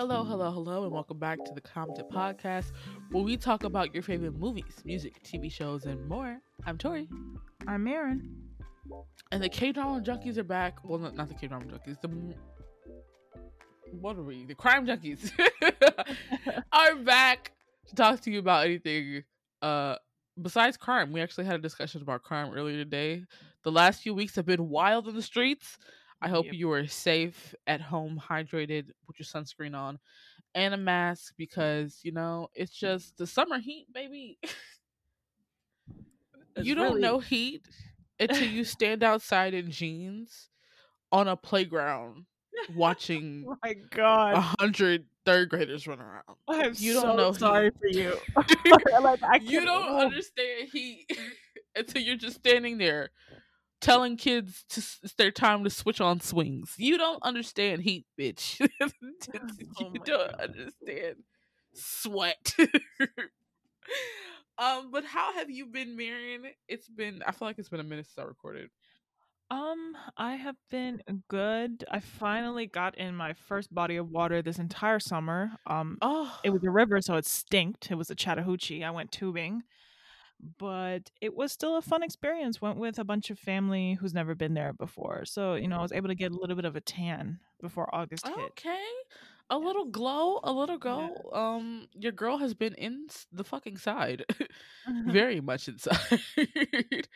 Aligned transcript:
Hello, 0.00 0.24
hello, 0.24 0.50
hello, 0.50 0.84
and 0.84 0.92
welcome 0.92 1.18
back 1.18 1.44
to 1.44 1.52
the 1.52 1.60
Commented 1.60 2.08
Podcast, 2.08 2.72
where 3.10 3.22
we 3.22 3.36
talk 3.36 3.64
about 3.64 3.92
your 3.92 4.02
favorite 4.02 4.34
movies, 4.34 4.80
music, 4.82 5.22
TV 5.22 5.52
shows, 5.52 5.84
and 5.84 6.08
more. 6.08 6.40
I'm 6.64 6.78
Tory. 6.78 7.06
I'm 7.68 7.86
Aaron. 7.86 8.34
And 9.30 9.42
the 9.42 9.50
K 9.50 9.72
drama 9.72 10.00
junkies 10.00 10.38
are 10.38 10.42
back. 10.42 10.78
Well, 10.82 10.98
not, 11.00 11.16
not 11.16 11.28
the 11.28 11.34
K 11.34 11.48
drama 11.48 11.66
junkies. 11.66 12.00
The 12.00 12.08
what 14.00 14.16
are 14.16 14.22
we? 14.22 14.46
The 14.46 14.54
crime 14.54 14.86
junkies 14.86 15.32
are 16.72 16.96
back 16.96 17.52
to 17.88 17.94
talk 17.94 18.22
to 18.22 18.30
you 18.30 18.38
about 18.38 18.64
anything 18.64 19.24
uh 19.60 19.96
besides 20.40 20.78
crime. 20.78 21.12
We 21.12 21.20
actually 21.20 21.44
had 21.44 21.56
a 21.56 21.62
discussion 21.62 22.00
about 22.00 22.22
crime 22.22 22.54
earlier 22.54 22.78
today. 22.78 23.26
The 23.64 23.70
last 23.70 24.00
few 24.00 24.14
weeks 24.14 24.34
have 24.36 24.46
been 24.46 24.70
wild 24.70 25.08
in 25.08 25.14
the 25.14 25.20
streets. 25.20 25.76
I 26.22 26.28
hope 26.28 26.46
Yep. 26.46 26.54
you 26.54 26.70
are 26.72 26.86
safe 26.86 27.54
at 27.66 27.80
home, 27.80 28.20
hydrated, 28.28 28.90
with 29.06 29.18
your 29.18 29.24
sunscreen 29.26 29.74
on, 29.76 29.98
and 30.54 30.74
a 30.74 30.76
mask 30.76 31.34
because 31.38 32.00
you 32.02 32.12
know 32.12 32.48
it's 32.54 32.72
just 32.72 33.16
the 33.16 33.26
summer 33.26 33.58
heat, 33.58 33.86
baby. 33.92 34.38
You 36.62 36.74
don't 36.74 36.88
really- 36.94 37.00
know 37.02 37.18
heat 37.20 37.62
until 38.18 38.46
you 38.46 38.64
stand 38.76 39.02
outside 39.02 39.54
in 39.54 39.70
jeans 39.70 40.48
on 41.12 41.28
a 41.28 41.36
playground 41.36 42.26
watching 42.74 43.46
Oh 43.48 43.56
my 43.64 43.70
a 43.70 43.74
god. 43.74 44.36
hundred 44.58 45.06
third 45.24 45.48
graders 45.48 45.86
run 45.86 46.00
around. 46.00 46.24
I'm 46.48 46.72
you 46.76 46.92
don't 46.94 47.02
so 47.02 47.16
know 47.16 47.32
sorry 47.32 47.70
heat. 47.70 47.74
for 47.80 47.86
you. 47.88 48.16
like, 49.00 49.42
you 49.42 49.64
don't 49.64 49.96
understand 49.96 50.68
heat 50.70 51.06
until 51.74 52.02
you're 52.02 52.16
just 52.16 52.36
standing 52.36 52.76
there 52.78 53.10
telling 53.80 54.16
kids 54.16 54.64
to 54.70 54.80
it's 55.02 55.14
their 55.14 55.30
time 55.30 55.64
to 55.64 55.70
switch 55.70 56.00
on 56.00 56.20
swings. 56.20 56.74
You 56.78 56.98
don't 56.98 57.22
understand 57.22 57.82
heat, 57.82 58.06
bitch. 58.18 58.60
you 59.78 59.86
Oh 59.94 59.94
don't 60.04 60.30
God. 60.30 60.40
understand 60.40 61.16
sweat. 61.74 62.54
um, 64.58 64.90
but 64.90 65.04
how 65.04 65.32
have 65.34 65.50
you 65.50 65.66
been, 65.66 65.96
Meron? 65.96 66.42
It's 66.68 66.88
been 66.88 67.22
I 67.26 67.32
feel 67.32 67.48
like 67.48 67.58
it's 67.58 67.68
been 67.68 67.80
a 67.80 67.84
minute 67.84 68.06
since 68.06 68.18
I 68.18 68.22
recorded. 68.28 68.70
Um, 69.50 69.96
I 70.16 70.36
have 70.36 70.56
been 70.70 71.02
good. 71.28 71.84
I 71.90 71.98
finally 72.00 72.66
got 72.66 72.96
in 72.98 73.16
my 73.16 73.32
first 73.32 73.74
body 73.74 73.96
of 73.96 74.08
water 74.10 74.42
this 74.42 74.58
entire 74.58 75.00
summer. 75.00 75.50
Um, 75.66 75.98
Oh, 76.02 76.32
it 76.44 76.50
was 76.50 76.62
a 76.64 76.70
river, 76.70 77.00
so 77.00 77.16
it 77.16 77.26
stinked. 77.26 77.90
It 77.90 77.96
was 77.96 78.10
a 78.10 78.14
Chattahoochee. 78.14 78.84
I 78.84 78.90
went 78.90 79.10
tubing, 79.10 79.62
but 80.58 81.10
it 81.20 81.34
was 81.34 81.52
still 81.52 81.76
a 81.76 81.82
fun 81.82 82.02
experience. 82.02 82.60
Went 82.60 82.78
with 82.78 82.98
a 82.98 83.04
bunch 83.04 83.30
of 83.30 83.38
family 83.38 83.94
who's 84.00 84.14
never 84.14 84.34
been 84.34 84.54
there 84.54 84.72
before, 84.72 85.24
so 85.24 85.54
you 85.54 85.68
know 85.68 85.78
I 85.78 85.82
was 85.82 85.92
able 85.92 86.08
to 86.08 86.14
get 86.14 86.32
a 86.32 86.36
little 86.36 86.56
bit 86.56 86.64
of 86.64 86.76
a 86.76 86.80
tan 86.80 87.38
before 87.60 87.92
August 87.94 88.26
hit. 88.26 88.36
okay. 88.38 88.86
A 89.52 89.58
little 89.58 89.86
glow, 89.86 90.38
a 90.44 90.52
little 90.52 90.78
glow. 90.78 91.10
Um, 91.32 91.88
your 91.92 92.12
girl 92.12 92.38
has 92.38 92.54
been 92.54 92.74
in 92.74 93.08
the 93.32 93.42
fucking 93.42 93.78
side. 93.78 94.24
very 95.06 95.40
much 95.40 95.66
inside. 95.68 96.20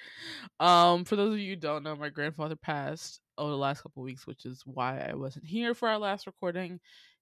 um, 0.61 1.05
for 1.05 1.15
those 1.15 1.35
of 1.35 1.39
you 1.39 1.51
who 1.51 1.57
don't 1.57 1.85
know, 1.85 1.95
my 1.95 2.09
grandfather 2.09 2.57
passed 2.57 3.21
over 3.39 3.51
the 3.51 3.57
last 3.57 3.83
couple 3.83 4.03
weeks, 4.03 4.27
which 4.27 4.45
is 4.47 4.63
why 4.65 4.99
I 4.99 5.15
wasn't 5.15 5.45
here 5.45 5.75
for 5.75 5.89
our 5.89 5.99
last 5.99 6.27
recording. 6.27 6.81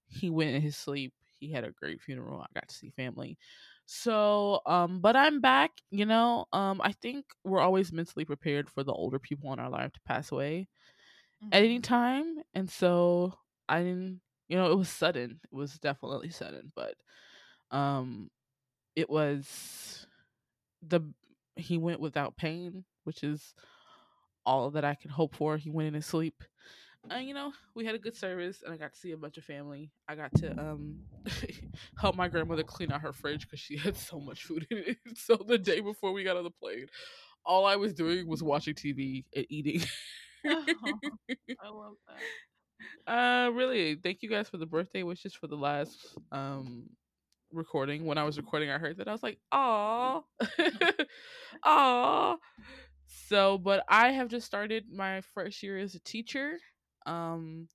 He 0.09 0.31
went 0.31 0.51
in 0.51 0.63
his 0.63 0.77
sleep. 0.77 1.13
He 1.39 1.51
had 1.53 1.65
a 1.65 1.73
great 1.73 2.01
funeral. 2.01 2.41
I 2.41 2.47
got 2.55 2.69
to 2.69 2.75
see 2.75 2.91
family. 2.91 3.37
So, 3.87 4.61
um, 4.67 5.01
but 5.01 5.17
I'm 5.17 5.41
back, 5.41 5.73
you 5.91 6.07
know. 6.07 6.47
Um, 6.53 6.81
I 6.83 6.93
think 6.93 7.27
we're 7.45 7.61
always 7.61 7.93
mentally 7.93 8.25
prepared 8.25 8.71
for 8.71 8.85
the 8.85 8.93
older 8.93 9.19
people 9.19 9.53
in 9.53 9.59
our 9.59 9.69
life 9.71 9.93
to 9.93 10.01
pass 10.03 10.33
away 10.33 10.69
at 11.53 11.65
any 11.65 11.81
time. 11.81 12.39
And 12.55 12.71
so 12.71 13.35
I 13.69 13.81
didn't 13.83 14.23
you 14.49 14.57
know, 14.59 14.71
it 14.73 14.77
was 14.77 14.91
sudden. 14.91 15.41
It 15.45 15.55
was 15.55 15.79
definitely 15.79 16.31
sudden, 16.31 16.73
but 16.77 16.97
um 17.71 18.31
it 18.97 19.11
was 19.11 20.07
the 20.83 21.03
he 21.57 21.79
went 21.79 22.01
without 22.01 22.37
pain, 22.37 22.85
which 23.05 23.25
is 23.25 23.55
all 24.47 24.71
that 24.73 24.85
I 24.85 24.95
can 24.95 25.11
hope 25.11 25.35
for. 25.37 25.57
He 25.59 25.71
went 25.71 25.89
in 25.89 25.95
his 25.95 26.07
sleep. 26.07 26.45
And 27.11 27.27
you 27.27 27.35
know, 27.35 27.53
we 27.75 27.85
had 27.85 27.95
a 27.95 27.99
good 27.99 28.17
service 28.17 28.63
and 28.65 28.73
I 28.73 28.77
got 28.77 28.93
to 28.93 28.99
see 28.99 29.13
a 29.13 29.17
bunch 29.17 29.37
of 29.37 29.45
family. 29.45 29.91
I 30.09 30.15
got 30.15 30.33
to 30.37 30.59
um 30.59 30.97
help 31.99 32.17
my 32.17 32.29
grandmother 32.29 32.63
clean 32.63 32.93
out 32.93 33.01
her 33.01 33.13
fridge 33.13 33.43
because 33.43 33.61
she 33.61 33.77
had 33.77 33.97
so 33.97 34.21
much 34.21 34.45
food 34.45 34.67
in 34.71 34.79
it. 34.79 34.97
So 35.17 35.37
the 35.37 35.59
day 35.59 35.81
before 35.81 36.13
we 36.13 36.25
got 36.25 36.37
on 36.37 36.45
the 36.45 36.51
plane, 36.51 36.87
all 37.45 37.67
I 37.67 37.77
was 37.77 37.93
doing 37.95 38.27
was 38.27 38.43
watching 38.43 38.75
TV 38.75 39.25
and 39.35 39.47
eating. 39.51 39.83
I 40.47 41.69
love 41.69 41.95
that. 43.07 43.13
Uh, 43.13 43.51
really, 43.51 43.97
thank 43.97 44.23
you 44.23 44.29
guys 44.29 44.49
for 44.49 44.57
the 44.57 44.67
birthday 44.67 45.03
wishes 45.03 45.35
for 45.35 45.47
the 45.47 45.57
last 45.57 45.99
um 46.31 46.85
recording. 47.53 48.05
When 48.07 48.19
I 48.19 48.25
was 48.25 48.37
recording, 48.39 48.71
I 48.71 48.79
heard 48.79 48.99
that 48.99 49.09
I 49.09 49.13
was 49.13 49.23
like, 49.23 49.39
"Aw, 49.53 50.23
aw." 51.65 52.37
So, 53.29 53.59
but 53.59 53.85
I 53.89 54.11
have 54.13 54.29
just 54.29 54.47
started 54.47 54.87
my 54.93 55.21
first 55.35 55.63
year 55.63 55.79
as 55.79 55.95
a 55.95 56.01
teacher. 56.01 56.59
Um, 57.07 57.69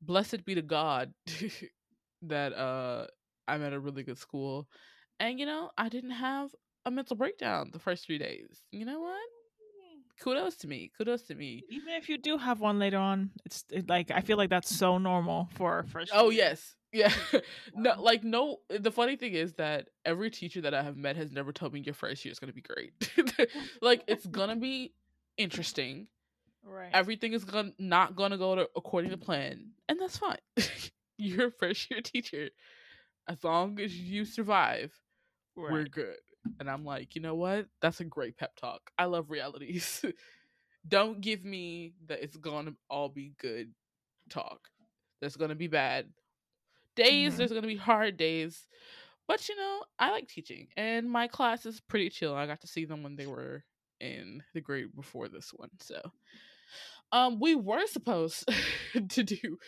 blessed 0.00 0.44
be 0.44 0.54
to 0.54 0.62
God 0.62 1.12
that 2.22 2.52
uh 2.52 3.06
I'm 3.48 3.62
at 3.62 3.72
a 3.72 3.80
really 3.80 4.02
good 4.02 4.18
school, 4.18 4.68
and 5.18 5.38
you 5.38 5.46
know 5.46 5.70
I 5.76 5.88
didn't 5.88 6.10
have 6.10 6.50
a 6.84 6.90
mental 6.90 7.16
breakdown 7.16 7.70
the 7.72 7.78
first 7.78 8.06
three 8.06 8.18
days. 8.18 8.62
You 8.70 8.84
know 8.86 9.00
what? 9.00 9.20
Kudos 10.20 10.56
to 10.56 10.68
me. 10.68 10.90
Kudos 10.96 11.22
to 11.22 11.34
me. 11.34 11.64
Even 11.68 11.94
if 11.94 12.08
you 12.08 12.18
do 12.18 12.38
have 12.38 12.60
one 12.60 12.78
later 12.78 12.98
on, 12.98 13.30
it's 13.44 13.64
it, 13.70 13.88
like 13.88 14.10
I 14.10 14.20
feel 14.20 14.36
like 14.36 14.50
that's 14.50 14.74
so 14.74 14.98
normal 14.98 15.48
for 15.54 15.84
first. 15.88 16.12
Oh 16.14 16.30
year. 16.30 16.44
yes. 16.44 16.74
Yeah. 16.94 17.10
no 17.74 17.94
like 18.02 18.22
no 18.22 18.58
the 18.68 18.92
funny 18.92 19.16
thing 19.16 19.32
is 19.32 19.54
that 19.54 19.88
every 20.04 20.28
teacher 20.30 20.60
that 20.60 20.74
I 20.74 20.82
have 20.82 20.94
met 20.94 21.16
has 21.16 21.32
never 21.32 21.50
told 21.50 21.72
me 21.72 21.80
your 21.80 21.94
first 21.94 22.22
year 22.22 22.32
is 22.32 22.38
gonna 22.38 22.52
be 22.52 22.60
great. 22.60 22.92
like 23.80 24.04
it's 24.06 24.26
gonna 24.26 24.56
be 24.56 24.92
interesting. 25.38 26.08
Right. 26.64 26.90
Everything 26.92 27.32
is 27.32 27.44
gonna 27.44 27.72
not 27.78 28.16
gonna 28.16 28.38
go 28.38 28.54
to 28.54 28.68
according 28.76 29.10
to 29.10 29.16
plan. 29.16 29.70
And 29.88 30.00
that's 30.00 30.18
fine. 30.18 30.38
You're 31.18 31.48
a 31.48 31.52
first 31.52 31.90
year 31.90 32.00
teacher. 32.00 32.50
As 33.28 33.42
long 33.44 33.78
as 33.80 33.96
you 33.96 34.24
survive, 34.24 34.92
we're 35.72 35.84
good. 35.84 36.16
And 36.58 36.68
I'm 36.68 36.84
like, 36.84 37.14
you 37.14 37.20
know 37.20 37.34
what? 37.36 37.66
That's 37.80 38.00
a 38.00 38.04
great 38.04 38.36
pep 38.36 38.56
talk. 38.56 38.90
I 38.98 39.04
love 39.04 39.30
realities. 39.30 40.04
Don't 40.88 41.20
give 41.20 41.44
me 41.44 41.94
that 42.06 42.22
it's 42.22 42.36
gonna 42.36 42.72
all 42.90 43.08
be 43.08 43.34
good 43.38 43.72
talk. 44.30 44.68
There's 45.20 45.36
gonna 45.36 45.54
be 45.54 45.68
bad 45.68 46.06
days, 46.96 47.34
Mhm. 47.34 47.36
there's 47.38 47.52
gonna 47.52 47.66
be 47.66 47.76
hard 47.76 48.16
days. 48.16 48.66
But 49.28 49.48
you 49.48 49.56
know, 49.56 49.84
I 49.98 50.10
like 50.10 50.28
teaching 50.28 50.68
and 50.76 51.10
my 51.10 51.28
class 51.28 51.64
is 51.66 51.80
pretty 51.80 52.10
chill. 52.10 52.34
I 52.34 52.46
got 52.46 52.60
to 52.62 52.66
see 52.66 52.84
them 52.84 53.02
when 53.02 53.16
they 53.16 53.26
were 53.26 53.64
in 54.00 54.42
the 54.54 54.60
grade 54.60 54.94
before 54.94 55.28
this 55.28 55.50
one. 55.54 55.70
So 55.80 56.00
um 57.12 57.38
we 57.40 57.54
were 57.54 57.86
supposed 57.86 58.48
to 59.08 59.22
do 59.22 59.58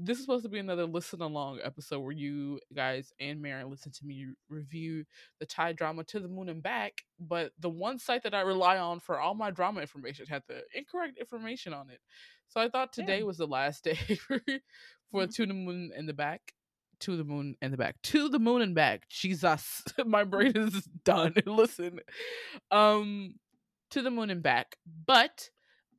this 0.00 0.18
is 0.18 0.24
supposed 0.24 0.44
to 0.44 0.48
be 0.48 0.60
another 0.60 0.86
listen 0.86 1.20
along 1.20 1.58
episode 1.64 1.98
where 2.00 2.12
you 2.12 2.60
guys 2.74 3.12
and 3.18 3.42
Meron 3.42 3.68
listen 3.68 3.90
to 3.90 4.06
me 4.06 4.26
review 4.48 5.04
the 5.40 5.46
Thai 5.46 5.72
drama 5.72 6.04
To 6.04 6.20
the 6.20 6.28
Moon 6.28 6.48
and 6.48 6.62
Back, 6.62 7.02
but 7.18 7.50
the 7.58 7.68
one 7.68 7.98
site 7.98 8.22
that 8.22 8.32
I 8.32 8.42
rely 8.42 8.78
on 8.78 9.00
for 9.00 9.18
all 9.18 9.34
my 9.34 9.50
drama 9.50 9.80
information 9.80 10.26
had 10.28 10.44
the 10.46 10.62
incorrect 10.72 11.18
information 11.18 11.74
on 11.74 11.90
it. 11.90 11.98
So 12.46 12.60
I 12.60 12.68
thought 12.68 12.92
today 12.92 13.18
Damn. 13.18 13.26
was 13.26 13.38
the 13.38 13.48
last 13.48 13.82
day 13.90 13.96
for, 13.96 14.38
for 15.10 15.26
Mhm. 15.26 15.34
To 15.34 15.46
the 15.46 15.54
Moon 15.54 15.90
and 15.96 16.08
the 16.08 16.14
Back. 16.14 16.52
To 17.00 17.16
the 17.16 17.24
moon 17.24 17.56
and 17.60 17.72
the 17.72 17.76
back. 17.76 18.00
To 18.02 18.28
the 18.28 18.38
moon 18.38 18.62
and 18.62 18.74
back. 18.76 19.08
Jesus. 19.08 19.82
my 20.06 20.22
brain 20.22 20.56
is 20.56 20.82
done. 21.04 21.34
Listen. 21.44 21.98
Um 22.70 23.34
to 23.90 24.02
the 24.02 24.10
moon 24.12 24.30
and 24.30 24.42
back. 24.44 24.76
But 25.06 25.50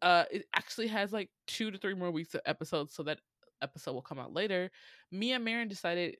uh 0.02 0.26
it 0.32 0.46
actually 0.56 0.88
has 0.88 1.14
like 1.14 1.30
two 1.48 1.72
to 1.72 1.78
three 1.78 1.94
more 1.94 2.12
weeks 2.12 2.36
of 2.36 2.42
episodes, 2.46 2.94
so 2.94 3.04
that 3.04 3.20
episode 3.62 3.94
will 3.94 4.02
come 4.02 4.20
out 4.20 4.34
later. 4.34 4.72
Me 5.12 5.32
and 5.34 5.44
Meron 5.44 5.68
decided 5.68 6.18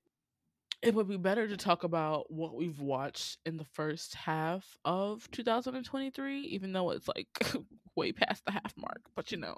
it 0.82 0.94
would 0.96 1.10
be 1.10 1.18
better 1.18 1.48
to 1.48 1.58
talk 1.58 1.84
about 1.84 2.32
what 2.32 2.56
we've 2.56 2.80
watched 2.80 3.38
in 3.46 3.58
the 3.58 3.66
first 3.66 4.16
half 4.16 4.78
of 4.86 5.30
2023, 5.32 6.42
even 6.42 6.72
though 6.72 6.92
it's 6.92 7.08
like 7.08 7.28
way 7.96 8.14
past 8.14 8.46
the 8.46 8.52
half 8.52 8.74
mark. 8.78 9.02
But 9.16 9.32
you 9.32 9.38
know, 9.38 9.58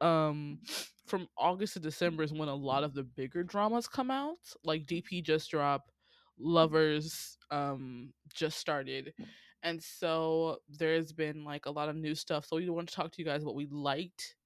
um, 0.00 0.58
from 1.06 1.28
August 1.38 1.74
to 1.74 1.80
December 1.80 2.22
is 2.22 2.32
when 2.32 2.48
a 2.48 2.54
lot 2.54 2.84
of 2.84 2.92
the 2.92 3.02
bigger 3.02 3.42
dramas 3.42 3.88
come 3.88 4.10
out. 4.10 4.38
Like 4.64 4.86
DP 4.86 5.22
just 5.22 5.50
dropped, 5.50 5.90
Lovers 6.38 7.38
um 7.50 8.12
just 8.34 8.58
started, 8.58 9.14
and 9.62 9.82
so 9.82 10.58
there's 10.68 11.12
been 11.12 11.44
like 11.44 11.66
a 11.66 11.70
lot 11.70 11.88
of 11.88 11.96
new 11.96 12.14
stuff. 12.14 12.46
So 12.46 12.56
we 12.56 12.68
want 12.70 12.88
to 12.88 12.94
talk 12.94 13.12
to 13.12 13.18
you 13.22 13.24
guys 13.26 13.44
what 13.44 13.54
we 13.54 13.66
liked 13.70 14.36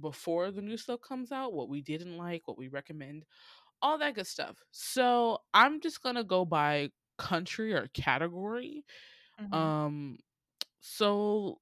before 0.00 0.50
the 0.50 0.62
new 0.62 0.76
stuff 0.76 1.00
comes 1.00 1.32
out, 1.32 1.52
what 1.52 1.68
we 1.68 1.80
didn't 1.80 2.16
like, 2.16 2.46
what 2.46 2.58
we 2.58 2.68
recommend, 2.68 3.24
all 3.82 3.98
that 3.98 4.14
good 4.14 4.26
stuff. 4.26 4.56
So 4.70 5.38
I'm 5.54 5.80
just 5.80 6.02
gonna 6.02 6.24
go 6.24 6.44
by 6.44 6.90
country 7.18 7.72
or 7.74 7.88
category. 7.94 8.84
Mhm. 9.38 9.48
Um 9.56 10.18
so 10.80 11.60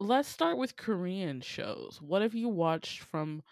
let's 0.00 0.28
start 0.28 0.58
with 0.58 0.76
Korean 0.76 1.40
shows. 1.40 1.98
What 2.00 2.22
have 2.22 2.34
you 2.34 2.48
watched 2.48 3.00
from 3.02 3.42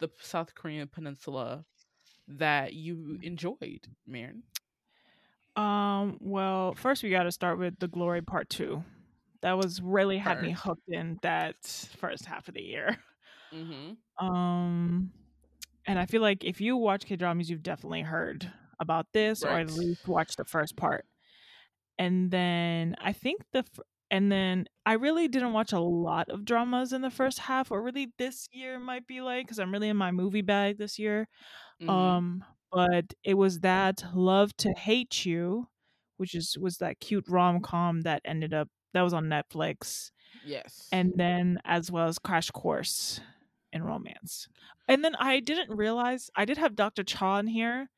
the 0.00 0.10
South 0.20 0.54
Korean 0.54 0.88
peninsula 0.88 1.64
that 2.28 2.74
you 2.74 3.18
enjoyed, 3.22 3.86
Meron? 4.06 4.42
Um, 5.56 6.18
well, 6.20 6.74
first 6.74 7.02
we 7.02 7.10
got 7.10 7.24
to 7.24 7.32
start 7.32 7.58
with 7.58 7.78
The 7.78 7.88
Glory 7.88 8.22
Part 8.22 8.48
2. 8.50 8.82
That 9.42 9.52
was 9.52 9.80
really 9.80 10.18
had 10.18 10.40
me 10.40 10.50
hooked 10.52 10.88
in 10.88 11.18
that 11.22 11.56
first 11.98 12.24
half 12.26 12.48
of 12.48 12.54
the 12.54 12.62
year. 12.62 12.98
Mm-hmm. 13.52 13.94
Um, 14.20 15.12
and 15.86 15.98
I 15.98 16.06
feel 16.06 16.22
like 16.22 16.44
if 16.44 16.60
you 16.60 16.76
watch 16.76 17.06
K 17.06 17.16
dramas, 17.16 17.50
you've 17.50 17.62
definitely 17.62 18.02
heard 18.02 18.50
about 18.80 19.12
this 19.12 19.44
or 19.44 19.58
at 19.58 19.70
least 19.70 20.08
watched 20.08 20.36
the 20.38 20.44
first 20.44 20.76
part. 20.76 21.06
And 21.98 22.30
then 22.30 22.96
I 23.00 23.12
think 23.12 23.42
the 23.52 23.60
f- 23.60 23.80
and 24.10 24.30
then 24.32 24.66
I 24.86 24.94
really 24.94 25.28
didn't 25.28 25.52
watch 25.54 25.72
a 25.72 25.80
lot 25.80 26.28
of 26.30 26.44
dramas 26.44 26.92
in 26.92 27.02
the 27.02 27.10
first 27.10 27.38
half, 27.40 27.70
or 27.72 27.82
really 27.82 28.12
this 28.18 28.48
year 28.52 28.78
might 28.78 29.06
be 29.06 29.20
like 29.22 29.46
because 29.46 29.58
I'm 29.60 29.72
really 29.72 29.88
in 29.88 29.96
my 29.96 30.12
movie 30.12 30.42
bag 30.42 30.78
this 30.78 30.98
year. 30.98 31.28
Mhm. 31.80 32.14
Um, 32.14 32.44
but 32.72 33.14
it 33.22 33.34
was 33.34 33.60
that 33.60 34.04
Love 34.14 34.56
to 34.58 34.72
Hate 34.72 35.24
You, 35.24 35.68
which 36.16 36.34
is 36.34 36.58
was 36.58 36.78
that 36.78 37.00
cute 37.00 37.28
rom 37.28 37.60
com 37.60 38.02
that 38.02 38.22
ended 38.24 38.54
up 38.54 38.68
that 38.92 39.02
was 39.02 39.12
on 39.12 39.24
Netflix, 39.24 40.10
yes. 40.44 40.88
and 40.92 41.12
then 41.16 41.60
as 41.64 41.90
well 41.90 42.06
as 42.06 42.18
Crash 42.18 42.50
Course 42.50 43.20
in 43.72 43.82
Romance. 43.82 44.48
And 44.88 45.04
then 45.04 45.14
I 45.16 45.40
didn't 45.40 45.76
realize 45.76 46.30
I 46.34 46.44
did 46.44 46.58
have 46.58 46.76
Dr. 46.76 47.02
Cha 47.02 47.38
in 47.38 47.46
here, 47.46 47.90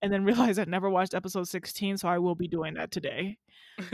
and 0.00 0.12
then 0.12 0.24
realized 0.24 0.58
I'd 0.58 0.68
never 0.68 0.88
watched 0.88 1.14
episode 1.14 1.48
16, 1.48 1.98
so 1.98 2.08
I 2.08 2.18
will 2.18 2.34
be 2.34 2.48
doing 2.48 2.74
that 2.74 2.90
today. 2.90 3.36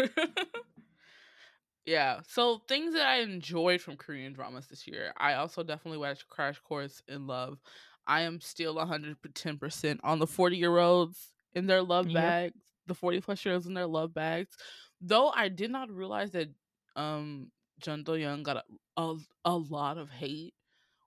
yeah. 1.86 2.20
So 2.28 2.60
things 2.68 2.94
that 2.94 3.06
I 3.06 3.20
enjoyed 3.20 3.80
from 3.80 3.96
Korean 3.96 4.32
dramas 4.32 4.66
this 4.66 4.86
year. 4.86 5.12
I 5.16 5.34
also 5.34 5.62
definitely 5.62 5.98
watched 5.98 6.28
Crash 6.28 6.60
Course 6.60 7.02
in 7.08 7.26
Love. 7.26 7.58
I 8.06 8.22
am 8.22 8.40
still 8.40 8.76
110% 8.76 10.00
on 10.04 10.18
the 10.18 10.26
40 10.26 10.56
year 10.56 10.78
olds 10.78 11.34
in 11.54 11.66
their 11.66 11.82
love 11.82 12.06
Yep. 12.08 12.14
bags, 12.14 12.60
the 12.86 12.94
40 12.94 13.20
plus 13.20 13.44
year 13.44 13.54
olds 13.54 13.66
in 13.66 13.74
their 13.74 13.86
love 13.86 14.12
bags. 14.14 14.56
Though 15.00 15.30
I 15.30 15.48
did 15.48 15.70
not 15.70 15.90
realize 15.90 16.30
that 16.32 16.48
um 16.96 17.50
Jeon 17.82 18.04
Do-yeon 18.04 18.42
got 18.44 18.58
a, 18.58 18.64
a, 19.02 19.16
a 19.44 19.56
lot 19.56 19.98
of 19.98 20.10
hate 20.10 20.54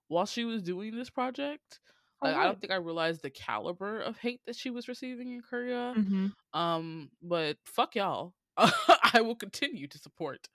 while 0.08 0.26
she 0.26 0.44
was 0.44 0.62
doing 0.62 0.94
this 0.96 1.10
project. 1.10 1.80
Like, 2.20 2.34
I 2.34 2.44
don't 2.44 2.60
think 2.60 2.72
I 2.72 2.76
realized 2.76 3.22
the 3.22 3.30
caliber 3.30 4.00
of 4.00 4.18
hate 4.18 4.40
that 4.46 4.56
she 4.56 4.70
was 4.70 4.88
receiving 4.88 5.30
in 5.32 5.40
Korea. 5.40 5.94
Mhm. 5.96 6.32
Um, 6.52 7.10
but 7.22 7.58
fuck 7.64 7.94
y'all. 7.94 8.34
I 8.56 9.20
will 9.22 9.36
continue 9.36 9.86
to 9.86 9.98
support 9.98 10.48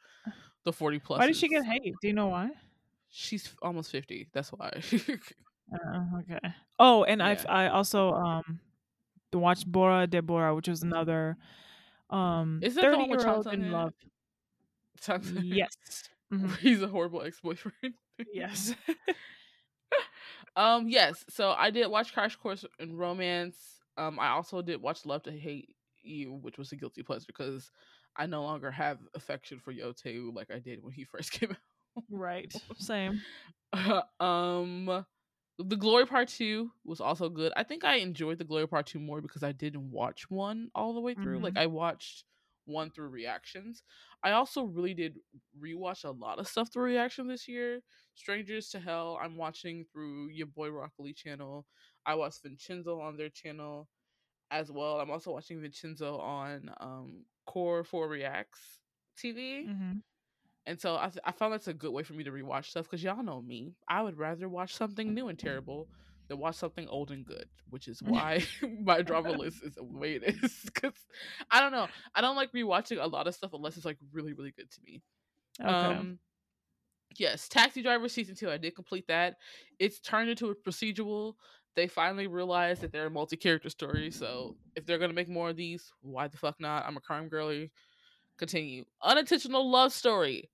the 0.65 0.73
40 0.73 0.99
plus. 0.99 1.19
Why 1.19 1.27
did 1.27 1.37
she 1.37 1.47
get 1.47 1.63
hate? 1.65 1.95
Do 2.01 2.07
you 2.07 2.13
know 2.13 2.27
why? 2.27 2.49
She's 3.09 3.55
almost 3.61 3.91
50. 3.91 4.27
That's 4.33 4.49
why. 4.49 4.81
Uh, 5.71 6.05
okay. 6.19 6.39
Oh, 6.79 7.03
and 7.03 7.21
I've 7.21 7.45
Yeah. 7.45 7.51
I 7.53 7.67
also 7.67 8.13
um 8.13 8.59
watched 9.33 9.71
Bora 9.71 10.07
Deborah, 10.07 10.55
which 10.55 10.67
was 10.67 10.83
another 10.83 11.37
um 12.09 12.61
Is 12.61 12.75
that 12.75 12.81
the 12.81 12.87
thirty 12.87 12.97
one 12.97 13.09
with 13.09 13.19
year 13.19 13.27
old 13.29 13.47
Chansan 13.47 13.53
in 13.53 13.71
love. 13.71 13.93
Yes. 15.43 16.03
Mhm. 16.31 16.57
he's 16.59 16.81
a 16.81 16.87
horrible 16.87 17.21
ex-boyfriend. 17.21 17.93
Yes. 18.31 18.73
um, 20.55 20.87
yes. 20.87 21.23
So 21.29 21.51
I 21.51 21.69
did 21.71 21.87
watch 21.87 22.13
Crash 22.13 22.35
Course 22.35 22.65
in 22.79 22.95
Romance. 22.95 23.57
Um, 23.97 24.19
I 24.19 24.29
also 24.29 24.61
did 24.61 24.81
watch 24.81 25.05
Love 25.05 25.23
to 25.23 25.31
Hate 25.31 25.75
You, 26.01 26.33
which 26.33 26.57
was 26.57 26.71
a 26.71 26.75
guilty 26.75 27.03
pleasure 27.03 27.25
because 27.27 27.71
I 28.15 28.25
no 28.25 28.43
longer 28.43 28.71
have 28.71 28.99
affection 29.15 29.59
for 29.59 29.71
Yoo 29.71 29.93
Teo 29.93 30.31
like 30.31 30.51
I 30.51 30.59
did 30.59 30.83
when 30.83 30.93
he 30.93 31.03
first 31.11 31.31
came 31.31 31.51
out. 31.51 32.03
right. 32.09 32.53
Same. 32.77 33.21
um 34.19 35.05
the 35.59 35.75
glory 35.77 36.05
part 36.05 36.27
two 36.29 36.71
was 36.83 36.99
also 36.99 37.29
good. 37.29 37.53
I 37.55 37.63
think 37.63 37.83
i 37.83 37.95
enjoyed 37.97 38.37
the 38.39 38.43
glory 38.43 38.67
part 38.67 38.87
two 38.87 38.99
more 38.99 39.21
because 39.21 39.43
i 39.43 39.51
didn't 39.51 39.91
watch 39.91 40.29
one 40.29 40.69
all 40.75 40.93
the 40.93 41.01
way 41.01 41.15
through. 41.15 41.39
Like 41.39 41.57
i 41.57 41.67
watched 41.67 42.25
one 42.65 42.91
through 42.91 43.09
reactions. 43.09 43.83
I 44.23 44.31
also 44.31 44.63
really 44.63 44.93
did 44.93 45.19
rewatch 45.59 46.05
a 46.05 46.11
lot 46.11 46.39
of 46.39 46.47
stuff 46.47 46.71
through 46.71 46.85
reaction 46.85 47.27
this 47.27 47.47
year. 47.47 47.81
Strangers 48.15 48.69
to 48.69 48.79
hell 48.79 49.19
i'm 49.21 49.37
watching 49.37 49.85
through 49.91 50.29
your 50.29 50.47
boy 50.47 50.69
rockily 50.69 51.13
channel. 51.13 51.65
I 52.05 52.15
watched 52.15 52.43
vincenzo 52.43 52.99
on 52.99 53.17
their 53.17 53.29
channel 53.29 53.89
as 54.51 54.71
well. 54.71 54.99
I'm 54.99 55.11
also 55.11 55.31
watching 55.31 55.61
vincenzo 55.61 56.17
on 56.19 56.71
um 56.79 57.25
core 57.45 57.83
4 57.83 58.07
reacts 58.07 58.81
tv 59.17 59.69
hmm 59.71 60.03
and 60.65 60.79
so 60.79 60.95
I, 60.95 61.09
th- 61.09 61.19
I 61.25 61.31
found 61.31 61.53
that's 61.53 61.67
a 61.67 61.73
good 61.73 61.91
way 61.91 62.03
for 62.03 62.13
me 62.13 62.23
to 62.23 62.31
rewatch 62.31 62.65
stuff 62.65 62.85
because 62.85 63.03
y'all 63.03 63.21
know 63.23 63.41
me. 63.41 63.73
I 63.87 64.01
would 64.01 64.17
rather 64.17 64.47
watch 64.47 64.75
something 64.75 65.13
new 65.13 65.27
and 65.27 65.37
terrible 65.37 65.87
than 66.29 66.39
watch 66.39 66.55
something 66.55 66.87
old 66.87 67.11
and 67.11 67.25
good, 67.25 67.47
which 67.69 67.87
is 67.87 68.01
why 68.03 68.43
my 68.83 69.01
drama 69.01 69.31
list 69.31 69.63
is 69.63 69.75
the 69.75 69.83
way 69.83 70.13
it 70.13 70.23
is. 70.23 70.61
Because 70.65 70.93
I 71.51 71.59
don't 71.59 71.71
know, 71.71 71.87
I 72.15 72.21
don't 72.21 72.35
like 72.35 72.53
rewatching 72.53 73.01
a 73.01 73.07
lot 73.07 73.27
of 73.27 73.35
stuff 73.35 73.53
unless 73.53 73.75
it's 73.75 73.85
like 73.85 73.97
really, 74.13 74.33
really 74.33 74.51
good 74.51 74.71
to 74.71 74.79
me. 74.85 75.01
Okay. 75.59 75.69
Um, 75.69 76.19
yes, 77.17 77.49
Taxi 77.49 77.81
Driver 77.81 78.07
season 78.07 78.35
two. 78.35 78.49
I 78.49 78.57
did 78.57 78.73
complete 78.73 79.07
that. 79.07 79.35
It's 79.79 79.99
turned 79.99 80.29
into 80.29 80.49
a 80.49 80.55
procedural. 80.55 81.33
They 81.75 81.87
finally 81.87 82.27
realized 82.27 82.81
that 82.81 82.91
they're 82.91 83.07
a 83.07 83.11
multi-character 83.11 83.69
story. 83.69 84.11
So 84.11 84.55
if 84.75 84.85
they're 84.85 84.99
gonna 84.99 85.13
make 85.13 85.27
more 85.27 85.49
of 85.49 85.57
these, 85.57 85.91
why 86.01 86.27
the 86.29 86.37
fuck 86.37 86.59
not? 86.61 86.85
I'm 86.87 86.95
a 86.95 87.01
crime 87.01 87.27
girly. 87.27 87.71
Continue. 88.37 88.85
Unintentional 89.01 89.69
love 89.69 89.91
story. 89.91 90.49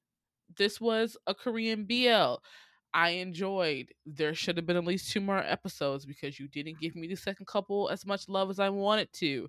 This 0.57 0.79
was 0.81 1.17
a 1.27 1.33
Korean 1.33 1.85
BL. 1.85 2.35
I 2.93 3.09
enjoyed. 3.09 3.93
There 4.05 4.33
should 4.33 4.57
have 4.57 4.65
been 4.65 4.77
at 4.77 4.85
least 4.85 5.11
two 5.11 5.21
more 5.21 5.37
episodes 5.37 6.05
because 6.05 6.39
you 6.39 6.47
didn't 6.47 6.79
give 6.79 6.95
me 6.95 7.07
the 7.07 7.15
second 7.15 7.45
couple 7.45 7.89
as 7.89 8.05
much 8.05 8.27
love 8.27 8.49
as 8.49 8.59
I 8.59 8.69
wanted 8.69 9.13
to. 9.13 9.47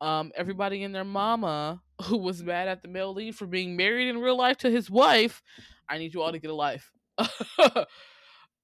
Um, 0.00 0.32
everybody 0.34 0.82
and 0.82 0.94
their 0.94 1.04
mama 1.04 1.80
who 2.02 2.18
was 2.18 2.42
mad 2.42 2.66
at 2.68 2.82
the 2.82 2.88
male 2.88 3.14
lead 3.14 3.36
for 3.36 3.46
being 3.46 3.76
married 3.76 4.08
in 4.08 4.18
real 4.18 4.36
life 4.36 4.58
to 4.58 4.70
his 4.70 4.90
wife. 4.90 5.42
I 5.88 5.98
need 5.98 6.12
you 6.12 6.22
all 6.22 6.32
to 6.32 6.38
get 6.38 6.50
a 6.50 6.54
life. 6.54 6.90
uh, 7.18 7.84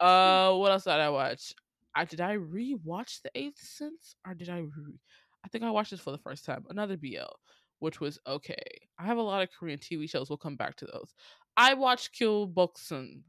what 0.01 0.73
else 0.73 0.85
did 0.85 0.93
I 0.93 1.11
watch? 1.11 1.55
I 1.95 2.05
did 2.05 2.21
I 2.21 2.37
rewatch 2.37 3.23
The 3.23 3.31
Eighth 3.35 3.61
Sense 3.61 4.17
or 4.27 4.35
did 4.35 4.49
I? 4.49 4.59
Re- 4.59 4.99
I 5.45 5.49
think 5.49 5.65
I 5.65 5.71
watched 5.71 5.93
this 5.93 6.01
for 6.01 6.11
the 6.11 6.19
first 6.19 6.45
time. 6.45 6.65
Another 6.69 6.97
BL, 6.97 7.33
which 7.79 8.01
was 8.01 8.19
okay. 8.27 8.56
I 8.99 9.06
have 9.06 9.19
a 9.19 9.23
lot 9.23 9.43
of 9.43 9.49
Korean 9.58 9.79
TV 9.79 10.11
shows. 10.11 10.29
We'll 10.29 10.37
come 10.37 10.56
back 10.56 10.77
to 10.77 10.87
those. 10.87 11.15
I 11.58 11.74
watched 11.74 12.12
Kill 12.12 12.46
Boksoon. 12.48 13.22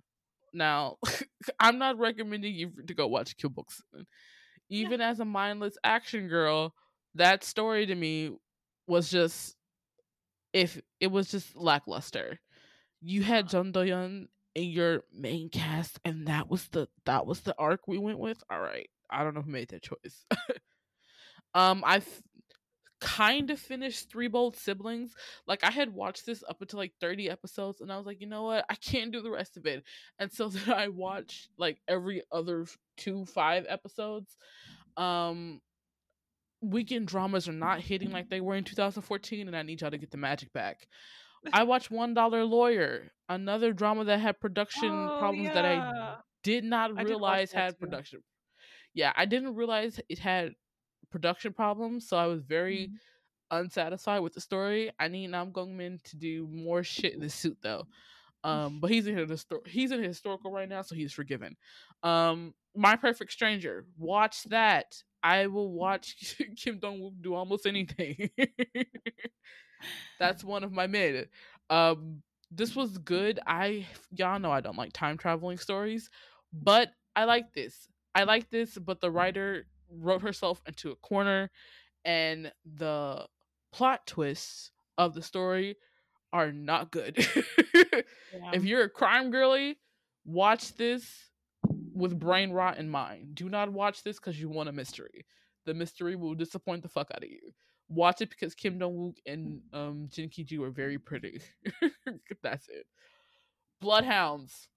Now, 0.53 0.97
I'm 1.59 1.79
not 1.79 1.97
recommending 1.97 2.53
you 2.53 2.71
to 2.87 2.93
go 2.93 3.07
watch 3.07 3.35
Kill 3.37 3.49
Boksoon. 3.49 4.05
Even 4.69 5.01
as 5.01 5.19
a 5.19 5.25
mindless 5.25 5.77
action 5.83 6.27
girl, 6.27 6.75
that 7.15 7.43
story 7.43 7.87
to 7.87 7.95
me 7.95 8.31
was 8.87 9.09
just 9.09 9.55
if 10.53 10.79
it 10.99 11.07
was 11.07 11.31
just 11.31 11.55
lackluster. 11.55 12.39
You 13.01 13.23
had 13.23 13.47
Jeon 13.47 13.71
Do-yeon 13.71 14.27
in 14.53 14.69
your 14.69 15.03
main 15.11 15.49
cast, 15.49 15.99
and 16.05 16.27
that 16.27 16.49
was 16.49 16.67
the 16.67 16.87
that 17.05 17.25
was 17.25 17.41
the 17.41 17.55
arc 17.57 17.87
we 17.87 17.97
went 17.97 18.19
with. 18.19 18.43
All 18.51 18.59
right, 18.59 18.89
I 19.09 19.23
don't 19.23 19.33
know 19.33 19.41
who 19.41 19.51
made 19.51 19.69
that 19.69 19.81
choice. 19.81 20.25
um, 21.55 21.83
I've 21.85 22.07
kind 22.99 23.49
of 23.49 23.59
finished 23.59 24.09
Three 24.09 24.27
Bold 24.27 24.55
Siblings. 24.55 25.13
Like 25.47 25.63
I 25.63 25.71
had 25.71 25.93
watched 25.93 26.25
this 26.25 26.43
up 26.49 26.61
until 26.61 26.79
like 26.79 26.93
30 26.99 27.29
episodes, 27.29 27.81
and 27.81 27.91
I 27.91 27.97
was 27.97 28.05
like, 28.05 28.21
you 28.21 28.27
know 28.27 28.43
what, 28.43 28.65
I 28.69 28.75
can't 28.75 29.11
do 29.11 29.21
the 29.21 29.31
rest 29.31 29.57
of 29.57 29.65
it. 29.65 29.83
And 30.17 30.31
so 30.31 30.49
then 30.49 30.73
I 30.73 30.87
watched 30.89 31.49
like 31.57 31.81
every 31.87 32.23
other 32.31 32.65
two 32.97 33.25
five 33.25 33.65
episodes. 33.67 34.35
Um, 34.97 35.61
weekend 36.61 37.07
dramas 37.07 37.47
are 37.47 37.53
not 37.53 37.79
hitting 37.79 38.11
like 38.11 38.29
they 38.29 38.41
were 38.41 38.55
in 38.55 38.63
2014, 38.63 39.47
and 39.47 39.55
I 39.55 39.63
need 39.63 39.81
y'all 39.81 39.91
to 39.91 39.97
get 39.97 40.11
the 40.11 40.17
magic 40.17 40.51
back. 40.53 40.87
I 41.53 41.63
watched 41.63 41.89
One 41.89 42.13
Dollar 42.13 42.43
Lawyer, 42.43 43.11
another 43.29 43.71
drama 43.71 44.03
that 44.05 44.19
had 44.19 44.39
production 44.41 44.89
Oh, 44.91 45.17
problems 45.19 45.53
that 45.53 45.63
I 45.65 46.17
did 46.43 46.65
not 46.65 46.95
did 46.97 47.07
realize 47.07 47.51
had 47.51 47.71
too. 47.71 47.85
production. 47.85 48.23
Yeah, 48.93 49.13
I 49.15 49.25
didn't 49.25 49.55
realize 49.55 49.99
it 50.09 50.19
had 50.19 50.53
production 51.09 51.53
problems, 51.53 52.07
so 52.07 52.17
I 52.17 52.27
was 52.27 52.41
very 52.41 52.87
Mhm. 52.87 52.99
unsatisfied 53.51 54.21
with 54.21 54.33
the 54.33 54.41
story. 54.41 54.91
I 54.99 55.07
need 55.07 55.29
Namgoong 55.31 55.71
Min 55.75 55.99
to 56.05 56.15
do 56.17 56.47
more 56.47 56.83
shit 56.83 57.13
in 57.13 57.19
the 57.19 57.29
suit 57.29 57.57
though. 57.61 57.87
Um, 58.43 58.79
but 58.79 58.89
he's 58.89 59.05
in 59.07 59.17
his 59.17 59.29
histor- 59.29 59.67
he's 59.67 59.91
in 59.91 60.01
historical 60.01 60.51
right 60.51 60.69
now, 60.69 60.81
so 60.81 60.95
he's 60.95 61.11
forgiven. 61.11 61.57
Um, 62.03 62.53
My 62.75 62.95
Perfect 62.95 63.31
Stranger, 63.33 63.85
watch 63.97 64.43
that. 64.45 65.03
I 65.21 65.47
will 65.47 65.73
watch 65.73 66.15
Kim 66.57 66.79
Dong 66.79 66.99
Wook 67.01 67.21
do 67.21 67.33
almost 67.33 67.65
anything. 67.65 68.29
That's 70.19 70.43
one 70.43 70.63
of 70.63 70.71
my 70.71 70.87
mid. 70.87 71.29
Um, 71.69 72.21
this 72.51 72.75
was 72.75 72.97
good. 72.97 73.39
I 73.45 73.85
y'all 74.11 74.39
know 74.39 74.51
I 74.51 74.61
don't 74.61 74.77
like 74.77 74.93
time 74.93 75.17
traveling 75.17 75.57
stories, 75.57 76.09
but 76.53 76.93
I 77.15 77.25
like 77.25 77.53
this. 77.53 77.87
I 78.15 78.23
like 78.23 78.49
this, 78.49 78.77
but 78.77 79.01
the 79.01 79.11
writer 79.11 79.67
wrote 79.91 80.21
herself 80.21 80.61
into 80.67 80.91
a 80.91 80.95
corner, 80.95 81.49
and 82.05 82.51
the 82.65 83.25
plot 83.71 84.05
twists 84.07 84.71
of 84.97 85.13
the 85.13 85.21
story 85.21 85.75
are 86.33 86.51
not 86.51 86.91
good. 86.91 87.25
Yeah. 88.31 88.51
if 88.53 88.63
you're 88.63 88.83
a 88.83 88.89
crime 88.89 89.31
girly, 89.31 89.79
watch 90.23 90.75
this 90.75 91.31
with 91.93 92.19
brain 92.19 92.51
rot 92.51 92.77
in 92.77 92.87
mind. 92.87 93.33
Do 93.33 93.49
not 93.49 93.73
watch 93.73 94.03
this 94.03 94.19
because 94.19 94.39
you 94.39 94.49
want 94.49 94.69
a 94.69 94.71
mystery. 94.71 95.25
the 95.65 95.73
mystery 95.73 96.15
will 96.15 96.35
disappoint 96.35 96.83
the 96.83 96.89
fuck 96.89 97.09
out 97.13 97.23
of 97.23 97.29
you. 97.29 97.39
Watch 97.89 98.21
it 98.21 98.29
because 98.29 98.53
Kim 98.53 98.77
Dong 98.77 98.95
Wook 98.95 99.17
and 99.25 99.61
um 99.73 100.07
Jin 100.11 100.29
Ki 100.29 100.43
Ju 100.43 100.63
are 100.63 100.69
very 100.69 100.99
pretty. 100.99 101.41
That's 102.43 102.67
it. 102.69 102.85
Bloodhounds. 103.81 104.67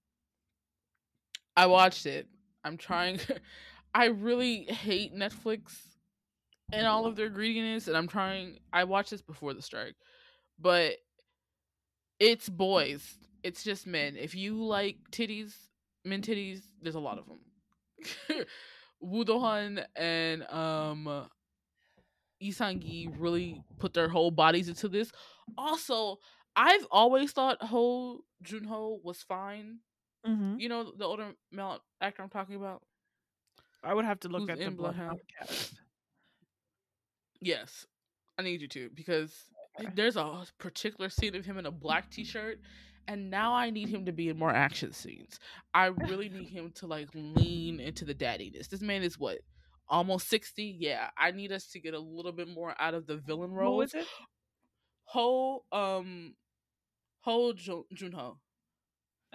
I 1.55 1.67
watched 1.67 2.05
it. 2.07 2.27
I'm 2.63 2.77
trying. 2.77 3.19
I 3.93 4.05
really 4.05 4.63
hate 4.63 5.15
Netflix 5.15 5.75
and 6.71 6.87
all 6.87 7.05
of 7.05 7.15
their 7.15 7.29
greediness, 7.29 7.87
and 7.87 7.95
I'm 7.95 8.07
trying. 8.07 8.59
I 8.71 8.83
watched 8.85 9.11
this 9.11 9.21
before 9.21 9.53
the 9.53 9.61
strike, 9.61 9.95
but 10.59 10.95
it's 12.19 12.49
boys. 12.49 13.17
It's 13.43 13.63
just 13.63 13.85
men. 13.85 14.15
If 14.15 14.35
you 14.35 14.63
like 14.63 14.97
titties, 15.11 15.53
men 16.05 16.21
titties, 16.21 16.61
there's 16.81 16.95
a 16.95 16.99
lot 16.99 17.19
of 17.19 17.25
them. 17.27 17.39
Woo 19.01 19.25
Do-hwan 19.25 19.81
and 19.95 20.43
um 20.49 21.27
Lee 22.41 22.51
Sang-yi 22.51 23.09
really 23.17 23.61
put 23.79 23.93
their 23.93 24.09
whole 24.09 24.31
bodies 24.31 24.67
into 24.69 24.87
this. 24.87 25.11
Also, 25.57 26.17
I've 26.55 26.85
always 26.91 27.31
thought 27.31 27.61
Ho 27.63 28.23
Junho 28.43 28.99
was 29.03 29.21
fine. 29.21 29.79
Mm-hmm. 30.25 30.59
You 30.59 30.69
know 30.69 30.91
the 30.97 31.05
older 31.05 31.33
male 31.51 31.79
actor 32.01 32.23
I'm 32.23 32.29
talking 32.29 32.55
about. 32.55 32.81
I 33.83 33.93
would 33.93 34.05
have 34.05 34.19
to 34.21 34.29
look 34.29 34.49
Who's 34.49 34.49
at 34.49 34.59
the 34.59 34.71
Bloodhound 34.71 35.19
cast. 35.37 35.73
Yes, 37.41 37.85
I 38.37 38.43
need 38.43 38.61
you 38.61 38.67
to 38.69 38.89
because 38.93 39.33
there's 39.95 40.15
a 40.15 40.45
particular 40.59 41.09
scene 41.09 41.35
of 41.35 41.45
him 41.45 41.57
in 41.57 41.65
a 41.65 41.71
black 41.71 42.09
t-shirt, 42.09 42.59
and 43.07 43.29
now 43.29 43.53
I 43.53 43.69
need 43.69 43.89
him 43.89 44.05
to 44.05 44.13
be 44.13 44.29
in 44.29 44.37
more 44.37 44.53
action 44.53 44.93
scenes. 44.93 45.39
I 45.73 45.87
really 45.87 46.29
need 46.29 46.47
him 46.47 46.71
to 46.75 46.87
like 46.87 47.09
lean 47.13 47.79
into 47.79 48.05
the 48.05 48.13
daddiness. 48.13 48.67
This 48.67 48.81
man 48.81 49.03
is 49.03 49.19
what 49.19 49.39
almost 49.89 50.29
sixty. 50.29 50.75
Yeah, 50.79 51.09
I 51.17 51.31
need 51.31 51.51
us 51.51 51.67
to 51.71 51.79
get 51.79 51.93
a 51.93 51.99
little 51.99 52.31
bit 52.31 52.47
more 52.47 52.73
out 52.79 52.93
of 52.93 53.07
the 53.07 53.17
villain 53.17 53.51
role. 53.51 53.71
roles. 53.71 53.93
was 53.93 54.03
it? 54.03 54.07
Ho 55.05 55.65
um 55.71 56.35
Ho 57.21 57.53
Jun- 57.53 57.85
Junho. 57.93 58.37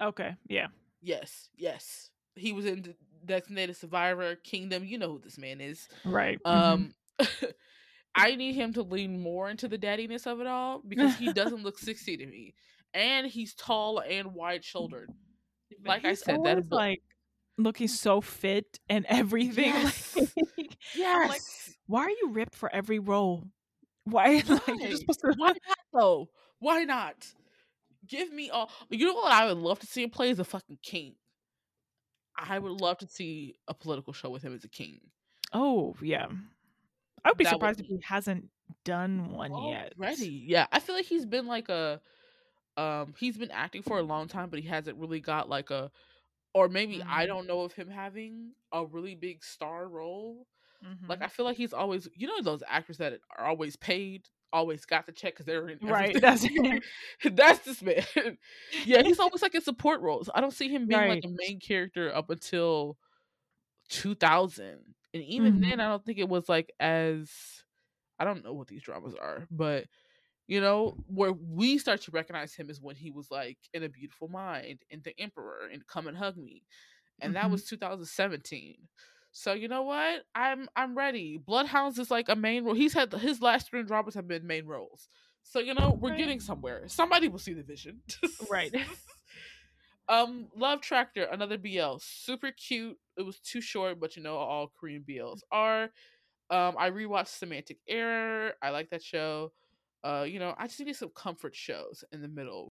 Okay, 0.01 0.37
yeah. 0.49 0.69
Yes, 1.03 1.49
yes. 1.57 2.11
He 2.35 2.53
was 2.53 2.67
in 2.67 2.95
Designated 3.29 3.77
Survivor, 3.77 4.35
Kingdom. 4.37 4.85
You 4.85 4.99
know 4.99 5.13
who 5.13 5.21
this 5.21 5.39
man 5.39 5.61
is. 5.61 5.89
Right. 6.05 6.39
mhm. 6.47 6.53
Um 6.53 6.95
I 8.15 8.35
need 8.35 8.55
him 8.55 8.73
to 8.75 8.83
lean 8.83 9.21
more 9.21 9.49
into 9.49 9.69
the 9.69 9.79
daddiness 9.79 10.27
of 10.27 10.41
it 10.41 10.47
all 10.47 10.83
because 10.87 11.15
he 11.17 11.33
doesn't 11.33 11.63
look 11.63 11.79
60 11.79 12.17
to 12.17 12.27
me. 12.27 12.55
And 12.95 13.27
he's 13.27 13.55
tall 13.55 14.01
and 14.01 14.35
wide 14.35 14.65
shouldered. 14.65 15.11
Like 15.85 16.05
I 16.05 16.15
said, 16.15 16.39
that 16.45 16.57
always, 16.57 16.71
like 16.71 17.03
looking 17.59 17.87
so 17.89 18.21
fit 18.21 18.81
and 18.89 19.05
everything. 19.09 19.73
Yes. 19.75 20.17
Like, 20.17 20.71
Yes. 20.97 21.77
why 21.87 22.01
are 22.03 22.11
you 22.11 22.31
ripped 22.33 22.57
for 22.57 22.75
every 22.75 22.99
role? 22.99 23.45
Why? 24.05 24.43
Like, 24.49 24.67
you're 24.67 24.77
Why? 24.79 24.95
supposed 24.95 25.21
to. 25.21 25.35
Why 25.37 25.49
not 25.49 25.79
though? 25.93 26.29
Why 26.61 26.85
not? 26.85 27.27
Give 28.07 28.33
me 28.33 28.49
all 28.51 28.71
you 28.91 29.07
know 29.07 29.15
what 29.15 29.33
I 29.33 29.47
would 29.47 29.59
love 29.59 29.79
to 29.81 29.87
see 29.87 30.03
him 30.03 30.11
play 30.11 30.31
as 30.31 30.39
a 30.39 30.45
fucking 30.45 30.79
king. 30.83 31.15
I 32.39 32.59
would 32.59 32.73
love 32.73 32.99
to 32.99 33.09
see 33.09 33.57
a 33.69 33.75
political 33.75 34.13
show 34.13 34.31
with 34.31 34.43
him 34.43 34.55
as 34.55 34.65
a 34.65 34.69
king. 34.69 35.11
Oh 35.53 35.95
yeah, 36.03 36.29
I 37.25 37.31
would 37.31 37.39
be 37.39 37.45
That 37.45 37.61
would 37.61 37.71
surprised 37.71 37.81
if 37.81 37.87
he 37.87 38.01
hasn't 38.05 38.51
done 38.85 39.33
one 39.33 39.59
yet. 39.59 39.95
Already. 39.99 40.45
Yeah. 40.47 40.67
I 40.73 40.81
feel 40.81 40.95
like 40.95 41.07
he's 41.07 41.27
been 41.27 41.47
like 41.47 41.69
a 41.69 42.01
um 42.77 43.15
he's 43.19 43.39
been 43.39 43.51
acting 43.51 43.83
for 43.83 43.99
a 43.99 44.03
long 44.03 44.29
time, 44.29 44.51
but 44.51 44.61
he 44.61 44.69
hasn't 44.69 44.99
really 44.99 45.21
got 45.21 45.49
like 45.49 45.71
a 45.71 45.91
or 46.55 46.69
maybe 46.69 47.03
I 47.05 47.27
Mhm. 47.27 47.29
don't 47.29 47.47
know 47.49 47.63
of 47.63 47.75
him 47.75 47.89
having 47.89 48.55
a 48.73 48.87
really 48.87 49.15
big 49.17 49.45
star 49.45 49.89
role. 49.89 50.49
Like 51.09 51.23
Mhm. 51.23 51.23
I 51.23 51.29
feel 51.29 51.47
like 51.47 51.57
he's 51.59 51.75
always 51.75 52.09
you 52.15 52.29
know 52.29 52.43
those 52.43 52.65
actors 52.69 52.99
that 52.99 53.21
are 53.37 53.47
always 53.47 53.77
paid, 53.77 54.29
always 54.53 54.85
got 54.87 55.07
the 55.07 55.13
check 55.13 55.35
because 55.35 55.47
they're 55.47 55.69
in 55.69 55.81
Right, 55.81 56.21
that's 56.21 56.47
that's 57.25 57.61
this 57.61 57.83
man. 57.83 58.39
yeah, 58.85 59.03
he's 59.03 59.19
always 59.19 59.43
like 59.43 59.55
in 59.55 59.61
support 59.63 60.01
roles. 60.01 60.31
I 60.35 60.41
don't 60.41 60.53
see 60.53 60.69
him 60.69 60.87
being 60.87 61.07
like 61.07 61.21
a 61.25 61.29
main 61.29 61.61
character 61.61 62.15
up 62.15 62.31
until 62.31 62.97
2000, 63.91 64.95
and 65.15 65.23
even 65.25 65.53
Mhm. 65.53 65.63
then, 65.71 65.81
I 65.81 65.89
don't 65.89 66.05
think 66.05 66.19
it 66.19 66.29
was 66.29 66.49
like 66.49 66.73
as 66.81 67.31
I 68.19 68.25
don't 68.25 68.45
know 68.45 68.55
what 68.55 68.69
these 68.69 68.83
dramas 68.83 69.15
are, 69.15 69.47
but 69.51 69.87
you 70.49 70.61
know 70.61 70.99
where 71.09 71.33
we 71.33 71.79
start 71.79 72.03
to 72.03 72.13
recognize 72.13 72.55
him 72.55 72.71
is 72.71 72.81
when 72.83 72.97
he 72.97 73.11
was 73.11 73.31
like 73.31 73.59
in 73.75 73.85
a 73.85 73.89
beautiful 73.91 74.29
mind 74.29 74.83
and 74.93 75.03
the 75.05 75.19
emperor 75.21 75.69
and 75.73 75.87
come 75.87 76.09
and 76.09 76.17
hug 76.19 76.37
me 76.39 76.65
and 77.21 77.37
that 77.37 77.51
Mhm. 77.51 77.53
was 77.53 77.65
2017 77.65 78.89
so 79.39 79.53
you 79.53 79.69
know 79.69 79.83
what? 79.83 80.25
I'm 80.35 80.69
i'm 80.75 80.97
ready. 80.97 81.39
Bloodhounds 81.39 81.99
is 81.99 82.11
like 82.11 82.29
a 82.29 82.35
main 82.37 82.65
role 82.65 82.75
he's 82.75 82.93
had 82.93 83.13
his 83.13 83.41
last 83.41 83.71
three 83.71 83.85
dramas 83.85 84.15
have 84.15 84.27
been 84.27 84.47
main 84.47 84.67
roles. 84.67 85.09
So 85.45 85.61
you 85.61 85.75
know 85.75 85.97
we're 86.01 86.11
Right. 86.11 86.19
getting 86.19 86.41
somewhere. 86.41 86.83
Somebody 86.89 87.29
will 87.29 87.39
see 87.39 87.55
the 87.55 87.63
vision. 87.63 88.01
Right. 88.51 88.75
um 90.09 90.49
love 90.57 90.81
tractor 90.81 91.25
another 91.25 91.59
bl 91.59 91.97
super 92.01 92.51
cute. 92.51 92.97
It 93.17 93.23
was 93.23 93.39
too 93.41 93.61
short 93.61 94.01
but 94.01 94.17
you 94.17 94.23
know 94.23 94.37
all 94.37 94.73
korean 94.79 95.05
bls 95.09 95.41
are. 95.53 95.85
Um 96.51 96.75
i 96.79 96.91
rewatched 96.91 97.29
semantic 97.29 97.79
error. 97.89 98.55
I 98.63 98.71
like 98.71 98.91
that 98.91 99.03
show. 99.03 99.53
Uh 100.03 100.25
you 100.29 100.39
know 100.41 100.55
i 100.59 100.67
just 100.67 100.81
need 100.81 100.97
some 100.97 101.11
comfort 101.15 101.55
shows 101.55 102.05
in 102.13 102.23
the 102.23 102.29
middle. 102.29 102.73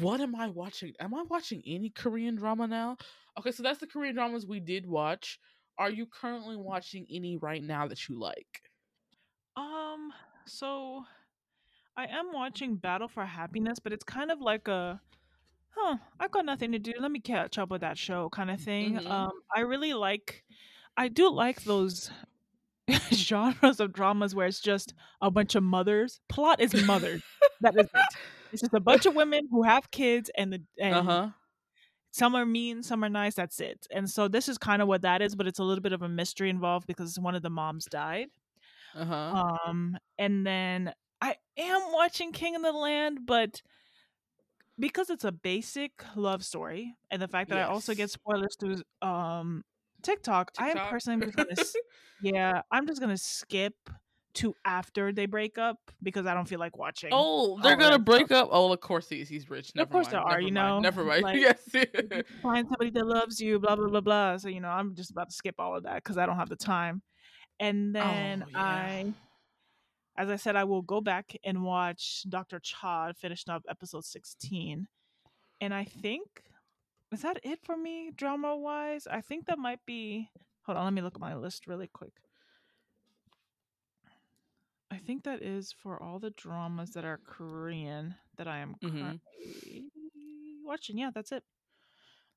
What 0.00 0.20
am 0.20 0.34
i 0.34 0.48
watching? 0.48 0.94
Am 1.00 1.14
i 1.14 1.22
watching 1.28 1.62
any 1.66 1.90
korean 1.90 2.36
drama 2.36 2.66
now? 2.66 2.96
Okay 3.38 3.50
so 3.52 3.62
that's 3.62 3.78
the 3.80 3.86
korean 3.86 4.14
dramas 4.14 4.46
we 4.46 4.60
did 4.60 4.86
watch 4.86 5.38
are 5.78 5.90
you 5.90 6.06
currently 6.06 6.56
watching 6.56 7.06
any 7.10 7.36
right 7.36 7.62
now 7.62 7.86
that 7.86 8.08
you 8.08 8.18
like 8.18 8.62
Um, 9.56 10.12
so 10.46 11.04
I 11.96 12.06
am 12.06 12.32
watching 12.32 12.76
Battle 12.76 13.08
for 13.08 13.24
Happiness, 13.24 13.78
but 13.78 13.92
it's 13.92 14.04
kind 14.04 14.30
of 14.30 14.40
like 14.40 14.68
a 14.68 15.00
huh, 15.70 15.96
I've 16.20 16.30
got 16.30 16.44
nothing 16.44 16.72
to 16.72 16.78
do. 16.78 16.92
Let 16.98 17.10
me 17.10 17.20
catch 17.20 17.58
up 17.58 17.70
with 17.70 17.80
that 17.82 17.98
show 17.98 18.28
kind 18.30 18.50
of 18.50 18.60
thing. 18.60 18.96
Mhm. 18.96 19.10
Um, 19.10 19.32
I 19.54 19.60
really 19.60 19.94
like 19.94 20.44
I 20.96 21.08
do 21.08 21.30
like 21.30 21.64
those 21.64 22.10
genres 23.12 23.80
of 23.80 23.92
dramas 23.92 24.34
where 24.34 24.46
it's 24.46 24.60
just 24.60 24.94
a 25.20 25.30
bunch 25.30 25.54
of 25.54 25.62
mothers. 25.62 26.20
Plot 26.28 26.60
is 26.60 26.74
mothers. 26.86 27.22
that 27.60 27.74
is 27.76 27.86
it. 27.86 28.16
It's 28.52 28.62
just 28.62 28.74
a 28.74 28.80
bunch 28.80 29.06
of 29.06 29.14
women 29.14 29.48
who 29.50 29.62
have 29.64 29.90
kids 29.90 30.30
and 30.36 30.52
the 30.52 30.62
and 30.78 30.94
uh-huh 30.94 31.28
some 32.16 32.34
are 32.34 32.46
mean, 32.46 32.82
some 32.82 33.04
are 33.04 33.10
nice, 33.10 33.34
that's 33.34 33.60
it. 33.60 33.86
And 33.90 34.08
so 34.08 34.26
this 34.26 34.48
is 34.48 34.56
kind 34.56 34.80
of 34.80 34.88
what 34.88 35.02
that 35.02 35.20
is, 35.20 35.34
but 35.34 35.46
it's 35.46 35.58
a 35.58 35.64
little 35.64 35.82
bit 35.82 35.92
of 35.92 36.00
a 36.00 36.08
mystery 36.08 36.48
involved 36.48 36.86
because 36.86 37.18
one 37.18 37.34
of 37.34 37.42
the 37.42 37.50
moms 37.50 37.84
died. 37.84 38.28
uh-huh 38.94 39.36
Um, 39.68 39.98
and 40.18 40.46
then 40.46 40.94
I 41.20 41.36
am 41.58 41.92
watching 41.92 42.32
King 42.32 42.56
of 42.56 42.62
the 42.62 42.72
Land, 42.72 43.20
but 43.26 43.60
because 44.78 45.10
it's 45.10 45.24
a 45.24 45.32
basic 45.32 45.92
love 46.16 46.42
story, 46.42 46.96
and 47.10 47.20
the 47.20 47.28
fact 47.28 47.50
that 47.50 47.58
I 47.58 47.64
also 47.64 47.94
get 47.94 48.10
spoilers 48.10 48.56
through 48.58 48.76
um 49.02 49.62
TikTok, 50.02 50.52
I 50.58 50.70
am 50.70 50.80
personally 50.80 51.20
just 51.26 51.36
gonna, 51.36 51.56
yeah, 52.20 52.62
I'm 52.70 52.86
just 52.86 53.00
gonna 53.00 53.18
skip 53.18 53.74
to 54.36 54.54
after 54.64 55.12
they 55.12 55.26
break 55.26 55.58
up 55.58 55.78
because 56.02 56.26
I 56.26 56.34
don't 56.34 56.46
feel 56.48 56.58
like 56.60 56.76
watching. 56.78 57.10
oh 57.12 57.58
they're 57.62 57.76
gonna 57.76 57.98
break 57.98 58.26
stuff. 58.26 58.44
up 58.44 58.48
oh 58.52 58.72
of 58.72 58.80
course 58.80 59.08
he 59.08 59.20
is 59.20 59.28
he's 59.28 59.48
rich 59.50 59.72
never 59.74 59.84
Of 59.86 59.90
course 59.92 60.06
mind, 60.06 60.12
there 60.14 60.20
are, 60.20 60.30
never 60.30 60.40
you 60.40 60.52
mind, 60.52 60.54
know, 60.54 60.80
never 60.80 61.04
mind 61.04 61.22
like, 61.24 61.40
yes 61.40 61.60
find 62.42 62.66
somebody 62.68 62.90
that 62.90 63.06
loves 63.06 63.40
you, 63.40 63.58
blah 63.58 63.76
blah 63.76 63.88
blah 63.88 64.00
blah. 64.00 64.36
So 64.38 64.48
you 64.48 64.60
know, 64.60 64.68
I'm 64.68 64.94
just 64.94 65.10
about 65.10 65.28
to 65.30 65.34
skip 65.34 65.56
all 65.58 65.76
of 65.76 65.82
that 65.84 65.96
because 65.96 66.16
I 66.18 66.26
don't 66.26 66.36
have 66.36 66.48
the 66.48 66.56
time. 66.56 67.02
And 67.58 67.94
then 67.94 68.44
Oh, 68.46 68.50
yeah. 68.50 68.58
I, 68.62 69.12
as 70.18 70.28
I 70.30 70.36
said, 70.36 70.56
I 70.56 70.64
will 70.64 70.82
go 70.82 71.00
back 71.00 71.34
and 71.44 71.62
watch 71.62 72.24
Doctor 72.28 72.58
Cha 72.58 73.12
finished 73.14 73.48
up 73.48 73.62
episode 73.68 74.04
16, 74.04 74.86
and 75.60 75.74
I 75.74 75.84
think 75.84 76.26
is 77.12 77.22
that 77.22 77.38
it 77.42 77.60
for 77.64 77.76
me 77.76 78.10
drama 78.14 78.56
wise. 78.56 79.06
I 79.10 79.20
think 79.22 79.46
that 79.46 79.58
might 79.58 79.80
be. 79.86 80.28
Hold 80.66 80.78
on, 80.78 80.84
let 80.84 80.92
me 80.92 81.00
look 81.02 81.14
at 81.14 81.20
my 81.20 81.34
list 81.36 81.66
really 81.66 81.86
quick. 81.86 82.12
I 84.90 84.98
think 84.98 85.24
that 85.24 85.42
is 85.42 85.72
for 85.72 86.00
all 86.02 86.18
the 86.18 86.30
dramas 86.30 86.90
that 86.92 87.04
are 87.04 87.18
Korean 87.18 88.14
that 88.36 88.46
I 88.46 88.58
am 88.58 88.76
Mhm. 88.82 89.20
watching. 90.64 90.98
Yeah, 90.98 91.10
that's 91.14 91.32
it. 91.32 91.42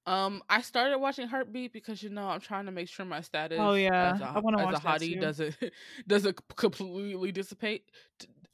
Um, 0.06 0.42
I 0.50 0.62
started 0.62 0.98
watching 0.98 1.28
Heartbeat 1.28 1.72
because 1.74 2.02
you 2.02 2.10
know 2.10 2.28
I'm 2.30 2.40
trying 2.40 2.66
to 2.66 2.72
make 2.72 2.88
sure 2.90 3.06
my 3.06 3.22
status. 3.22 3.60
Oh, 3.60 3.74
yeah. 3.76 4.14
as 4.16 4.22
a, 4.22 4.26
I 4.26 4.40
wanna 4.40 4.58
as 4.58 4.64
watch 4.64 4.78
a 4.78 4.80
hottie 4.80 5.20
doesn't 5.20 5.56
doesn't 6.08 6.40
completely 6.56 7.32
dissipate, 7.32 7.84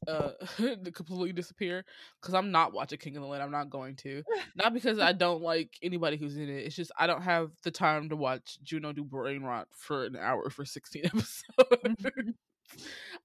uh, 0.07 0.31
completely 0.93 1.31
disappear. 1.31 1.85
Because 2.19 2.33
I'm 2.33 2.51
not 2.51 2.73
watching 2.73 2.97
King 2.97 3.15
of 3.15 3.21
the 3.23 3.29
Land. 3.29 3.43
I'm 3.43 3.51
not 3.51 3.69
going 3.69 3.95
to. 3.97 4.23
Not 4.55 4.73
because 4.73 4.99
I 4.99 5.13
don't 5.13 5.41
like 5.41 5.77
anybody 5.81 6.17
who's 6.17 6.35
in 6.35 6.49
it. 6.49 6.65
It's 6.65 6.75
just 6.75 6.91
I 6.97 7.07
don't 7.07 7.21
have 7.21 7.51
the 7.63 7.71
time 7.71 8.09
to 8.09 8.15
watch 8.15 8.57
Junho 8.65 8.93
do 8.93 9.03
brain 9.03 9.43
rot 9.43 9.67
for 9.71 10.05
an 10.05 10.15
hour 10.15 10.49
for 10.49 10.65
16 10.65 11.05
episodes. 11.05 12.07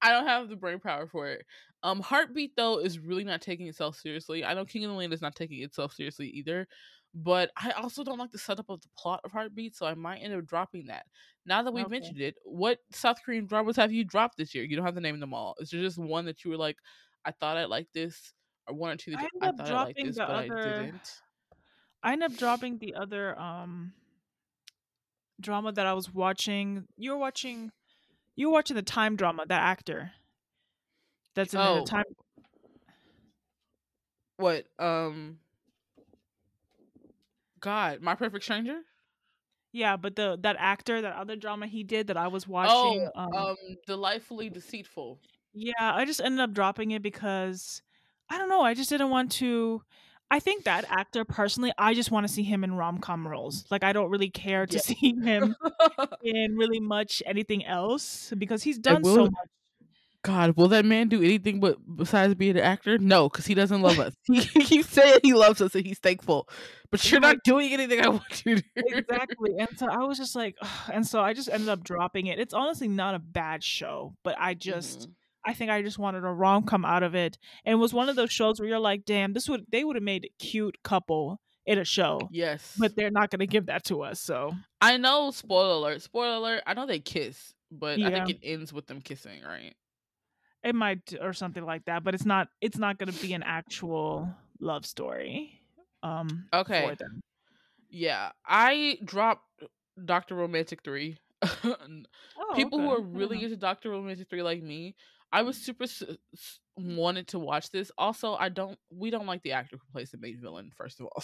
I 0.03 0.11
don't 0.11 0.27
have 0.27 0.49
the 0.49 0.57
brain 0.57 0.81
power 0.81 1.07
for 1.07 1.29
it. 1.29 1.45
Um, 1.83 2.01
Heartbeat 2.01 2.53
though 2.57 2.79
is 2.79 2.99
really 2.99 3.25
not 3.25 3.41
taking 3.41 3.67
itself 3.69 3.97
seriously. 3.97 4.45
I 4.45 4.55
know 4.55 4.65
King 4.65 4.85
of 4.85 4.91
the 4.91 4.97
Land 4.97 5.13
is 5.13 5.23
not 5.23 5.35
taking 5.35 5.63
itself 5.63 5.93
seriously 5.95 6.29
either. 6.29 6.67
But 7.13 7.51
I 7.57 7.73
also 7.73 8.05
don't 8.05 8.19
like 8.21 8.31
the 8.31 8.39
setup 8.39 8.67
of 8.69 8.81
the 8.83 8.89
plot 8.97 9.21
of 9.25 9.33
Heartbeat, 9.33 9.75
so 9.75 9.85
I 9.85 9.95
might 9.95 10.19
end 10.19 10.33
up 10.33 10.47
dropping 10.47 10.87
that. 10.87 11.07
Now 11.45 11.61
that 11.65 11.73
we've 11.73 11.85
Okay. 11.85 11.91
mentioned 11.99 12.21
it, 12.21 12.37
what 12.45 12.79
South 12.93 13.17
Korean 13.25 13.47
dramas 13.47 13.75
have 13.75 13.91
you 13.93 14.05
dropped 14.05 14.37
this 14.39 14.55
year? 14.55 14.63
You 14.63 14.77
don't 14.77 14.85
have 14.85 14.95
to 14.95 15.01
name 15.01 15.19
them 15.19 15.35
all. 15.35 15.57
Is 15.59 15.71
there 15.71 15.81
just 15.81 15.99
one 15.99 16.25
that 16.27 16.45
you 16.45 16.53
were 16.53 16.57
like, 16.57 16.77
I 17.25 17.33
thought 17.33 17.57
I'd 17.57 17.65
like 17.65 17.89
this, 17.93 18.33
or 18.69 18.77
one 18.77 18.93
or 18.93 18.97
two 18.97 19.11
that 19.11 19.21
I 19.21 19.29
I 19.43 19.49
up 19.49 19.57
thought 19.57 19.67
I 19.67 19.73
liked 19.75 19.97
dropping 19.97 20.07
this, 20.07 20.17
the 20.19 20.23
but 20.25 20.31
I 20.37 20.47
other- 20.47 20.63
didn't? 20.63 21.21
I 22.05 22.13
ended 22.13 22.31
up 22.31 22.39
dropping 22.39 22.79
the 22.79 22.95
other 22.95 23.37
um 23.41 23.93
drama 25.41 25.73
that 25.73 25.87
I 25.87 25.95
was 25.95 26.15
watching. 26.15 26.87
You 26.97 27.11
were 27.11 27.19
watching 27.19 27.73
you 28.37 28.49
were 28.49 28.55
watching 28.55 28.77
the 28.77 28.83
time 28.83 29.17
drama, 29.17 29.45
that 29.47 29.63
actor. 29.63 30.13
That's 31.35 31.55
in 31.55 31.61
Oh. 31.61 31.81
the 31.81 31.85
time 31.87 32.05
What? 34.37 34.67
Um. 34.79 35.39
God, 37.61 38.01
My 38.01 38.15
Perfect 38.15 38.43
Stranger. 38.43 38.81
Yeah, 39.73 39.97
but 39.97 40.17
the 40.17 40.39
that 40.43 40.57
actor, 40.59 41.03
that 41.03 41.15
other 41.15 41.37
drama 41.37 41.67
he 41.67 41.85
did 41.85 42.09
that 42.09 42.17
I 42.17 42.27
was 42.29 42.49
watching 42.49 43.09
Oh, 43.15 43.21
um, 43.23 43.35
um, 43.37 43.57
delightfully 43.87 44.49
deceitful. 44.51 45.21
Yeah, 45.53 45.73
I 45.79 46.05
just 46.05 46.21
ended 46.21 46.41
up 46.41 46.53
dropping 46.53 46.91
it 46.93 47.03
because 47.03 47.83
I 48.29 48.39
don't 48.39 48.49
know. 48.49 48.63
I 48.63 48.75
just 48.75 48.91
didn't 48.91 49.11
want 49.11 49.31
to. 49.33 49.83
I 50.31 50.39
think 50.39 50.65
that 50.65 50.85
actor 50.89 51.25
personally, 51.25 51.73
I 51.77 51.93
just 51.95 52.11
want 52.11 52.27
to 52.27 52.33
see 52.33 52.43
him 52.45 52.63
in 52.65 52.75
rom 52.75 52.99
com 52.99 53.27
roles. 53.27 53.65
Like 53.71 53.83
I 53.85 53.93
don't 53.93 54.11
really 54.11 54.31
care 54.31 54.67
to 54.67 54.75
Yeah. 54.77 54.81
see 54.81 55.15
him 55.23 55.57
in 56.23 56.57
really 56.57 56.81
much 56.81 57.23
anything 57.27 57.65
else 57.65 58.33
because 58.39 58.63
he's 58.63 58.79
done 58.79 59.05
so 59.05 59.25
much. 59.25 59.33
God, 60.23 60.55
will 60.57 60.69
that 60.69 60.85
man 60.85 61.09
do 61.09 61.23
anything 61.23 61.61
but 61.61 61.79
besides 61.97 62.35
being 62.35 62.51
an 62.59 62.63
actor? 62.63 62.99
No, 62.99 63.31
because 63.31 63.47
he 63.47 63.55
doesn't 63.55 63.81
love 63.81 63.99
us. 63.99 64.13
He 64.25 64.41
keeps 64.45 64.91
saying 64.91 65.21
he 65.23 65.33
loves 65.33 65.63
us 65.63 65.75
and 65.75 65.87
he's 65.87 65.99
thankful, 65.99 66.47
but 66.91 67.11
you're 67.11 67.23
not 67.23 67.37
doing 67.43 67.73
anything 67.73 68.03
I 68.03 68.09
want 68.09 68.43
you 68.45 68.57
to. 68.57 68.63
do. 68.63 68.83
Exactly, 68.99 69.57
and 69.59 69.69
so 69.79 69.87
I 69.91 70.05
was 70.05 70.19
just 70.19 70.37
like, 70.37 70.57
ugh, 70.61 70.69
and 70.93 71.07
so 71.07 71.23
I 71.23 71.33
just 71.33 71.49
ended 71.49 71.71
up 71.71 71.83
dropping 71.83 72.27
it. 72.27 72.39
It's 72.39 72.53
honestly 72.53 72.87
not 72.87 73.15
a 73.15 73.19
bad 73.19 73.65
show, 73.65 74.15
but 74.23 74.37
I 74.39 74.53
just. 74.55 75.09
Mhm. 75.09 75.13
I 75.47 75.55
think 75.55 75.71
I 75.71 75.83
just 75.83 75.99
wanted 75.99 76.25
a 76.25 76.29
rom 76.29 76.65
com 76.65 76.85
out 76.85 77.03
of 77.03 77.15
it, 77.15 77.39
and 77.65 77.73
it 77.75 77.77
was 77.77 77.93
one 77.95 78.09
of 78.09 78.17
those 78.17 78.31
shows 78.33 78.61
where 78.61 78.69
you're 78.69 78.79
like, 78.79 79.05
"Damn, 79.05 79.33
this 79.33 79.49
would 79.49 79.65
they 79.71 79.85
would 79.85 79.97
have 79.97 80.03
made 80.03 80.25
a 80.25 80.45
cute 80.45 80.77
couple 80.83 81.41
in 81.67 81.79
a 81.79 81.85
show, 81.85 82.29
yes, 82.33 82.77
but 82.79 82.95
they're 82.97 83.11
not 83.11 83.31
going 83.31 83.41
to 83.41 83.47
give 83.47 83.67
that 83.67 83.85
to 83.85 84.03
us." 84.03 84.21
So 84.21 84.53
I 84.81 84.97
know. 84.97 85.31
Spoiler 85.31 85.75
alert! 85.75 86.03
Spoiler 86.03 86.37
alert! 86.37 86.63
I 86.67 86.75
know 86.75 86.87
they 86.87 87.01
kiss, 87.01 87.55
but 87.71 88.01
I 88.03 88.11
think 88.11 88.29
it 88.31 88.39
ends 88.43 88.73
with 88.73 88.87
them 88.87 89.01
kissing, 89.01 89.43
right? 89.43 89.75
it 90.63 90.75
might 90.75 91.15
or 91.23 91.33
something 91.33 91.65
like 91.65 91.87
that, 91.87 92.05
but 92.05 92.15
it's 92.15 92.27
not. 92.27 92.49
It's 92.61 92.77
not 92.79 92.99
going 92.99 93.11
to 93.11 93.19
be 93.27 93.33
an 93.33 93.43
actual 93.43 94.35
love 94.61 94.85
story. 94.85 95.63
Um, 96.03 96.49
Okay. 96.53 96.83
for 96.83 96.95
them. 96.97 97.21
Yeah, 97.91 98.33
I 98.47 98.99
dropped 99.05 99.45
Doctor 100.05 100.35
Romantic 100.35 100.83
three. 100.85 101.17
Oh, 102.37 102.55
People 102.57 102.81
who 102.81 102.91
are 102.91 103.01
really 103.01 103.39
Yeah. 103.39 103.45
into 103.45 103.57
Doctor 103.57 103.91
Romantic 103.91 104.29
three 104.29 104.43
like 104.43 104.63
me, 104.63 104.97
I 105.33 105.43
was 105.43 105.57
super 105.57 105.85
s- 105.85 106.03
uh, 106.03 106.15
s- 106.35 106.61
wanted 106.77 107.29
to 107.29 107.39
watch 107.39 107.71
this. 107.71 107.91
Also, 107.99 108.35
I 108.35 108.49
don't. 108.49 108.79
We 108.91 109.11
don't 109.11 109.27
like 109.27 109.43
the 109.43 109.53
actor 109.53 109.77
who 109.77 109.93
plays 109.93 110.11
the 110.11 110.19
main 110.19 110.41
villain. 110.41 110.71
First 110.77 111.01
of 111.01 111.07
all, 111.07 111.23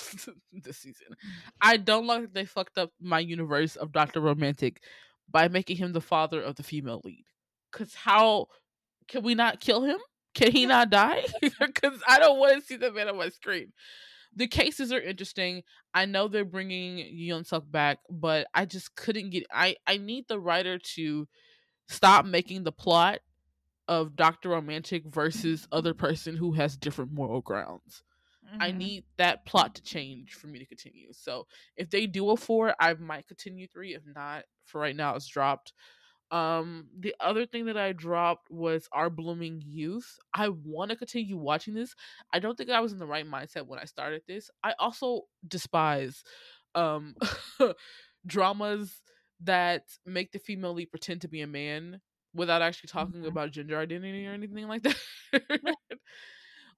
this 0.53 0.79
season, 0.79 1.09
mm. 1.13 1.29
I 1.61 1.77
don't 1.77 2.07
like 2.07 2.23
that 2.23 2.35
they 2.35 2.45
fucked 2.45 2.79
up 2.79 2.93
my 3.01 3.19
universe 3.19 3.77
of 3.77 3.93
Doctor 3.93 4.21
Romantic 4.21 4.83
by 5.31 5.49
making 5.49 5.77
him 5.77 5.93
the 5.93 6.01
father 6.01 6.41
of 6.43 6.57
the 6.57 6.63
female 6.63 7.01
lead. 7.05 7.25
Cause 7.73 7.95
how 7.95 8.47
can 9.09 9.23
we 9.23 9.35
not 9.35 9.61
kill 9.61 9.83
him? 9.83 9.99
Can 10.35 10.53
he 10.53 10.67
not 10.67 10.91
die? 10.91 11.25
Because 11.61 12.01
I 12.07 12.19
don't 12.19 12.39
want 12.39 12.61
to 12.61 12.67
see 12.67 12.77
the 12.77 12.93
man 12.93 13.09
on 13.09 13.17
my 13.17 13.29
screen. 13.31 13.73
The 14.35 14.47
cases 14.47 14.93
are 14.93 15.01
interesting. 15.01 15.63
I 15.95 16.05
know 16.05 16.29
they're 16.29 16.45
bringing 16.45 16.99
Yoon 16.99 17.47
Suk 17.47 17.65
back, 17.71 17.99
but 18.11 18.47
I 18.55 18.67
just 18.67 18.95
couldn't 18.95 19.31
get. 19.31 19.47
I 19.53 19.77
I 19.87 19.97
need 19.97 20.29
the 20.29 20.39
writer 20.39 20.79
to 20.79 21.27
stop 21.89 22.27
making 22.27 22.65
the 22.65 22.73
plot 22.73 23.21
of 23.89 24.17
Doctor 24.17 24.51
Romantic 24.51 25.05
versus 25.07 25.69
other 25.73 25.95
person 25.95 26.37
who 26.37 26.53
has 26.53 26.77
different 26.77 27.13
moral 27.13 27.41
grounds. 27.41 28.03
I 28.61 28.73
Mhm. 28.73 28.73
need 28.73 29.05
that 29.19 29.47
plot 29.47 29.75
to 29.77 29.83
change 29.83 30.35
for 30.35 30.47
me 30.47 30.59
to 30.59 30.67
continue. 30.67 31.13
So 31.13 31.47
if 31.77 31.91
they 31.91 32.07
do 32.07 32.31
a 32.31 32.37
four, 32.37 32.75
I 32.81 32.95
might 32.95 33.29
continue 33.29 33.67
three. 33.69 33.95
If 33.95 34.05
not, 34.07 34.45
for 34.65 34.81
right 34.81 34.97
now, 34.97 35.15
it's 35.17 35.27
dropped. 35.29 35.75
Um, 36.31 36.89
the 36.99 37.15
other 37.21 37.47
thing 37.47 37.67
that 37.67 37.77
I 37.77 37.93
dropped 37.93 38.51
was 38.51 38.89
Our 38.93 39.11
Blooming 39.11 39.63
Youth. 39.65 40.19
I 40.35 40.49
want 40.49 40.91
to 40.91 40.97
continue 40.97 41.37
watching 41.37 41.75
this. 41.75 41.95
I 42.33 42.41
don't 42.41 42.57
think 42.57 42.71
I 42.71 42.81
was 42.81 42.93
in 42.93 42.99
the 42.99 43.07
right 43.07 43.27
mindset 43.27 43.67
when 43.67 43.79
I 43.79 43.85
started 43.85 44.23
this. 44.27 44.51
I 44.63 44.75
also 44.79 45.23
despise 45.47 46.25
um 46.75 47.15
dramas 48.27 49.03
that 49.41 49.85
make 50.05 50.33
the 50.33 50.39
female 50.39 50.75
lead 50.75 50.91
pretend 50.91 51.21
to 51.23 51.29
be 51.29 51.41
a 51.43 51.47
man 51.47 52.01
without 52.37 52.63
actually 52.63 52.89
talking 52.89 53.23
Mhm. 53.23 53.29
about 53.29 53.51
gender 53.51 53.79
identity 53.79 54.27
or 54.27 54.33
anything 54.33 54.69
like 54.69 54.83
that. 54.83 54.97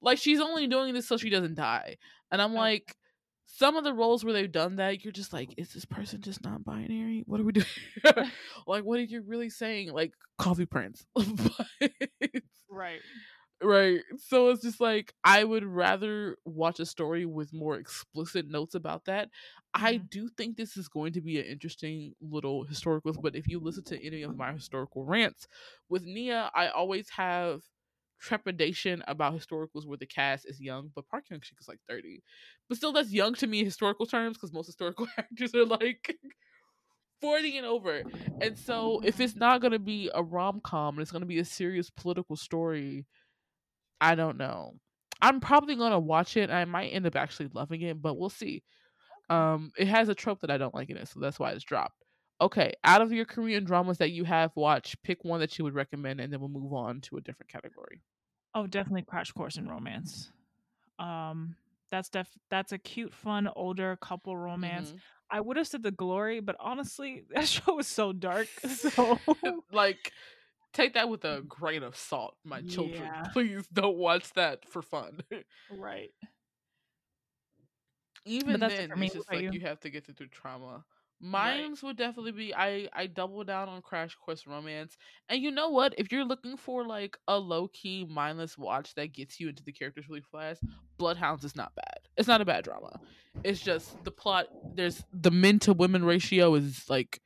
like 0.01 0.17
she's 0.17 0.39
only 0.39 0.67
doing 0.67 0.93
this 0.93 1.07
so 1.07 1.17
she 1.17 1.29
doesn't 1.29 1.55
die. 1.55 1.97
And 2.31 2.41
I'm 2.41 2.51
Okay. 2.51 2.59
like, 2.59 2.95
some 3.51 3.75
of 3.75 3.83
the 3.83 3.93
roles 3.93 4.23
where 4.23 4.31
they've 4.33 4.51
done 4.51 4.75
that, 4.75 5.03
you're 5.03 5.11
just 5.11 5.33
like, 5.33 5.53
is 5.57 5.73
this 5.73 5.83
person 5.85 6.21
just 6.21 6.43
not 6.43 6.63
binary? 6.63 7.23
What 7.25 7.39
are 7.41 7.43
we 7.43 7.51
doing? 7.51 7.65
like, 8.67 8.83
what 8.83 8.99
are 8.99 9.03
you 9.03 9.21
really 9.25 9.49
saying? 9.49 9.91
Like, 9.91 10.13
coffee 10.37 10.65
prince. 10.67 11.05
But- 11.15 11.91
Right. 12.71 13.01
Right. 13.61 14.01
So 14.17 14.49
it's 14.49 14.61
just 14.61 14.79
like, 14.79 15.13
I 15.23 15.43
would 15.43 15.63
rather 15.65 16.37
watch 16.45 16.79
a 16.79 16.85
story 16.85 17.25
with 17.25 17.53
more 17.53 17.77
explicit 17.77 18.47
notes 18.47 18.75
about 18.75 19.05
that. 19.05 19.29
I 19.73 19.97
Mhm. 19.97 20.09
do 20.09 20.29
think 20.29 20.57
this 20.57 20.77
is 20.77 20.87
going 20.87 21.13
to 21.13 21.21
be 21.21 21.39
an 21.39 21.45
interesting 21.45 22.15
little 22.21 22.63
historical, 22.63 23.13
but 23.13 23.35
if 23.35 23.47
you 23.47 23.59
listen 23.59 23.83
to 23.85 24.05
any 24.05 24.21
of 24.23 24.35
my 24.35 24.53
historical 24.53 25.05
rants 25.05 25.47
with 25.89 26.03
Nia, 26.03 26.49
I 26.55 26.69
always 26.69 27.09
have 27.11 27.63
trepidation 28.19 29.03
about 29.07 29.33
historicals 29.33 29.85
where 29.85 29.97
the 29.97 30.05
cast 30.07 30.45
is 30.45 30.59
young, 30.59 30.91
but 30.93 31.07
Park 31.07 31.25
Hyung 31.31 31.43
Sik 31.45 31.59
is 31.61 31.67
like 31.67 31.79
30. 31.87 32.23
But 32.67 32.77
still, 32.77 32.91
that's 32.93 33.11
young 33.11 33.35
to 33.35 33.47
me 33.47 33.59
in 33.59 33.65
historical 33.65 34.05
terms 34.05 34.37
because 34.37 34.51
most 34.53 34.65
historical 34.67 35.07
actors 35.17 35.53
are 35.55 35.65
like 35.65 36.17
40 37.21 37.57
and 37.57 37.65
over. 37.65 38.05
And 38.39 38.57
so, 38.57 38.99
if 39.03 39.19
it's 39.19 39.35
not 39.35 39.61
going 39.61 39.73
to 39.73 39.79
be 39.79 40.09
a 40.13 40.23
rom 40.23 40.61
com 40.61 40.95
and 40.95 41.01
it's 41.01 41.11
going 41.11 41.21
to 41.21 41.25
be 41.25 41.39
a 41.39 41.45
serious 41.45 41.89
political 41.89 42.35
story, 42.35 43.05
I 44.01 44.15
don't 44.15 44.37
know. 44.37 44.75
I'm 45.21 45.39
probably 45.39 45.75
going 45.75 45.91
to 45.91 45.99
watch 45.99 46.37
it. 46.37 46.49
I 46.49 46.65
might 46.65 46.89
end 46.89 47.05
up 47.05 47.15
actually 47.15 47.49
loving 47.53 47.81
it, 47.81 48.01
but 48.01 48.17
we'll 48.17 48.29
see. 48.29 48.63
Um, 49.29 49.71
it 49.77 49.87
has 49.87 50.09
a 50.09 50.15
trope 50.15 50.39
that 50.41 50.49
I 50.51 50.57
don't 50.57 50.73
like 50.73 50.89
in 50.89 50.97
it, 50.97 51.07
so 51.07 51.19
that's 51.19 51.39
why 51.39 51.51
it's 51.51 51.63
dropped. 51.63 52.03
Okay, 52.41 52.71
out 52.85 53.01
of 53.01 53.11
your 53.11 53.25
Korean 53.25 53.65
dramas 53.65 53.97
that 53.97 54.11
you 54.11 54.23
have 54.23 54.51
watched, 54.55 55.03
pick 55.03 55.25
one 55.25 55.41
that 55.41 55.57
you 55.57 55.65
would 55.65 55.75
recommend, 55.75 56.21
and 56.21 56.31
then 56.31 56.39
we'll 56.39 56.49
move 56.49 56.73
on 56.73 57.01
to 57.01 57.17
a 57.17 57.21
different 57.21 57.51
category. 57.51 58.01
Oh, 58.55 58.65
definitely 58.65 59.01
Crash 59.01 59.31
Course 59.33 59.57
in 59.57 59.67
Romance. 59.67 60.31
Um, 60.97 61.55
that's 61.91 62.09
def 62.09 62.29
that's 62.49 62.71
a 62.71 62.77
cute, 62.77 63.13
fun, 63.13 63.49
older 63.55 63.97
couple 63.97 64.37
romance. 64.37 64.91
Mhm. 64.91 64.99
I 65.31 65.41
would 65.41 65.57
have 65.57 65.67
said 65.67 65.83
The 65.83 65.91
Glory, 65.91 66.39
but 66.39 66.55
honestly, 66.59 67.25
that 67.35 67.47
show 67.47 67.75
was 67.75 67.87
so 67.87 68.13
dark. 68.13 68.47
So 68.69 69.19
like, 69.71 70.11
take 70.73 70.93
that 70.93 71.09
with 71.09 71.25
a 71.25 71.41
grain 71.47 71.83
of 71.83 71.95
salt, 71.95 72.35
my 72.43 72.61
children. 72.61 73.03
Yeah. 73.03 73.23
Please 73.33 73.67
don't 73.73 73.97
watch 73.97 74.33
that 74.33 74.67
for 74.67 74.81
fun. 74.81 75.19
right. 75.77 76.09
Even 78.25 78.59
then, 78.59 78.91
me. 78.97 79.07
it's 79.07 79.15
just 79.15 79.31
like 79.31 79.41
you? 79.41 79.51
you 79.53 79.61
have 79.61 79.79
to 79.81 79.89
get 79.89 80.05
through 80.05 80.27
trauma. 80.27 80.83
Right. 81.21 81.61
Mine's 81.61 81.83
would 81.83 81.97
definitely 81.97 82.31
be 82.31 82.55
I 82.55 82.87
I 82.93 83.07
double 83.07 83.43
down 83.43 83.67
on 83.67 83.81
Crash 83.81 84.15
Course 84.15 84.47
Romance. 84.47 84.97
And 85.27 85.41
you 85.41 85.51
know 85.51 85.69
what? 85.69 85.93
If 85.97 86.11
you're 86.11 86.23
looking 86.23 86.55
for 86.55 86.85
like 86.85 87.17
a 87.27 87.37
low 87.37 87.67
key 87.69 88.05
mindless 88.09 88.57
watch 88.57 88.95
that 88.95 89.13
gets 89.13 89.39
you 89.39 89.49
into 89.49 89.63
the 89.63 89.73
characters 89.73 90.07
really 90.07 90.23
fast, 90.31 90.63
Bloodhounds 90.97 91.43
is 91.43 91.55
not 91.55 91.75
bad. 91.75 91.99
It's 92.15 92.27
not 92.27 92.39
a 92.39 92.45
bad 92.45 92.63
drama. 92.63 92.99
It's 93.43 93.59
just 93.59 94.01
the 94.05 94.11
plot. 94.11 94.47
There's 94.75 95.03
the 95.11 95.31
men 95.31 95.59
to 95.59 95.73
women 95.73 96.05
ratio 96.05 96.55
is 96.55 96.85
like 96.89 97.19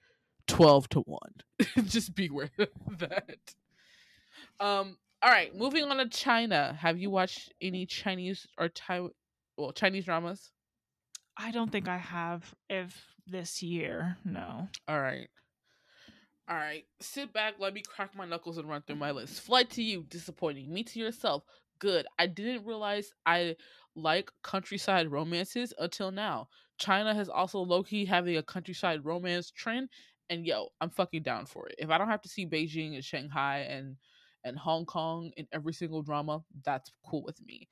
twelve 0.47 0.89
to 0.89 0.99
one. 1.01 1.33
just 1.85 2.15
beware 2.15 2.49
of 2.59 2.99
that. 2.99 3.37
Um. 4.59 4.97
All 5.21 5.31
right, 5.31 5.55
moving 5.55 5.85
on 5.85 5.97
to 5.97 6.09
China. 6.09 6.77
Have 6.79 6.97
you 6.97 7.09
watched 7.09 7.53
any 7.61 7.85
Chinese 7.85 8.45
or 8.57 8.67
Taiwan? 8.69 9.11
Well, 9.57 9.71
Chinese 9.71 10.05
dramas. 10.05 10.51
I 11.37 11.51
don't 11.51 11.71
think 11.71 11.87
I 11.87 11.97
have 11.97 12.53
if 12.69 13.13
this 13.25 13.63
year. 13.63 14.17
No. 14.25 14.67
All 14.87 14.99
right. 15.01 15.29
All 16.49 16.57
right. 16.57 16.83
Sit 16.99 17.33
back, 17.33 17.55
let 17.59 17.73
me 17.73 17.81
crack 17.81 18.15
my 18.15 18.25
knuckles 18.25 18.57
and 18.57 18.67
run 18.67 18.81
through 18.81 18.97
my 18.97 19.11
list. 19.11 19.41
Flight 19.41 19.69
to 19.71 19.83
you, 19.83 20.03
disappointing. 20.09 20.71
Meet 20.73 20.95
Yourself, 20.95 21.43
good. 21.79 22.05
I 22.19 22.27
didn't 22.27 22.65
realize 22.65 23.13
I 23.25 23.55
like 23.95 24.29
countryside 24.43 25.11
romances 25.11 25.73
until 25.79 26.11
now. 26.11 26.49
China 26.77 27.13
has 27.13 27.29
also 27.29 27.59
low 27.59 27.83
key 27.83 28.05
having 28.05 28.35
a 28.37 28.43
countryside 28.43 29.05
romance 29.05 29.51
trend, 29.51 29.89
and 30.29 30.45
yo, 30.45 30.69
I'm 30.81 30.89
fucking 30.89 31.23
down 31.23 31.45
for 31.45 31.67
it. 31.67 31.75
If 31.77 31.89
I 31.89 31.97
don't 31.97 32.09
have 32.09 32.21
to 32.21 32.29
see 32.29 32.45
Beijing 32.45 32.95
and 32.95 33.03
Shanghai 33.03 33.59
and 33.69 33.97
and 34.45 34.57
Hong 34.57 34.85
Kong 34.85 35.31
in 35.37 35.47
every 35.53 35.73
single 35.73 36.01
drama, 36.01 36.43
that's 36.65 36.91
cool 37.09 37.23
with 37.23 37.39
me. 37.45 37.69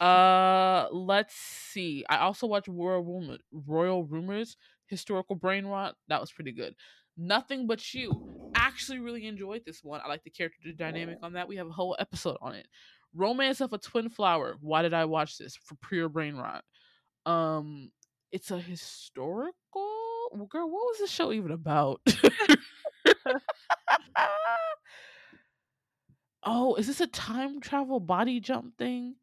Uh, 0.00 0.86
let's 0.92 1.34
see. 1.34 2.04
I 2.10 2.18
also 2.18 2.46
watched 2.46 2.68
Royal 2.68 3.02
Rumor, 3.02 3.38
Royal 3.52 4.04
Rumors, 4.04 4.56
historical 4.86 5.34
brain 5.34 5.64
rot. 5.64 5.96
That 6.08 6.20
was 6.20 6.30
pretty 6.30 6.52
good. 6.52 6.74
Nothing 7.16 7.66
but 7.66 7.94
you. 7.94 8.50
Actually, 8.54 8.98
really 8.98 9.26
enjoyed 9.26 9.62
this 9.64 9.82
one. 9.82 10.00
I 10.04 10.08
like 10.08 10.24
the 10.24 10.30
character 10.30 10.72
dynamic 10.76 11.18
on 11.22 11.32
that. 11.34 11.48
We 11.48 11.56
have 11.56 11.68
a 11.68 11.72
whole 11.72 11.96
episode 11.98 12.36
on 12.42 12.54
it. 12.54 12.66
Romance 13.14 13.60
of 13.60 13.72
a 13.72 13.78
Twin 13.78 14.08
Flower. 14.08 14.56
Why 14.60 14.82
did 14.82 14.94
I 14.94 15.04
watch 15.06 15.38
this 15.38 15.56
for 15.56 15.74
pure 15.88 16.08
brain 16.08 16.36
rot? 16.36 16.64
Um, 17.26 17.90
it's 18.32 18.50
a 18.50 18.60
historical. 18.60 19.99
Well, 20.30 20.46
girl, 20.46 20.70
what 20.70 20.84
was 20.86 20.98
the 21.00 21.06
show 21.08 21.32
even 21.32 21.50
about? 21.50 22.00
oh, 26.44 26.76
is 26.76 26.86
this 26.86 27.00
a 27.00 27.06
time 27.08 27.60
travel 27.60 27.98
body 28.00 28.38
jump 28.40 28.78
thing? 28.78 29.16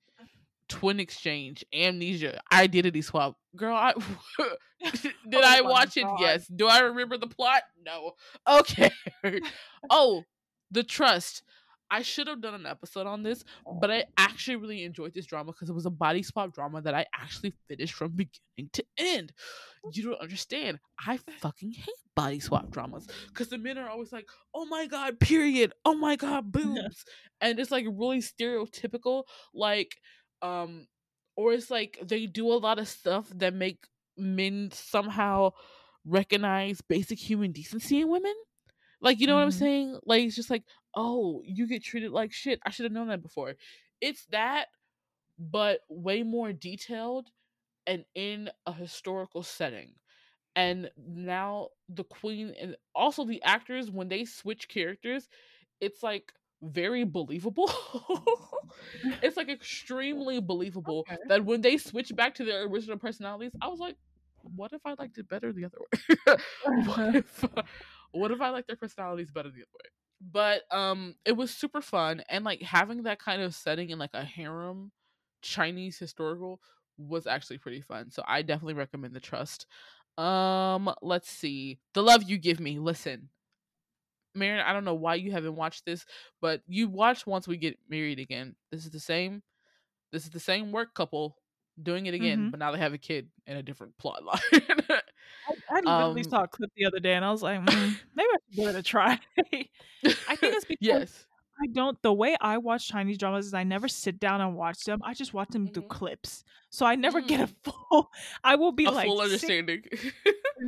Twin 0.68 1.00
exchange, 1.00 1.64
amnesia, 1.74 2.42
identity 2.52 3.02
swap. 3.02 3.38
Girl, 3.56 3.74
I 3.76 3.94
did 4.84 5.14
oh 5.34 5.42
I 5.44 5.62
watch 5.62 5.96
God. 5.96 6.20
it? 6.20 6.22
Yes. 6.22 6.48
Do 6.48 6.68
I 6.68 6.80
remember 6.80 7.18
the 7.18 7.28
plot? 7.28 7.64
No. 7.86 8.12
Okay. 8.48 8.92
oh, 9.90 10.24
the 10.72 10.84
trust. 10.84 11.42
I 11.90 12.02
should 12.02 12.28
have 12.28 12.42
done 12.42 12.54
an 12.54 12.66
episode 12.66 13.08
on 13.08 13.24
this, 13.24 13.44
but 13.80 13.90
I 13.92 14.06
actually 14.18 14.58
really 14.58 14.84
enjoyed 14.84 15.14
this 15.14 15.26
drama 15.26 15.52
because 15.54 15.70
it 15.70 15.74
was 15.74 15.86
a 15.86 15.92
body 15.92 16.24
swap 16.24 16.54
drama 16.54 16.82
that 16.82 16.94
I 16.94 17.06
actually 17.14 17.54
finished 17.68 17.94
from 17.94 18.12
beginning 18.12 18.70
to 18.74 18.84
end. 18.98 19.34
You 19.94 20.04
don't 20.04 20.22
understand. 20.22 20.80
I 21.00 21.18
fucking 21.40 21.72
hate 21.72 21.96
body 22.16 22.40
swap 22.40 22.70
dramas 22.72 23.08
because 23.28 23.48
the 23.50 23.58
men 23.58 23.78
are 23.78 23.90
always 23.90 24.12
like, 24.12 24.28
"Oh 24.54 24.66
my 24.66 24.86
god, 24.88 25.20
period. 25.20 25.74
Oh 25.86 25.96
my 25.96 26.16
god, 26.16 26.52
boobs," 26.52 27.06
and 27.40 27.60
it's 27.60 27.72
like 27.72 27.86
really 27.90 28.20
stereotypical, 28.20 29.24
like, 29.54 29.96
um, 30.42 30.88
or 31.36 31.54
it's 31.54 31.72
like 31.72 32.00
they 32.04 32.26
do 32.26 32.52
a 32.52 32.56
lot 32.58 32.80
of 32.80 32.88
stuff 32.88 33.30
that 33.36 33.54
make 33.54 33.88
men 34.18 34.72
somehow 34.74 35.52
recognize 36.06 36.82
basic 36.82 37.20
human 37.20 37.52
decency 37.52 38.02
in 38.02 38.10
women. 38.10 38.34
Like, 39.02 39.20
you 39.20 39.28
know 39.28 39.34
mm-hmm. 39.34 39.40
what 39.40 39.44
I'm 39.44 39.50
mm-hmm. 39.50 39.60
saying? 39.60 40.00
Like, 40.06 40.24
it's 40.24 40.36
just 40.36 40.50
like, 40.50 40.64
oh, 40.96 41.42
you 41.46 41.68
get 41.68 41.84
treated 41.84 42.12
like 42.12 42.34
shit. 42.34 42.60
I 42.66 42.72
should 42.72 42.86
have 42.86 42.92
known 42.92 43.08
that 43.10 43.22
before. 43.22 43.56
It's 44.02 44.26
that, 44.32 44.68
but 45.38 45.82
way 45.90 46.24
more 46.24 46.54
detailed 46.54 47.28
and 47.86 48.04
in 48.16 48.50
a 48.66 48.74
historical 48.74 49.44
setting. 49.44 49.94
And 50.56 50.90
now 50.98 51.70
the 51.88 52.04
queen 52.04 52.56
and 52.60 52.76
also 52.96 53.26
the 53.26 53.42
actors, 53.44 53.92
when 53.92 54.10
they 54.10 54.26
switch 54.26 54.68
characters, 54.68 55.30
it's 55.80 56.02
like 56.02 56.34
very 56.64 57.04
believable. 57.04 57.72
it's 59.22 59.38
like 59.38 59.50
extremely 59.50 60.42
believable 60.42 61.06
okay. 61.08 61.18
that 61.28 61.46
when 61.46 61.62
they 61.62 61.78
switch 61.78 62.16
back 62.16 62.34
to 62.36 62.46
their 62.46 62.64
original 62.66 62.98
personalities, 62.98 63.52
I 63.62 63.68
was 63.68 63.80
like, 63.80 63.98
what 64.56 64.74
if 64.74 64.86
I 64.86 64.96
liked 64.98 65.18
it 65.18 65.30
better 65.30 65.54
the 65.54 65.66
other 65.66 65.78
way? 65.80 66.38
what 66.86 67.16
if 67.16 67.46
what 68.18 68.32
if 68.32 68.42
I 68.42 68.50
liked 68.50 68.68
their 68.68 68.76
personalities 68.76 69.32
better 69.32 69.50
the 69.50 69.56
other 69.56 69.66
way? 69.74 69.90
But 70.32 70.76
um 70.76 71.16
it 71.26 71.34
was 71.34 71.52
super 71.52 71.82
fun 71.82 72.24
and 72.30 72.44
like 72.44 72.62
having 72.62 73.04
that 73.04 73.20
kind 73.20 73.42
of 73.42 73.56
setting 73.56 73.90
in 73.90 74.00
like 74.00 74.14
a 74.14 74.24
harem 74.24 74.92
Chinese 75.42 75.98
historical 75.98 76.60
was 76.98 77.28
actually 77.28 77.60
pretty 77.60 77.82
fun. 77.82 78.10
So 78.10 78.24
I 78.28 78.42
definitely 78.42 78.74
recommend 78.74 79.14
the 79.14 79.20
trust. 79.20 79.68
Um 80.18 80.92
let's 81.02 81.30
see. 81.30 81.80
The 81.94 82.04
love 82.04 82.24
you 82.24 82.38
give 82.38 82.60
me. 82.60 82.80
Listen. 82.80 83.30
Meron, 84.34 84.60
I 84.60 84.74
don't 84.74 84.86
know 84.86 84.94
why 84.94 85.16
you 85.16 85.32
haven't 85.32 85.56
watched 85.56 85.86
this, 85.86 86.06
but 86.42 86.62
you 86.68 86.88
watch 86.88 87.26
once 87.26 87.48
we 87.48 87.58
get 87.58 87.80
married 87.90 88.20
again. 88.20 88.56
This 88.72 88.86
is 88.86 88.92
the 88.92 89.00
same 89.00 89.42
this 90.12 90.24
is 90.24 90.30
the 90.30 90.40
same 90.40 90.72
work 90.72 90.94
couple 90.94 91.38
doing 91.82 92.06
it 92.06 92.14
again, 92.14 92.40
mm-hmm. 92.40 92.50
but 92.50 92.60
now 92.60 92.72
they 92.72 92.80
have 92.80 92.94
a 92.94 92.98
kid 92.98 93.30
and 93.46 93.58
a 93.58 93.64
different 93.64 93.98
plot 93.98 94.24
line. 94.26 94.62
I, 95.48 95.54
I 95.70 95.80
literally 95.80 96.24
um, 96.24 96.30
saw 96.30 96.44
a 96.44 96.48
clip 96.48 96.72
the 96.76 96.86
other 96.86 97.00
day, 97.00 97.14
and 97.14 97.24
I 97.24 97.32
was 97.32 97.42
like, 97.42 97.60
mm, 97.60 97.96
maybe 98.16 98.28
I 98.28 98.38
should 98.50 98.56
give 98.56 98.68
it 98.68 98.76
a 98.76 98.84
try. 98.84 99.20
I 99.38 100.36
think 100.36 100.56
it's 100.56 100.66
because 100.66 100.78
yes. 100.80 101.26
I 101.60 101.68
don't. 101.74 102.00
The 102.04 102.14
way 102.14 102.36
I 102.40 102.58
watch 102.58 102.88
Chinese 102.88 103.18
dramas 103.18 103.48
is 103.48 103.54
I 103.54 103.64
never 103.64 103.88
sit 103.88 104.20
down 104.20 104.42
and 104.42 104.56
watch 104.56 104.84
them. 104.84 105.02
I 105.04 105.14
just 105.14 105.34
watch 105.34 105.50
them 105.50 105.66
mm-hmm. 105.66 105.74
through 105.74 105.88
clips, 105.88 106.44
so 106.70 106.86
I 106.86 106.96
never 106.96 107.20
mm-hmm. 107.20 107.28
get 107.28 107.40
a 107.42 107.48
mm. 107.48 107.74
full. 107.90 108.12
I 108.44 108.56
will 108.56 108.72
be 108.72 108.86
a 108.86 108.92
like 108.92 109.08
full 109.08 109.22
understanding. 109.22 109.82
Six, 109.92 110.14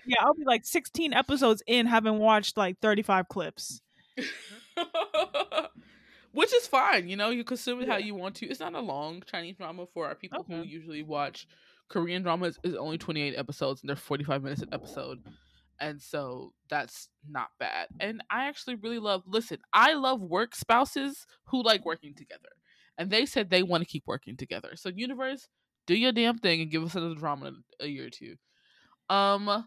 yeah, 0.08 0.18
I'll 0.22 0.34
be 0.34 0.46
like 0.46 0.66
sixteen 0.66 1.14
episodes 1.14 1.62
in, 1.68 1.86
having 1.86 2.18
watched 2.18 2.58
like 2.58 2.80
thirty 2.80 3.04
five 3.04 3.28
clips 3.28 3.82
which 6.32 6.54
is 6.54 6.68
fine. 6.68 7.10
You 7.10 7.16
know, 7.16 7.30
you 7.30 7.44
consume 7.44 7.82
it 7.82 7.88
yeah. 7.88 7.94
how 7.94 7.98
you 7.98 8.16
want 8.16 8.36
to. 8.36 8.48
It's 8.48 8.60
not 8.60 8.74
a 8.74 8.80
long 8.80 9.24
Chinese 9.26 9.56
drama 9.58 9.86
for 9.94 10.08
our 10.08 10.16
people 10.16 10.42
okay. 10.42 10.58
who 10.58 10.64
usually 10.64 11.04
watch 11.04 11.48
Korean 11.90 12.24
dramas. 12.24 12.58
Is 12.64 12.76
only 12.76 12.98
twenty 12.98 13.22
eight 13.22 13.36
episodes 13.38 13.82
and 13.82 13.90
they're 13.90 13.96
forty 13.96 14.24
five 14.24 14.44
minutes 14.44 14.62
an 14.62 14.70
episode, 14.72 15.20
and 15.80 16.02
so 16.02 16.54
that's 16.70 17.10
not 17.28 17.50
bad. 17.60 17.88
And 18.00 18.24
I 18.30 18.46
actually 18.46 18.76
really 18.76 19.00
love. 19.00 19.24
Listen, 19.26 19.60
I 19.74 19.94
love 19.94 20.22
work 20.22 20.56
spouses 20.56 21.26
who 21.46 21.64
like 21.64 21.86
working 21.86 22.14
together, 22.16 22.50
and 22.98 23.10
they 23.10 23.26
said 23.26 23.50
they 23.50 23.64
want 23.64 23.84
to 23.84 23.90
keep 23.90 24.04
working 24.08 24.38
together. 24.38 24.72
So 24.76 24.90
universe, 24.90 25.48
do 25.88 25.96
your 25.96 26.12
damn 26.12 26.38
thing 26.38 26.62
and 26.62 26.72
give 26.72 26.84
us 26.84 26.96
another 26.96 27.16
drama 27.16 27.48
in 27.48 27.64
a 27.80 27.88
year 27.88 28.08
or 28.08 28.10
two. 28.10 28.36
Um, 29.10 29.66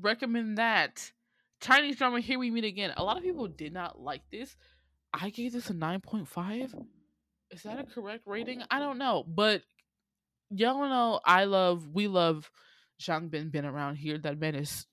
recommend 0.00 0.58
that. 0.58 1.12
Chinese 1.60 1.94
drama, 1.94 2.18
Here 2.18 2.40
We 2.40 2.50
Meet 2.50 2.64
Again. 2.64 2.92
A 2.96 3.04
lot 3.04 3.16
of 3.16 3.22
people 3.22 3.46
did 3.46 3.72
not 3.72 4.00
like 4.00 4.22
this 4.32 4.56
I 5.14 5.30
gave 5.30 5.52
this 5.52 5.70
a 5.70 5.74
9.5. 5.74 6.84
Is 7.50 7.62
that 7.64 7.78
a 7.78 7.84
correct 7.84 8.22
rating? 8.26 8.62
I 8.70 8.78
don't 8.78 8.98
know, 8.98 9.24
but 9.26 9.62
y'all 10.54 10.88
know 10.88 11.20
I 11.24 11.44
love 11.44 11.88
we 11.92 12.08
love 12.08 12.50
Zhang 13.00 13.30
Bin 13.30 13.50
Bin 13.50 13.64
around 13.64 13.96
here. 13.96 14.18
That 14.18 14.38
man 14.38 14.54
is 14.54 14.86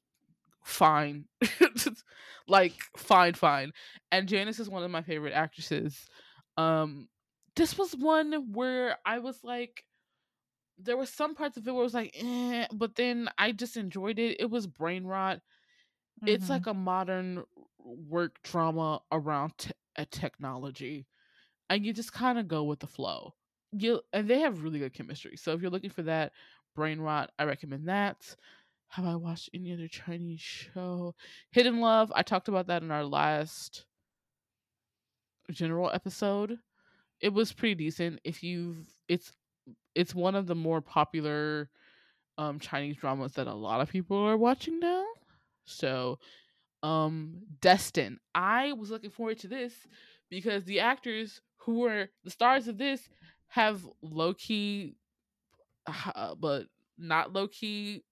fine. 0.64 1.26
like 2.48 2.74
fine, 2.98 3.34
fine. 3.34 3.72
And 4.12 4.28
Janice 4.28 4.60
is 4.60 4.70
one 4.70 4.84
of 4.84 4.92
my 4.92 5.02
favorite 5.02 5.34
actresses. 5.34 6.08
Um 6.58 7.08
this 7.56 7.78
was 7.78 7.96
one 7.96 8.52
where 8.54 8.98
I 9.06 9.20
was 9.20 9.44
like 9.44 9.84
there 10.78 10.98
were 10.98 11.06
some 11.06 11.36
parts 11.36 11.58
of 11.58 11.68
it 11.68 11.72
where 11.72 11.82
I 11.82 11.84
was 11.84 11.94
like, 11.94 12.16
eh, 12.18 12.66
but 12.72 12.96
then 12.96 13.30
I 13.38 13.52
just 13.52 13.76
enjoyed 13.76 14.18
it. 14.18 14.38
It 14.40 14.50
was 14.50 14.66
brain 14.66 15.04
rot. 15.04 15.38
Mm-hmm. 15.38 16.30
It's 16.30 16.50
like 16.50 16.68
a 16.68 16.74
modern 16.74 17.44
work 17.80 18.42
drama 18.44 19.02
around 19.12 19.58
t- 19.58 19.72
a 19.98 20.06
technology 20.06 21.06
and 21.70 21.86
you 21.86 21.94
just 21.94 22.14
kind 22.14 22.40
of 22.40 22.48
go 22.48 22.64
with 22.64 22.80
the 22.80 22.88
flow 22.88 23.34
you 23.72 24.02
and 24.14 24.28
they 24.28 24.40
have 24.40 24.64
really 24.64 24.80
good 24.80 24.94
chemistry 24.94 25.38
so 25.38 25.54
if 25.54 25.62
you're 25.62 25.72
looking 25.72 25.90
for 25.90 26.04
that 26.04 26.32
brain 26.76 27.00
rot 27.00 27.32
i 27.40 27.44
recommend 27.44 27.88
that. 27.88 28.36
Have 28.90 29.06
i 29.06 29.16
watched 29.16 29.50
any 29.54 29.72
other 29.74 29.88
chinese 29.88 30.40
show? 30.40 31.14
Hidden 31.52 31.80
love 31.80 32.12
i 32.16 32.24
talked 32.24 32.48
about 32.48 32.68
that 32.68 32.82
in 32.82 32.92
our 32.92 33.04
last 33.06 33.86
general 35.52 35.90
episode. 35.92 36.58
It 37.22 37.34
was 37.34 37.52
pretty 37.52 37.76
decent 37.76 38.20
if 38.24 38.44
you've 38.44 38.88
it's 39.08 39.34
it's 39.96 40.16
one 40.16 40.36
of 40.36 40.48
the 40.48 40.56
more 40.56 40.82
popular 40.82 41.70
um 42.38 42.60
chinese 42.60 42.96
dramas 42.96 43.34
that 43.34 43.48
a 43.48 43.54
lot 43.54 43.82
of 43.82 43.90
people 43.90 44.18
are 44.18 44.38
watching 44.38 44.80
now 44.80 45.04
so 45.66 46.18
um 46.84 47.42
Destin. 47.62 48.20
I 48.34 48.74
was 48.74 48.90
looking 48.90 49.10
forward 49.10 49.40
to 49.40 49.48
this 49.48 49.74
because 50.30 50.64
the 50.64 50.80
actors 50.80 51.42
who 51.58 51.80
were 51.80 52.08
the 52.24 52.30
stars 52.30 52.68
of 52.68 52.78
this 52.78 53.10
have 53.50 53.82
low 54.02 54.34
key 54.34 54.96
uh, 55.88 56.36
but 56.36 56.68
not 56.98 57.34
low 57.34 57.48
key 57.48 58.04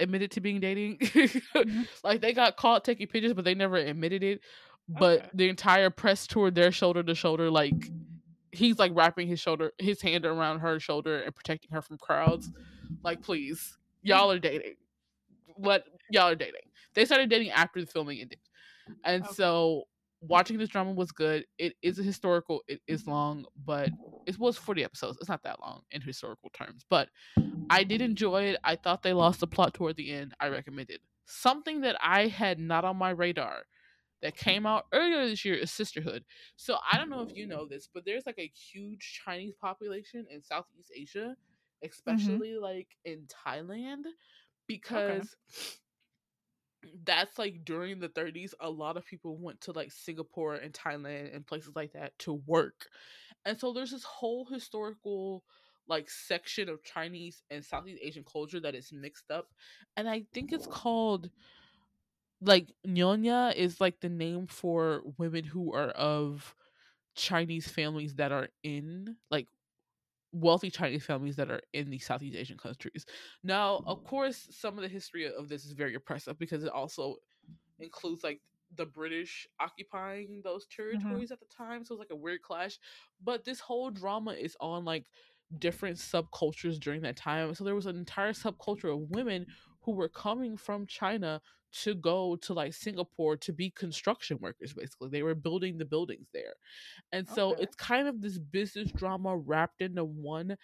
admitted 0.00 0.30
to 0.32 0.40
being 0.40 0.60
dating. 0.60 0.98
mm-hmm. 0.98 1.82
Like 2.04 2.20
they 2.20 2.32
got 2.32 2.56
caught 2.56 2.84
taking 2.84 3.06
pictures 3.06 3.32
but 3.32 3.44
they 3.44 3.54
never 3.54 3.76
admitted 3.76 4.22
it. 4.22 4.40
But 4.88 5.20
okay. 5.20 5.30
the 5.34 5.48
entire 5.48 5.90
press 5.90 6.26
tour 6.26 6.50
their 6.50 6.72
shoulder 6.72 7.02
to 7.02 7.14
shoulder 7.14 7.50
like 7.50 7.90
he's 8.50 8.78
like 8.78 8.92
wrapping 8.94 9.28
his 9.28 9.40
shoulder 9.40 9.72
his 9.78 10.02
hand 10.02 10.26
around 10.26 10.58
her 10.58 10.78
shoulder 10.78 11.20
and 11.20 11.34
protecting 11.34 11.70
her 11.70 11.80
from 11.80 11.98
crowds. 11.98 12.50
Like 13.02 13.22
please, 13.22 13.78
y'all 14.02 14.30
are 14.30 14.38
dating. 14.38 14.74
What 15.54 15.84
y'all 16.10 16.28
are 16.28 16.34
dating. 16.34 16.62
They 16.94 17.04
started 17.04 17.30
dating 17.30 17.50
after 17.50 17.80
the 17.80 17.86
filming 17.86 18.20
ended. 18.20 18.38
And 19.04 19.24
okay. 19.24 19.32
so 19.34 19.84
watching 20.22 20.56
this 20.56 20.68
drama 20.68 20.92
was 20.92 21.12
good. 21.12 21.44
It 21.58 21.74
is 21.82 21.98
a 21.98 22.02
historical, 22.02 22.62
it 22.68 22.80
is 22.86 23.06
long, 23.06 23.44
but 23.64 23.90
it 24.26 24.38
was 24.38 24.56
40 24.56 24.84
episodes. 24.84 25.18
It's 25.20 25.28
not 25.28 25.42
that 25.42 25.60
long 25.60 25.82
in 25.90 26.00
historical 26.00 26.50
terms. 26.50 26.84
But 26.88 27.08
I 27.68 27.84
did 27.84 28.00
enjoy 28.00 28.44
it. 28.44 28.58
I 28.64 28.76
thought 28.76 29.02
they 29.02 29.12
lost 29.12 29.40
the 29.40 29.46
plot 29.46 29.74
toward 29.74 29.96
the 29.96 30.12
end. 30.12 30.34
I 30.40 30.48
recommend 30.48 30.90
it. 30.90 31.00
Something 31.26 31.80
that 31.82 31.96
I 32.00 32.28
had 32.28 32.58
not 32.58 32.84
on 32.84 32.96
my 32.96 33.10
radar 33.10 33.64
that 34.22 34.36
came 34.36 34.66
out 34.66 34.86
earlier 34.92 35.26
this 35.26 35.44
year 35.44 35.56
is 35.56 35.72
Sisterhood. 35.72 36.24
So 36.56 36.76
I 36.90 36.96
don't 36.96 37.10
know 37.10 37.22
if 37.22 37.36
you 37.36 37.46
know 37.46 37.66
this, 37.66 37.88
but 37.92 38.04
there's 38.04 38.26
like 38.26 38.38
a 38.38 38.52
huge 38.54 39.20
Chinese 39.24 39.54
population 39.60 40.26
in 40.30 40.42
Southeast 40.42 40.92
Asia, 40.94 41.34
mm-hmm. 41.34 41.88
especially 41.88 42.50
mm-hmm. 42.50 42.62
like 42.62 42.88
in 43.04 43.26
Thailand, 43.46 44.04
because 44.68 45.36
okay 45.50 45.81
that's 47.04 47.38
like 47.38 47.64
during 47.64 48.00
the 48.00 48.08
30s 48.08 48.54
a 48.60 48.68
lot 48.70 48.96
of 48.96 49.06
people 49.06 49.36
went 49.36 49.60
to 49.60 49.72
like 49.72 49.92
singapore 49.92 50.54
and 50.54 50.72
thailand 50.72 51.34
and 51.34 51.46
places 51.46 51.72
like 51.76 51.92
that 51.92 52.18
to 52.18 52.34
work. 52.46 52.88
And 53.44 53.58
so 53.58 53.72
there's 53.72 53.90
this 53.90 54.04
whole 54.04 54.44
historical 54.44 55.44
like 55.88 56.08
section 56.08 56.68
of 56.68 56.82
chinese 56.84 57.42
and 57.50 57.64
southeast 57.64 58.00
asian 58.02 58.24
culture 58.24 58.60
that 58.60 58.74
is 58.74 58.92
mixed 58.92 59.30
up 59.30 59.48
and 59.96 60.08
i 60.08 60.22
think 60.32 60.52
it's 60.52 60.66
called 60.66 61.28
like 62.40 62.68
nyonya 62.86 63.54
is 63.54 63.80
like 63.80 64.00
the 64.00 64.08
name 64.08 64.46
for 64.46 65.02
women 65.18 65.44
who 65.44 65.72
are 65.72 65.90
of 65.90 66.54
chinese 67.14 67.68
families 67.68 68.14
that 68.14 68.32
are 68.32 68.48
in 68.62 69.16
like 69.30 69.46
wealthy 70.32 70.70
Chinese 70.70 71.04
families 71.04 71.36
that 71.36 71.50
are 71.50 71.60
in 71.72 71.90
these 71.90 72.06
Southeast 72.06 72.36
Asian 72.36 72.56
countries. 72.56 73.04
Now, 73.44 73.82
of 73.86 74.02
course, 74.04 74.48
some 74.50 74.76
of 74.76 74.82
the 74.82 74.88
history 74.88 75.26
of 75.26 75.48
this 75.48 75.64
is 75.64 75.72
very 75.72 75.94
oppressive 75.94 76.38
because 76.38 76.64
it 76.64 76.70
also 76.70 77.16
includes 77.78 78.24
like 78.24 78.40
the 78.76 78.86
British 78.86 79.46
occupying 79.60 80.40
those 80.42 80.66
territories 80.66 81.24
mm-hmm. 81.24 81.32
at 81.32 81.40
the 81.40 81.54
time. 81.54 81.84
So 81.84 81.94
it's 81.94 82.00
like 82.00 82.10
a 82.10 82.16
weird 82.16 82.42
clash. 82.42 82.78
But 83.22 83.44
this 83.44 83.60
whole 83.60 83.90
drama 83.90 84.32
is 84.32 84.56
on 84.60 84.84
like 84.84 85.06
different 85.58 85.98
subcultures 85.98 86.80
during 86.80 87.02
that 87.02 87.16
time. 87.16 87.54
So 87.54 87.64
there 87.64 87.74
was 87.74 87.86
an 87.86 87.96
entire 87.96 88.32
subculture 88.32 88.92
of 88.92 89.10
women 89.10 89.46
who 89.82 89.92
were 89.92 90.08
coming 90.08 90.56
from 90.56 90.86
China 90.86 91.40
to 91.72 91.94
go 91.94 92.36
to 92.36 92.52
like 92.52 92.74
Singapore 92.74 93.36
to 93.38 93.52
be 93.52 93.70
construction 93.70 94.38
workers 94.40 94.72
basically. 94.72 95.08
They 95.08 95.22
were 95.22 95.34
building 95.34 95.78
the 95.78 95.84
buildings 95.84 96.28
there. 96.32 96.54
And 97.12 97.28
so 97.28 97.52
okay. 97.52 97.62
it's 97.62 97.76
kind 97.76 98.08
of 98.08 98.20
this 98.20 98.38
business 98.38 98.90
drama 98.92 99.36
wrapped 99.36 99.80
into 99.80 100.04
one. 100.04 100.56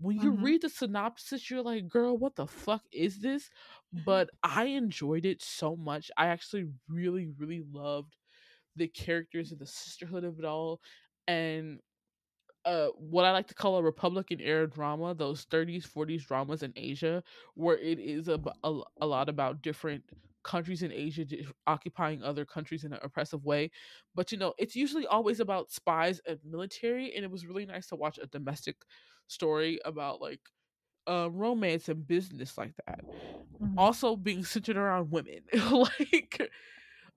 When 0.00 0.20
you 0.20 0.32
mm-hmm. 0.32 0.44
read 0.44 0.62
the 0.62 0.68
synopsis, 0.68 1.50
you're 1.50 1.62
like, 1.62 1.88
girl, 1.88 2.16
what 2.16 2.34
the 2.34 2.46
fuck 2.46 2.82
is 2.92 3.18
this? 3.18 3.50
But 4.04 4.30
I 4.42 4.64
enjoyed 4.64 5.24
it 5.24 5.40
so 5.40 5.76
much. 5.76 6.10
I 6.16 6.26
actually 6.26 6.66
really, 6.88 7.28
really 7.38 7.62
loved 7.72 8.16
the 8.74 8.88
characters 8.88 9.52
and 9.52 9.60
the 9.60 9.66
sisterhood 9.66 10.24
of 10.24 10.40
it 10.40 10.44
all. 10.44 10.80
And 11.28 11.78
uh, 12.64 12.88
what 12.98 13.24
I 13.24 13.30
like 13.30 13.46
to 13.48 13.54
call 13.54 13.76
a 13.76 13.82
Republican 13.82 14.40
era 14.40 14.68
drama, 14.68 15.14
those 15.14 15.46
30s, 15.46 15.86
40s 15.86 16.26
dramas 16.26 16.64
in 16.64 16.72
Asia, 16.74 17.22
where 17.54 17.78
it 17.78 18.00
is 18.00 18.26
a, 18.26 18.40
a, 18.64 18.80
a 19.00 19.06
lot 19.06 19.28
about 19.28 19.62
different 19.62 20.02
countries 20.44 20.82
in 20.82 20.92
Asia 20.92 21.24
occupying 21.66 22.22
other 22.22 22.44
countries 22.44 22.84
in 22.84 22.92
an 22.92 23.00
oppressive 23.02 23.44
way. 23.44 23.70
But 24.14 24.30
you 24.30 24.38
know, 24.38 24.54
it's 24.58 24.76
usually 24.76 25.06
always 25.06 25.40
about 25.40 25.72
spies 25.72 26.20
and 26.26 26.38
military, 26.44 27.14
and 27.14 27.24
it 27.24 27.30
was 27.30 27.46
really 27.46 27.66
nice 27.66 27.88
to 27.88 27.96
watch 27.96 28.18
a 28.22 28.26
domestic 28.26 28.76
story 29.26 29.80
about 29.84 30.20
like 30.20 30.40
uh, 31.08 31.28
romance 31.30 31.88
and 31.88 32.06
business 32.06 32.56
like 32.56 32.74
that. 32.86 33.00
Mm-hmm. 33.60 33.78
Also 33.78 34.16
being 34.16 34.44
centered 34.44 34.76
around 34.76 35.10
women. 35.10 35.40
like 35.70 36.50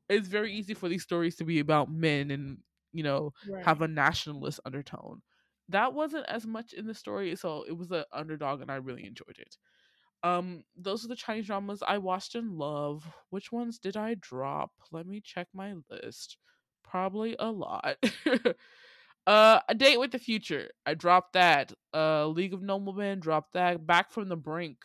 it's 0.09 0.27
very 0.27 0.53
easy 0.53 0.73
for 0.73 0.89
these 0.89 1.03
stories 1.03 1.35
to 1.37 1.43
be 1.43 1.59
about 1.59 1.91
men 1.91 2.31
and 2.31 2.59
you 2.93 3.03
know 3.03 3.33
right. 3.49 3.65
have 3.65 3.81
a 3.81 3.87
nationalist 3.87 4.59
undertone. 4.65 5.21
That 5.69 5.93
wasn't 5.93 6.25
as 6.27 6.47
much 6.47 6.71
in 6.71 6.87
the 6.87 6.93
story, 6.93 7.35
so 7.35 7.65
it 7.67 7.77
was 7.77 7.91
an 7.91 8.05
underdog, 8.13 8.61
and 8.61 8.71
I 8.71 8.75
really 8.75 9.05
enjoyed 9.05 9.37
it. 9.37 9.57
Um, 10.23 10.63
those 10.75 11.05
are 11.05 11.07
the 11.07 11.15
Chinese 11.15 11.47
dramas 11.47 11.83
I 11.87 11.99
watched 11.99 12.35
and 12.35 12.57
love. 12.57 13.07
Which 13.29 13.51
ones 13.51 13.79
did 13.79 13.95
I 13.95 14.15
drop? 14.15 14.71
Let 14.91 15.05
me 15.05 15.21
check 15.21 15.47
my 15.53 15.75
list. 15.89 16.37
Probably 16.83 17.35
a 17.37 17.51
lot. 17.51 17.97
uh, 19.27 19.59
A 19.67 19.75
Date 19.75 19.99
with 19.99 20.11
the 20.11 20.19
Future. 20.19 20.69
I 20.85 20.95
dropped 20.95 21.33
that. 21.33 21.73
Uh, 21.93 22.27
League 22.27 22.53
of 22.53 22.61
Noblemen. 22.61 23.19
Dropped 23.19 23.53
that. 23.53 23.85
Back 23.85 24.11
from 24.11 24.29
the 24.29 24.35
Brink. 24.35 24.77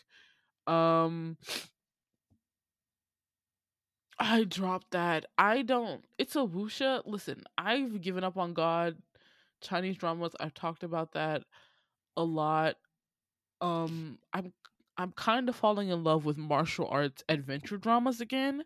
Um, 0.66 1.38
I 4.18 4.44
dropped 4.44 4.92
that. 4.92 5.26
I 5.38 5.62
don't. 5.62 6.04
It's 6.18 6.36
a 6.36 6.40
wuxia. 6.40 7.02
Listen, 7.06 7.42
I've 7.56 8.00
given 8.00 8.24
up 8.24 8.36
on 8.36 8.52
God. 8.52 8.96
Chinese 9.60 9.96
dramas. 9.96 10.34
I've 10.38 10.54
talked 10.54 10.82
about 10.82 11.12
that 11.12 11.42
a 12.16 12.22
lot. 12.22 12.76
Um, 13.60 14.18
I'm 14.32 14.52
I'm 15.02 15.12
kind 15.12 15.48
of 15.48 15.56
falling 15.56 15.88
in 15.88 16.04
love 16.04 16.24
with 16.24 16.36
martial 16.38 16.86
arts 16.88 17.24
adventure 17.28 17.76
dramas 17.76 18.20
again, 18.20 18.62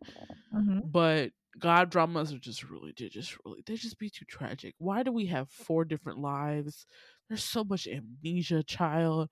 mm-hmm. 0.55 0.81
but 0.85 1.31
god 1.59 1.89
dramas 1.89 2.35
are 2.35 2.39
just 2.39 2.63
really 2.69 2.93
they 2.99 3.09
just 3.09 3.35
really 3.43 3.63
they 3.65 3.75
just 3.77 3.99
be 3.99 4.11
too 4.11 4.27
tragic. 4.29 4.75
Why 4.77 5.03
do 5.03 5.13
we 5.13 5.27
have 5.27 5.49
four 5.49 5.87
different 5.87 6.19
lives? 6.19 6.85
There's 7.29 7.43
so 7.43 7.65
much 7.65 7.89
amnesia, 7.89 8.63
child. 8.65 9.31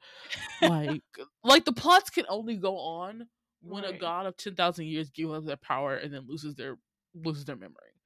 Like 0.62 1.02
like 1.44 1.66
the 1.66 1.74
plots 1.74 2.08
can 2.08 2.24
only 2.30 2.56
go 2.56 2.78
on 2.78 3.26
when 3.60 3.84
right. 3.84 3.94
a 3.94 3.98
god 3.98 4.24
of 4.24 4.38
ten 4.38 4.54
thousand 4.54 4.86
years 4.86 5.10
gives 5.10 5.30
up 5.30 5.44
their 5.44 5.58
power 5.58 5.96
and 5.96 6.12
then 6.12 6.24
loses 6.26 6.54
their 6.54 6.78
loses 7.14 7.44
their 7.44 7.56
memory. 7.56 8.00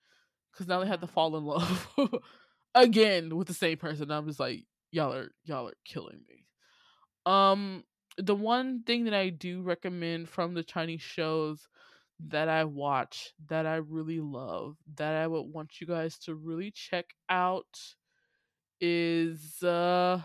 Because 0.52 0.66
now 0.66 0.80
they 0.80 0.88
have 0.88 1.02
to 1.02 1.06
fall 1.06 1.36
in 1.36 1.44
love 1.44 1.86
again 2.74 3.36
with 3.36 3.46
the 3.46 3.54
same 3.54 3.76
person. 3.76 4.10
I'm 4.10 4.26
just 4.26 4.40
like 4.40 4.64
y'all 4.90 5.14
are 5.14 5.30
y'all 5.44 5.68
are 5.68 5.76
killing 5.84 6.18
me. 6.28 6.46
Um, 7.26 7.84
the 8.18 8.34
one 8.34 8.82
thing 8.82 9.04
that 9.04 9.14
I 9.14 9.30
do 9.30 9.62
recommend 9.62 10.28
from 10.28 10.54
the 10.54 10.64
Chinese 10.64 11.02
shows 11.02 11.68
that 12.26 12.48
I 12.48 12.64
watch 12.64 13.32
that 13.48 13.64
I 13.64 13.76
really 13.76 14.20
love 14.20 14.76
that 14.96 15.14
I 15.14 15.26
would 15.26 15.42
want 15.42 15.80
you 15.80 15.86
guys 15.86 16.18
to 16.20 16.34
really 16.34 16.72
check 16.72 17.06
out 17.28 17.78
is 18.80 19.62
uh 19.62 20.20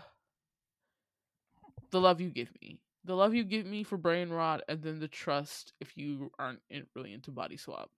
The 1.92 2.00
Love 2.00 2.20
You 2.20 2.30
Give 2.30 2.50
Me. 2.60 2.80
The 3.04 3.14
Love 3.14 3.34
You 3.34 3.44
Give 3.44 3.66
Me 3.66 3.84
for 3.84 3.96
Brain 3.96 4.30
Rot 4.30 4.62
and 4.68 4.82
then 4.82 4.98
The 4.98 5.08
Trust 5.08 5.72
if 5.80 5.96
you 5.96 6.32
aren't 6.38 6.60
in, 6.68 6.86
really 6.96 7.12
into 7.12 7.30
body 7.30 7.56
swap. 7.56 7.90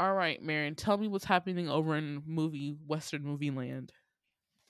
All 0.00 0.14
right, 0.14 0.40
Meron, 0.42 0.74
tell 0.74 0.98
me 0.98 1.08
what's 1.08 1.24
happening 1.24 1.68
over 1.68 1.96
in 1.96 2.22
movie 2.26 2.76
Western 2.86 3.24
movie 3.24 3.50
land. 3.50 3.90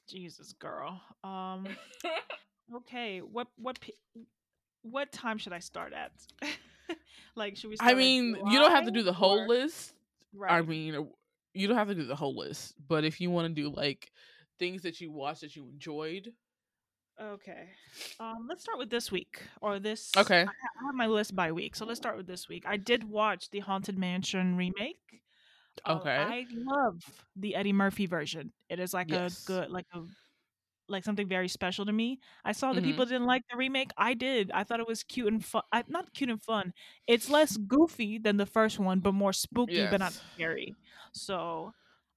Jesus, 0.09 0.53
girl. 0.53 1.01
Um 1.25 1.67
Okay, 2.77 3.21
what 3.21 3.49
what 3.57 3.79
what 4.83 5.13
time 5.13 5.39
should 5.39 5.53
I 5.53 5.59
start 5.59 5.93
at? 5.93 6.13
like, 7.35 7.57
should 7.57 7.71
we? 7.71 7.77
I 7.81 7.95
mean, 7.95 8.37
you 8.47 8.59
don't 8.59 8.71
have 8.71 8.85
to 8.85 8.91
do 8.91 9.03
the 9.03 9.13
whole 9.13 9.41
or... 9.41 9.49
list. 9.49 9.95
Right. 10.35 10.53
I 10.53 10.63
mean, 10.63 11.09
you 11.55 11.67
don't 11.67 11.77
have 11.77 11.89
to 11.89 11.95
do 11.95 12.05
the 12.05 12.17
whole 12.17 12.37
list, 12.37 12.75
but 12.87 13.05
if 13.05 13.21
you 13.21 13.31
want 13.31 13.49
to 13.49 13.63
do 13.63 13.71
like 13.75 14.13
things 14.59 14.83
that 14.83 15.01
you 15.01 15.11
watched 15.11 15.41
that 15.43 15.57
you 15.57 15.69
enjoyed. 15.69 16.33
Okay. 17.21 17.71
Um, 18.21 18.47
let's 18.49 18.63
start 18.63 18.79
with 18.79 18.91
this 18.91 19.11
week 19.11 19.43
or 19.61 19.81
this. 19.81 20.13
Okay. 20.17 20.43
I 20.43 20.87
have 20.87 20.95
my 20.95 21.07
list 21.07 21.35
by 21.35 21.51
week, 21.51 21.75
so 21.75 21.85
let's 21.85 21.99
start 21.99 22.17
with 22.17 22.27
this 22.29 22.49
week. 22.49 22.65
I 22.67 22.77
did 22.77 23.03
watch 23.03 23.51
the 23.51 23.59
Haunted 23.59 23.99
Mansion 23.99 24.57
remake. 24.57 25.23
Okay. 25.89 26.17
Uh, 26.17 26.25
I 26.25 26.47
love 26.53 27.03
the 27.35 27.55
Eddie 27.55 27.73
Murphy 27.73 28.07
version. 28.07 28.53
It 28.69 28.79
is 28.79 28.95
like 28.95 29.11
yes. 29.11 29.43
a 29.43 29.47
good, 29.47 29.71
like 29.71 29.87
a 29.95 30.01
like 30.89 31.05
something 31.05 31.29
very 31.29 31.49
special 31.49 31.87
to 31.87 31.93
me. 31.93 32.21
I 32.45 32.53
saw 32.53 32.73
that 32.73 32.81
mm-hmm. 32.81 32.91
people 32.91 33.05
didn't 33.07 33.27
like 33.27 33.43
the 33.51 33.57
remake. 33.57 33.91
I 33.97 34.15
did. 34.15 34.51
I 34.53 34.65
thought 34.65 34.81
it 34.81 34.89
was 34.89 35.03
cute 35.03 35.33
and 35.33 35.45
fun. 35.45 35.63
I, 35.73 35.85
not 35.89 36.13
cute 36.15 36.31
and 36.31 36.43
fun. 36.43 36.73
It's 37.07 37.31
less 37.31 37.57
goofy 37.57 38.19
than 38.19 38.37
the 38.37 38.47
first 38.47 38.79
one, 38.79 39.01
but 39.01 39.15
more 39.15 39.33
spooky, 39.33 39.75
yes. 39.75 39.91
but 39.91 40.01
not 40.01 40.13
scary. 40.35 40.75
So 41.13 41.73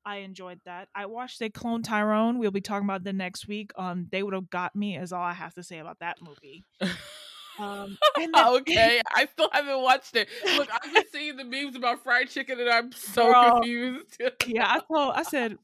I 0.05 0.17
enjoyed 0.17 0.59
that. 0.65 0.89
I 0.95 1.05
watched 1.05 1.41
a 1.41 1.49
Clone 1.49 1.83
Tyrone. 1.83 2.39
We'll 2.39 2.51
be 2.51 2.61
talking 2.61 2.85
about 2.85 3.03
the 3.03 3.13
next 3.13 3.47
week. 3.47 3.71
Um, 3.75 4.07
they 4.11 4.23
would 4.23 4.33
have 4.33 4.49
got 4.49 4.75
me. 4.75 4.97
Is 4.97 5.13
all 5.13 5.23
I 5.23 5.33
have 5.33 5.53
to 5.55 5.63
say 5.63 5.79
about 5.79 5.99
that 5.99 6.17
movie. 6.21 6.63
Um, 7.59 7.97
then, 8.17 8.31
okay, 8.37 9.01
I 9.15 9.27
still 9.27 9.49
haven't 9.51 9.81
watched 9.81 10.15
it. 10.15 10.27
Look, 10.57 10.69
I've 10.71 10.93
been 10.93 11.03
seeing 11.11 11.37
the 11.37 11.43
memes 11.43 11.75
about 11.75 12.03
fried 12.03 12.29
chicken, 12.29 12.59
and 12.59 12.69
I'm 12.69 12.91
so 12.91 13.31
Girl, 13.31 13.51
confused. 13.53 14.21
yeah, 14.47 14.67
I 14.67 14.79
told, 14.79 15.13
I 15.15 15.23
said, 15.23 15.57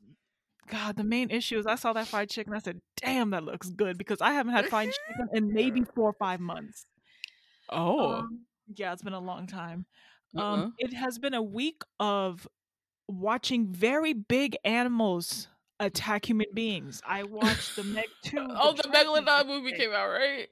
God, 0.69 0.95
the 0.95 1.03
main 1.03 1.29
issue 1.29 1.57
is 1.57 1.65
I 1.65 1.75
saw 1.75 1.93
that 1.93 2.07
fried 2.07 2.29
chicken. 2.29 2.53
I 2.53 2.59
said, 2.59 2.81
"Damn, 2.97 3.31
that 3.31 3.43
looks 3.43 3.69
good," 3.69 3.97
because 3.97 4.21
I 4.21 4.31
haven't 4.31 4.53
had 4.53 4.65
fried 4.69 4.89
chicken 4.89 5.29
in 5.33 5.53
maybe 5.53 5.83
four 5.95 6.09
or 6.09 6.13
five 6.13 6.39
months. 6.39 6.85
Oh, 7.69 8.15
um, 8.15 8.45
yeah, 8.75 8.93
it's 8.93 9.03
been 9.03 9.13
a 9.13 9.19
long 9.19 9.47
time. 9.47 9.85
Uh-uh. 10.35 10.43
Um, 10.43 10.73
it 10.77 10.93
has 10.93 11.19
been 11.19 11.33
a 11.33 11.41
week 11.41 11.81
of 11.99 12.47
watching 13.07 13.67
very 13.67 14.13
big 14.13 14.57
animals 14.65 15.47
attack 15.79 16.27
human 16.27 16.47
beings. 16.53 17.01
I 17.07 17.23
watched 17.23 17.75
the 17.75 17.83
Meg 17.83 18.05
Two. 18.23 18.45
oh, 18.49 18.73
the, 18.73 18.83
the 18.83 18.89
Megalodon 18.89 19.47
movie 19.47 19.73
came 19.73 19.91
out, 19.91 20.09
right? 20.09 20.47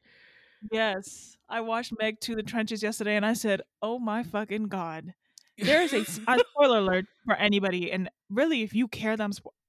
Yes, 0.72 1.38
I 1.50 1.62
watched 1.62 1.94
Meg 2.00 2.20
Two: 2.20 2.36
The 2.36 2.44
Trenches 2.44 2.82
yesterday, 2.82 3.16
and 3.16 3.26
I 3.26 3.34
said, 3.34 3.62
"Oh 3.82 4.00
my 4.00 4.24
fucking 4.24 4.68
god!" 4.68 5.14
There 5.58 5.82
is 5.82 5.94
a, 5.94 6.02
a 6.02 6.40
spoiler 6.52 6.80
alert 6.80 7.06
for 7.26 7.36
anybody, 7.36 7.92
and 7.92 8.10
really, 8.30 8.62
if 8.64 8.74
you 8.74 8.88
care, 8.88 9.18
them 9.18 9.32
I 9.32 9.65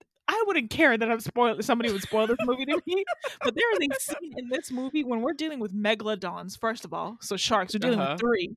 wouldn't 0.47 0.71
care 0.71 0.97
that 0.97 1.11
I'm 1.11 1.21
spoiled. 1.21 1.63
Somebody 1.65 1.93
would 1.93 2.03
spoil 2.03 2.27
this 2.27 2.39
movie 2.45 2.67
to 2.67 2.81
me. 2.87 3.05
But 3.43 3.55
there 3.55 3.73
is 3.73 3.89
a 3.91 4.01
scene 4.01 4.35
in 4.37 4.49
this 4.49 4.71
movie 4.71 5.05
when 5.05 5.21
we're 5.21 5.35
dealing 5.35 5.61
with 5.61 5.75
megalodons. 5.75 6.59
First 6.59 6.85
of 6.85 6.93
all, 6.93 7.19
so 7.21 7.37
sharks. 7.37 7.75
We're 7.75 7.79
dealing 7.79 8.01
uh-huh. 8.01 8.13
with 8.13 8.21
three. 8.21 8.57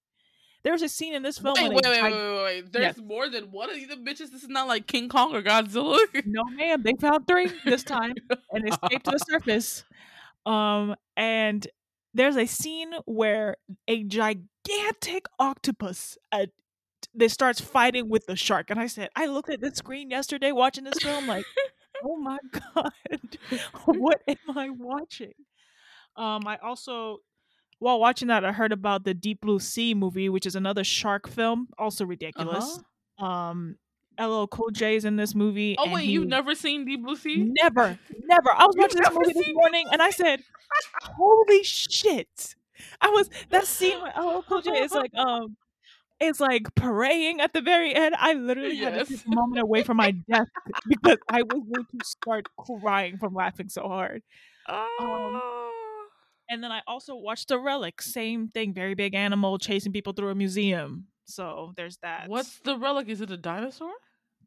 There's 0.63 0.81
a 0.81 0.89
scene 0.89 1.13
in 1.13 1.23
this 1.23 1.37
film. 1.37 1.55
Wait, 1.57 1.69
wait, 1.69 1.81
wait, 1.83 2.03
wait, 2.03 2.13
wait, 2.13 2.43
wait, 2.43 2.71
There's 2.71 2.97
yes. 2.97 3.05
more 3.05 3.29
than 3.29 3.45
one 3.45 3.69
of 3.69 3.75
these 3.75 3.87
bitches. 3.87 4.31
This 4.31 4.43
is 4.43 4.49
not 4.49 4.67
like 4.67 4.87
King 4.87 5.07
Kong 5.07 5.33
or 5.33 5.41
Godzilla. 5.41 5.97
no, 6.25 6.43
man. 6.55 6.83
They 6.83 6.93
found 6.99 7.27
three 7.27 7.49
this 7.63 7.83
time 7.83 8.13
and 8.51 8.67
escaped 8.67 9.05
to 9.05 9.11
the 9.11 9.19
surface. 9.19 9.85
Um, 10.45 10.95
and 11.15 11.65
there's 12.13 12.35
a 12.35 12.45
scene 12.45 12.91
where 13.05 13.55
a 13.87 14.03
gigantic 14.03 15.27
octopus, 15.39 16.17
a 16.33 16.47
they 17.13 17.27
starts 17.27 17.61
fighting 17.61 18.09
with 18.09 18.25
the 18.25 18.35
shark. 18.35 18.69
And 18.69 18.79
I 18.79 18.87
said, 18.87 19.09
I 19.15 19.25
looked 19.27 19.49
at 19.49 19.61
the 19.61 19.73
screen 19.73 20.09
yesterday 20.09 20.51
watching 20.51 20.83
this 20.83 20.99
film, 21.01 21.27
like, 21.27 21.45
oh 22.03 22.17
my 22.17 22.37
god, 22.75 22.91
what 23.85 24.21
am 24.27 24.57
I 24.57 24.69
watching? 24.69 25.33
Um, 26.15 26.47
I 26.47 26.57
also 26.57 27.19
while 27.79 27.99
watching 27.99 28.27
that, 28.27 28.43
I 28.43 28.51
heard 28.51 28.73
about 28.73 29.05
the 29.05 29.13
Deep 29.13 29.41
Blue 29.41 29.59
Sea 29.59 29.93
movie, 29.93 30.27
which 30.29 30.45
is 30.45 30.55
another 30.55 30.83
shark 30.83 31.27
film, 31.29 31.69
also 31.77 32.05
ridiculous. 32.05 32.79
Uh-huh. 33.19 33.25
Um, 33.25 33.75
LL 34.19 34.47
Cool 34.47 34.69
J 34.71 34.97
is 34.97 35.05
in 35.05 35.15
this 35.15 35.33
movie. 35.33 35.75
Oh 35.79 35.89
wait, 35.93 36.05
he- 36.05 36.11
you've 36.11 36.27
never 36.27 36.53
seen 36.55 36.83
Deep 36.85 37.03
Blue 37.03 37.15
Sea? 37.15 37.49
Never, 37.61 37.97
never. 38.25 38.51
I 38.51 38.65
was 38.65 38.75
You've 38.75 38.83
watching 38.83 39.01
this 39.01 39.13
movie 39.13 39.33
this 39.33 39.53
morning, 39.55 39.85
and 39.91 40.01
I 40.01 40.09
said, 40.09 40.41
"Holy 41.03 41.63
shit!" 41.63 42.55
I 43.01 43.09
was 43.09 43.29
that 43.49 43.65
scene 43.65 43.97
with 44.03 44.13
LL 44.17 44.41
Cool 44.41 44.61
J 44.61 44.71
is 44.83 44.91
like, 44.91 45.13
um, 45.15 45.55
it's 46.19 46.39
like 46.39 46.73
praying 46.75 47.41
at 47.41 47.53
the 47.53 47.61
very 47.61 47.93
end. 47.93 48.15
I 48.17 48.33
literally 48.33 48.77
had 48.77 48.93
to 48.93 49.05
take 49.05 49.25
a 49.25 49.29
moment 49.29 49.61
away 49.61 49.83
from 49.83 49.97
my 49.97 50.11
desk 50.11 50.51
because 50.87 51.17
I 51.29 51.43
was 51.43 51.63
going 51.73 51.85
to 51.85 52.05
start 52.05 52.47
crying 52.57 53.17
from 53.17 53.33
laughing 53.33 53.69
so 53.69 53.83
hard. 53.83 54.21
Um, 54.67 54.87
oh. 54.99 55.71
And 56.49 56.63
then 56.63 56.71
I 56.71 56.81
also 56.87 57.15
watched 57.15 57.47
The 57.47 57.59
Relic. 57.59 58.01
Same 58.01 58.47
thing, 58.49 58.73
very 58.73 58.95
big 58.95 59.13
animal 59.13 59.59
chasing 59.59 59.91
people 59.91 60.13
through 60.13 60.29
a 60.29 60.35
museum. 60.35 61.07
So 61.25 61.73
there's 61.77 61.97
that. 61.97 62.27
What's 62.27 62.59
the 62.61 62.77
relic? 62.77 63.07
Is 63.07 63.21
it 63.21 63.29
a 63.29 63.37
dinosaur? 63.37 63.91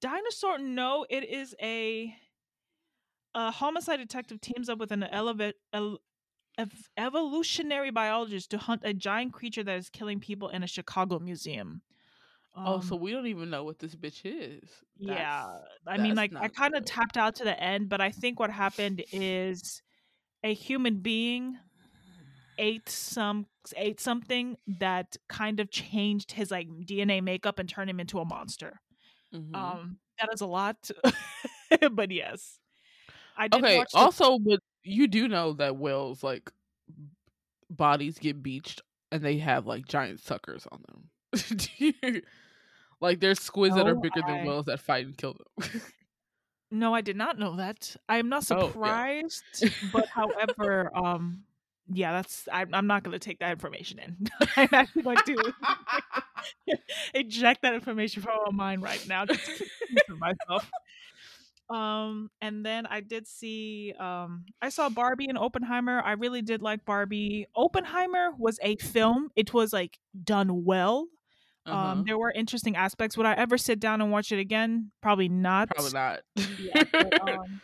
dinosaur? 0.00 0.58
No, 0.58 1.06
it 1.08 1.24
is 1.24 1.54
a 1.62 2.14
a 3.34 3.50
homicide 3.50 3.98
detective 3.98 4.40
teams 4.40 4.68
up 4.68 4.78
with 4.78 4.92
an 4.92 5.06
eleva- 5.10 5.54
el- 5.72 6.00
ev- 6.58 6.88
evolutionary 6.96 7.90
biologist 7.90 8.50
to 8.50 8.58
hunt 8.58 8.82
a 8.84 8.92
giant 8.94 9.32
creature 9.32 9.62
that 9.64 9.78
is 9.78 9.88
killing 9.90 10.20
people 10.20 10.48
in 10.48 10.62
a 10.62 10.66
Chicago 10.66 11.18
museum. 11.18 11.82
oh, 12.54 12.80
so 12.80 12.94
Um, 12.96 13.00
we 13.00 13.10
don't 13.12 13.26
even 13.26 13.48
know 13.50 13.64
what 13.64 13.78
this 13.78 13.94
bitch 13.94 14.20
is. 14.24 14.68
yeah, 14.98 15.58
I 15.86 15.96
mean, 15.98 16.14
like 16.14 16.32
I 16.34 16.48
kind 16.48 16.74
of 16.74 16.84
tapped 16.84 17.16
out 17.16 17.34
to 17.36 17.44
the 17.44 17.58
end, 17.62 17.88
but 17.88 18.00
I 18.00 18.10
think 18.10 18.38
what 18.40 18.50
happened 18.50 19.02
is 19.12 19.82
a 20.44 20.52
human 20.52 20.98
being 21.00 21.56
ate 22.58 22.88
some 22.88 23.46
ate 23.76 23.98
something 24.00 24.56
that 24.66 25.16
kind 25.28 25.60
of 25.60 25.70
changed 25.70 26.32
his 26.32 26.50
like 26.50 26.68
DNA 26.68 27.22
makeup 27.22 27.58
and 27.58 27.68
turned 27.68 27.88
him 27.88 28.00
into 28.00 28.18
a 28.20 28.24
monster. 28.24 28.80
Mhm. 29.34 29.54
Um, 29.56 29.98
that 30.20 30.28
is 30.34 30.42
a 30.42 30.46
lot, 30.46 30.90
but 31.92 32.10
yes, 32.10 32.58
I 33.36 33.48
did 33.48 33.64
okay. 33.64 33.78
the- 33.78 33.86
Also, 33.98 34.38
but 34.38 34.60
you 34.84 35.06
do 35.08 35.28
know 35.28 35.52
that 35.54 35.76
whales 35.76 36.22
like 36.22 36.50
bodies 37.70 38.18
get 38.18 38.42
beached 38.42 38.82
and 39.10 39.22
they 39.22 39.38
have 39.38 39.66
like 39.66 39.86
giant 39.86 40.20
suckers 40.20 40.66
on 40.72 40.82
them. 40.88 42.22
Like 43.00 43.18
there's 43.18 43.40
squids 43.40 43.74
that 43.74 43.88
are 43.88 43.96
bigger 43.96 44.22
I- 44.24 44.30
than 44.32 44.46
whales 44.46 44.66
that 44.66 44.78
fight 44.78 45.04
and 45.06 45.16
kill 45.16 45.34
them. 45.58 45.70
no, 46.70 46.94
I 46.94 47.00
did 47.00 47.16
not 47.16 47.36
know 47.36 47.56
that. 47.56 47.96
I 48.08 48.18
am 48.18 48.28
not 48.28 48.44
Oh, 48.48 48.58
yeah. 48.60 48.66
surprised, 48.68 49.42
but 49.92 50.06
however, 50.14 50.88
um, 50.96 51.42
yeah, 51.92 52.12
that's 52.12 52.48
I'm, 52.52 52.72
I'm 52.72 52.86
not 52.86 53.02
going 53.02 53.10
to 53.12 53.18
take 53.18 53.40
that 53.40 53.50
information 53.50 53.98
in. 53.98 54.28
I'm 54.56 54.68
actually 54.70 55.02
going 55.02 55.16
to 55.16 55.52
eject 57.14 57.62
that 57.62 57.74
information 57.74 58.22
from 58.22 58.36
my 58.46 58.50
mind 58.52 58.82
right 58.82 59.04
now 59.08 59.26
just 59.26 59.44
to 59.46 59.64
for 60.06 60.14
myself. 60.16 60.70
Um, 61.72 62.30
and 62.42 62.66
then 62.66 62.86
I 62.86 63.00
did 63.00 63.26
see 63.26 63.94
um 63.98 64.44
I 64.60 64.68
saw 64.68 64.88
Barbie 64.90 65.26
and 65.26 65.38
Oppenheimer. 65.38 66.02
I 66.04 66.12
really 66.12 66.42
did 66.42 66.60
like 66.60 66.84
Barbie. 66.84 67.46
Oppenheimer 67.56 68.32
was 68.36 68.58
a 68.62 68.76
film. 68.76 69.30
It 69.36 69.54
was 69.54 69.72
like 69.72 69.98
done 70.24 70.64
well. 70.64 71.08
Uh-huh. 71.64 71.76
Um, 71.76 72.04
there 72.06 72.18
were 72.18 72.32
interesting 72.32 72.76
aspects. 72.76 73.16
Would 73.16 73.26
I 73.26 73.34
ever 73.34 73.56
sit 73.56 73.80
down 73.80 74.00
and 74.00 74.10
watch 74.10 74.32
it 74.32 74.38
again? 74.38 74.90
Probably 75.00 75.28
not. 75.28 75.68
Probably 75.70 75.92
not. 75.92 76.20
Yeah, 76.36 76.82
but, 76.92 77.28
um, 77.28 77.60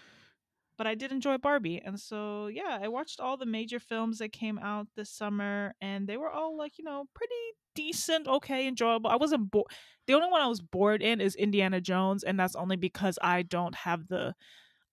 but 0.78 0.86
I 0.86 0.94
did 0.94 1.12
enjoy 1.12 1.36
Barbie, 1.38 1.82
and 1.84 1.98
so 2.00 2.46
yeah, 2.46 2.78
I 2.80 2.88
watched 2.88 3.20
all 3.20 3.36
the 3.36 3.44
major 3.44 3.80
films 3.80 4.18
that 4.18 4.32
came 4.32 4.58
out 4.58 4.86
this 4.96 5.10
summer, 5.10 5.74
and 5.80 6.06
they 6.06 6.16
were 6.16 6.30
all 6.30 6.56
like 6.56 6.78
you 6.78 6.84
know 6.84 7.04
pretty 7.14 7.34
decent, 7.74 8.26
okay, 8.26 8.66
enjoyable. 8.66 9.10
I 9.10 9.16
wasn't 9.16 9.50
bored. 9.50 9.66
The 10.06 10.14
only 10.14 10.30
one 10.30 10.40
I 10.40 10.46
was 10.46 10.60
bored 10.60 11.02
in 11.02 11.20
is 11.20 11.34
Indiana 11.34 11.80
Jones, 11.80 12.24
and 12.24 12.38
that's 12.38 12.56
only 12.56 12.76
because 12.76 13.18
I 13.20 13.42
don't 13.42 13.74
have 13.74 14.08
the. 14.08 14.34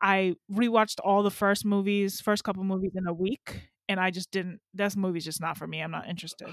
I 0.01 0.35
rewatched 0.51 0.99
all 1.03 1.23
the 1.23 1.31
first 1.31 1.65
movies, 1.65 2.19
first 2.19 2.43
couple 2.43 2.63
movies 2.63 2.91
in 2.95 3.07
a 3.07 3.13
week, 3.13 3.69
and 3.87 3.99
I 3.99 4.11
just 4.11 4.31
didn't. 4.31 4.59
That 4.73 4.97
movie's 4.97 5.25
just 5.25 5.41
not 5.41 5.57
for 5.57 5.67
me. 5.67 5.81
I'm 5.81 5.91
not 5.91 6.09
interested. 6.09 6.47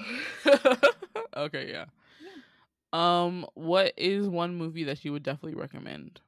okay, 1.37 1.71
yeah. 1.71 1.87
Um, 2.92 3.47
what 3.55 3.95
is 3.97 4.29
one 4.29 4.57
movie 4.57 4.85
that 4.85 5.05
you 5.05 5.12
would 5.12 5.23
definitely 5.23 5.55
recommend? 5.55 6.21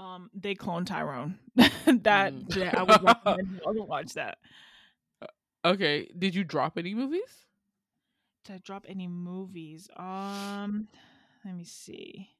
Um, 0.00 0.30
they 0.32 0.54
clone 0.54 0.86
Tyrone. 0.86 1.38
that 1.56 2.32
Mm. 2.32 2.56
yeah, 2.56 2.72
I 2.74 2.82
would 2.82 3.02
recommend 3.02 3.60
you 3.74 3.84
watch 3.84 4.14
that. 4.14 4.38
Okay, 5.62 6.08
did 6.18 6.34
you 6.34 6.42
drop 6.42 6.78
any 6.78 6.94
movies? 6.94 7.44
Did 8.46 8.54
I 8.54 8.58
drop 8.64 8.86
any 8.88 9.06
movies? 9.08 9.90
Um, 9.94 10.88
let 11.44 11.54
me 11.54 11.64
see. 11.64 12.30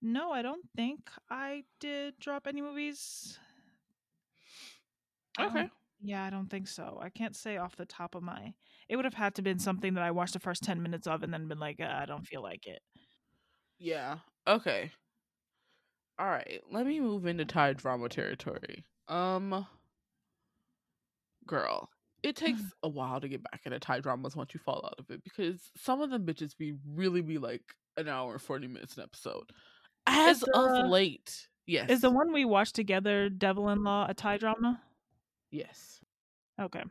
No, 0.00 0.30
I 0.30 0.40
don't 0.40 0.64
think 0.74 1.10
I 1.28 1.64
did 1.80 2.18
drop 2.18 2.46
any 2.46 2.62
movies. 2.62 3.38
Okay. 5.38 5.68
yeah, 6.00 6.24
I 6.24 6.30
don't 6.30 6.48
think 6.48 6.66
so. 6.66 6.98
I 7.02 7.10
can't 7.10 7.36
say 7.36 7.58
off 7.58 7.76
the 7.76 7.84
top 7.84 8.14
of 8.14 8.22
my. 8.22 8.54
It 8.88 8.96
would 8.96 9.04
have 9.04 9.14
had 9.14 9.34
to 9.34 9.42
been 9.42 9.58
something 9.58 9.94
that 9.94 10.02
I 10.02 10.12
watched 10.12 10.32
the 10.32 10.40
first 10.40 10.62
ten 10.62 10.82
minutes 10.82 11.06
of 11.06 11.22
and 11.22 11.32
then 11.32 11.46
been 11.48 11.58
like, 11.58 11.80
uh, 11.80 11.92
I 11.92 12.06
don't 12.06 12.26
feel 12.26 12.42
like 12.42 12.66
it. 12.66 12.80
Yeah. 13.78 14.18
Okay. 14.46 14.92
All 16.18 16.28
right. 16.28 16.60
Let 16.70 16.86
me 16.86 17.00
move 17.00 17.26
into 17.26 17.44
Thai 17.44 17.74
drama 17.74 18.08
territory. 18.08 18.84
Um, 19.06 19.66
girl, 21.46 21.90
it 22.22 22.36
takes 22.36 22.60
a 22.82 22.88
while 22.88 23.20
to 23.20 23.28
get 23.28 23.42
back 23.42 23.62
into 23.64 23.78
Thai 23.78 24.00
dramas 24.00 24.34
once 24.34 24.52
you 24.52 24.60
fall 24.60 24.84
out 24.84 24.98
of 24.98 25.10
it 25.10 25.22
because 25.22 25.70
some 25.76 26.00
of 26.00 26.10
them 26.10 26.26
bitches 26.26 26.56
be 26.56 26.74
really 26.94 27.20
be 27.20 27.38
like 27.38 27.62
an 27.96 28.08
hour 28.08 28.32
and 28.32 28.42
forty 28.42 28.66
minutes 28.66 28.96
an 28.96 29.04
episode. 29.04 29.50
As 30.06 30.42
Is 30.42 30.48
of 30.54 30.88
late, 30.88 31.48
yes. 31.66 31.90
Is 31.90 32.00
the 32.00 32.10
one 32.10 32.32
we 32.32 32.44
watched 32.44 32.74
together, 32.74 33.28
Devil 33.28 33.68
in 33.68 33.84
Law, 33.84 34.06
a 34.08 34.14
Thai 34.14 34.38
drama? 34.38 34.80
yes. 35.50 36.00
Okay. 36.60 36.82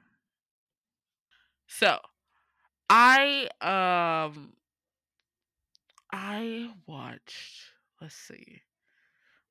So, 1.67 1.99
I 2.89 3.49
um 3.59 4.53
I 6.13 6.71
watched 6.87 7.63
let's 8.01 8.15
see. 8.15 8.61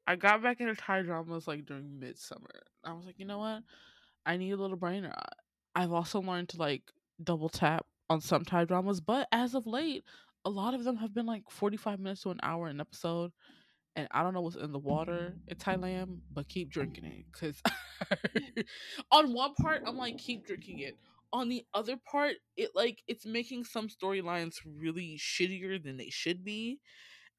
I 0.07 0.17
got 0.17 0.43
back 0.43 0.61
into 0.61 0.75
Thai 0.75 1.03
dramas 1.03 1.49
like 1.49 1.67
during 1.67 1.99
midsummer. 1.99 2.63
I 2.85 2.93
was 2.93 3.07
like, 3.07 3.19
you 3.19 3.25
know 3.25 3.39
what? 3.39 3.63
I 4.25 4.37
need 4.37 4.53
a 4.53 4.57
little 4.57 4.77
brain 4.77 5.05
rot. 5.05 5.35
I've 5.75 5.93
also 5.93 6.21
learned 6.21 6.51
to 6.51 6.59
like 6.59 6.83
double 7.23 7.49
tap 7.49 7.87
on 8.09 8.21
some 8.21 8.45
Thai 8.45 8.65
dramas, 8.65 9.01
but 9.01 9.29
as 9.33 9.55
of 9.55 9.67
late, 9.67 10.05
a 10.45 10.51
lot 10.51 10.75
of 10.75 10.85
them 10.85 10.97
have 10.97 11.13
been 11.15 11.27
like 11.27 11.43
45 11.51 11.99
minutes 11.99 12.23
to 12.23 12.31
an 12.31 12.41
hour 12.43 12.69
an 12.69 12.81
episode. 12.81 13.33
And 13.97 14.07
I 14.11 14.23
don't 14.23 14.35
know 14.35 14.43
what's 14.43 14.57
in 14.57 14.73
the 14.73 14.79
water 14.79 15.35
in 15.49 15.57
Thailand, 15.57 16.19
but 16.33 16.49
keep 16.49 16.71
drinking 16.71 17.05
it. 17.07 17.25
Cause 17.33 17.63
on 19.11 19.33
one 19.33 19.55
part, 19.55 19.83
I'm 19.87 19.97
like, 19.97 20.19
keep 20.19 20.47
drinking 20.47 20.81
it 20.81 20.97
on 21.33 21.49
the 21.49 21.65
other 21.75 21.97
part 22.11 22.37
it 22.57 22.71
like 22.75 23.03
it's 23.09 23.27
making 23.27 23.65
some 23.65 23.89
storylines 23.89 24.59
really 24.65 25.19
shittier 25.19 25.83
than 25.83 25.97
they 25.97 26.09
should 26.09 26.45
be 26.45 26.79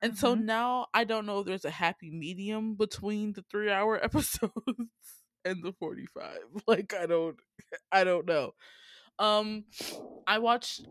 and 0.02 0.18
so 0.18 0.36
Mhm. 0.36 0.46
now 0.46 0.88
i 0.94 1.04
don't 1.04 1.26
know 1.26 1.40
if 1.40 1.46
there's 1.46 1.66
a 1.66 1.70
happy 1.72 2.12
medium 2.12 2.76
between 2.76 3.34
the 3.34 3.44
three 3.50 3.72
hour 3.72 4.00
episodes 4.04 4.52
and 5.46 5.64
the 5.64 5.74
45 5.80 6.40
like 6.68 6.94
i 6.94 7.06
don't 7.06 7.38
i 7.92 8.04
don't 8.04 8.26
know 8.28 8.52
um 9.20 9.66
i 10.28 10.40
watched 10.40 10.88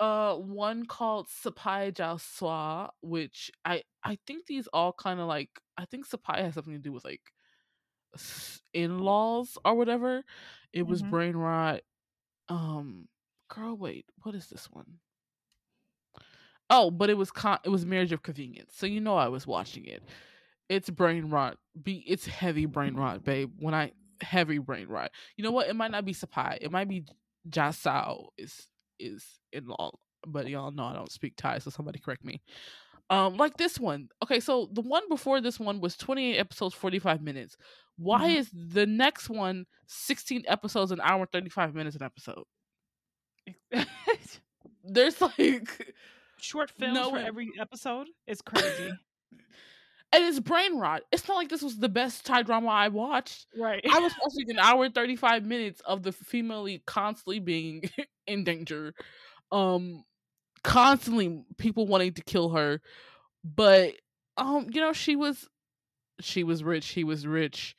uh 0.00 0.34
one 0.36 0.84
called 0.86 1.28
sapai 1.28 1.92
Jiao 1.92 2.18
Swa, 2.18 2.90
which 3.02 3.50
i 3.64 3.82
i 4.04 4.18
think 4.26 4.46
these 4.46 4.66
all 4.72 4.92
kind 4.92 5.20
of 5.20 5.28
like 5.28 5.50
i 5.78 5.84
think 5.86 6.06
sapai 6.08 6.38
has 6.42 6.54
something 6.54 6.74
to 6.74 6.78
do 6.80 6.92
with 6.92 7.04
like 7.04 7.32
in-laws 8.72 9.58
or 9.64 9.74
whatever 9.74 10.22
it 10.72 10.86
was 10.86 11.02
Mhm. 11.02 11.10
brain 11.10 11.36
rot 11.36 11.80
um 12.48 13.08
girl 13.48 13.76
wait 13.76 14.06
what 14.22 14.34
is 14.34 14.48
this 14.48 14.66
one 14.70 14.98
oh 16.70 16.90
but 16.90 17.10
it 17.10 17.14
was 17.16 17.30
con- 17.30 17.58
it 17.64 17.68
was 17.68 17.84
marriage 17.86 18.12
of 18.12 18.22
convenience 18.22 18.72
so 18.74 18.86
you 18.86 19.00
know 19.00 19.16
i 19.16 19.28
was 19.28 19.46
watching 19.46 19.84
it. 19.86 20.02
It's 20.68 20.88
brain 20.88 21.28
rot 21.28 21.58
be 21.82 22.02
it's 22.06 22.26
heavy 22.26 22.64
brain 22.66 22.94
rot 22.94 23.22
babe 23.24 23.52
when 23.58 23.74
i 23.74 23.92
heavy 24.22 24.58
brain 24.58 24.88
rot. 24.88 25.10
You 25.36 25.44
know 25.44 25.50
what? 25.50 25.68
It 25.68 25.76
might 25.76 25.90
not 25.90 26.04
be 26.06 26.14
sapai 26.14 26.58
it 26.60 26.70
might 26.72 26.88
be 26.88 27.04
jasao 27.50 28.28
is 28.38 28.68
is 28.98 29.24
in 29.52 29.66
law 29.66 29.90
but 30.26 30.48
y'all 30.48 30.70
know 30.70 30.84
i 30.84 30.94
don't 30.94 31.12
speak 31.12 31.34
thai 31.36 31.58
so 31.58 31.68
somebody 31.70 31.98
correct 31.98 32.24
me. 32.24 32.40
Um 33.10 33.36
like 33.36 33.58
this 33.58 33.78
one 33.78 34.08
okay 34.22 34.40
so 34.40 34.70
the 34.72 34.80
one 34.80 35.06
before 35.10 35.42
this 35.42 35.60
one 35.60 35.80
was 35.80 35.96
28 35.98 36.38
episodes 36.38 36.74
45 36.74 37.20
minutes. 37.20 37.56
Why 37.98 38.30
Mhm. 38.30 38.36
is 38.36 38.50
the 38.54 38.86
next 38.86 39.28
one 39.28 39.66
16 39.86 40.44
episodes 40.48 40.90
an 40.92 41.00
hour 41.02 41.26
35 41.30 41.74
minutes 41.74 41.96
an 41.96 42.02
episode? 42.02 42.44
There's 44.84 45.20
like 45.38 45.94
short 46.44 46.70
films 46.70 46.94
No, 46.94 47.10
for 47.10 47.18
every 47.18 47.50
episode 47.58 48.06
is 48.26 48.40
crazy. 48.46 48.90
And 50.12 50.22
it's 50.24 50.38
brain 50.38 50.78
rot. 50.78 51.02
It's 51.10 51.26
not 51.26 51.34
like 51.34 51.48
this 51.48 51.62
was 51.62 51.76
the 51.78 51.88
best 51.88 52.24
Thai 52.24 52.42
drama 52.42 52.68
I 52.68 52.88
watched. 52.88 53.46
right. 53.58 53.84
I 53.90 53.98
was 53.98 54.12
watching 54.22 54.48
an 54.50 54.58
hour 54.60 54.84
and 54.84 54.94
35 54.94 55.44
minutes 55.44 55.80
of 55.80 56.02
the 56.04 56.12
female 56.12 56.62
lead 56.62 56.86
constantly 56.86 57.40
being 57.40 57.82
in 58.26 58.44
danger. 58.44 58.94
Um 59.50 60.04
constantly 60.62 61.42
people 61.58 61.86
wanting 61.86 62.14
to 62.14 62.22
kill 62.22 62.50
her. 62.50 62.80
But 63.44 63.94
um, 64.36 64.68
you 64.72 64.80
know, 64.80 64.92
she 64.92 65.16
was 65.16 65.48
she 66.20 66.44
was 66.44 66.62
rich, 66.62 66.88
he 66.88 67.02
was 67.04 67.26
rich. 67.26 67.74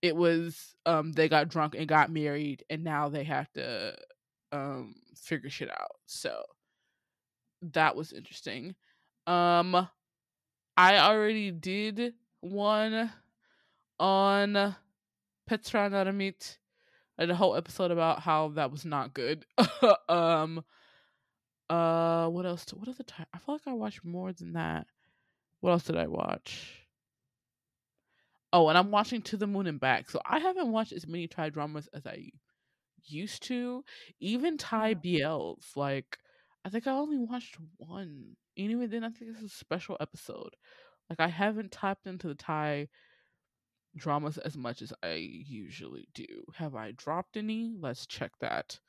It 0.00 0.16
was 0.16 0.74
um 0.86 1.12
they 1.12 1.28
got 1.28 1.48
drunk 1.48 1.74
and 1.76 1.86
got 1.86 2.10
married 2.10 2.64
and 2.70 2.82
now 2.82 3.08
they 3.10 3.24
have 3.24 3.50
to 3.52 3.94
um 4.52 4.94
figure 5.16 5.50
shit 5.50 5.70
out. 5.70 5.92
So 6.06 6.42
that 7.72 7.96
was 7.96 8.12
interesting. 8.12 8.74
Um 9.26 9.88
I 10.76 10.98
already 10.98 11.50
did 11.50 12.14
one 12.40 13.10
on 13.98 14.76
Petra 15.46 15.88
Naramit. 15.90 16.58
I 17.18 17.22
did 17.22 17.30
a 17.30 17.36
whole 17.36 17.54
episode 17.56 17.90
about 17.90 18.20
how 18.20 18.48
that 18.50 18.70
was 18.70 18.84
not 18.84 19.14
good. 19.14 19.46
um 20.08 20.64
uh 21.70 22.28
what 22.28 22.44
else 22.44 22.66
what 22.74 22.88
other 22.88 23.04
time 23.04 23.26
I 23.32 23.38
feel 23.38 23.54
like 23.54 23.66
I 23.66 23.72
watched 23.72 24.04
more 24.04 24.32
than 24.32 24.52
that. 24.52 24.86
What 25.60 25.70
else 25.70 25.84
did 25.84 25.96
I 25.96 26.06
watch? 26.06 26.84
Oh, 28.52 28.68
and 28.68 28.78
I'm 28.78 28.92
watching 28.92 29.20
To 29.22 29.36
the 29.36 29.48
Moon 29.48 29.66
and 29.66 29.80
Back. 29.80 30.08
So 30.10 30.20
I 30.24 30.38
haven't 30.38 30.70
watched 30.70 30.92
as 30.92 31.08
many 31.08 31.26
Thai 31.26 31.48
dramas 31.48 31.88
as 31.92 32.06
I 32.06 32.30
used 33.02 33.42
to. 33.44 33.84
Even 34.20 34.56
Thai 34.58 34.94
BLs. 34.94 35.74
Like 35.74 36.18
I 36.64 36.70
think 36.70 36.86
I 36.86 36.92
only 36.92 37.18
watched 37.18 37.56
one. 37.76 38.36
Anyway, 38.56 38.86
then 38.86 39.04
I 39.04 39.10
think 39.10 39.32
it's 39.32 39.42
a 39.42 39.48
special 39.48 39.96
episode. 40.00 40.56
Like 41.10 41.20
I 41.20 41.28
haven't 41.28 41.72
tapped 41.72 42.06
into 42.06 42.28
the 42.28 42.34
Thai 42.34 42.88
dramas 43.96 44.38
as 44.38 44.56
much 44.56 44.82
as 44.82 44.92
I 45.02 45.14
usually 45.14 46.08
do. 46.14 46.44
Have 46.54 46.74
I 46.74 46.92
dropped 46.92 47.36
any? 47.36 47.74
Let's 47.78 48.06
check 48.06 48.32
that. 48.40 48.80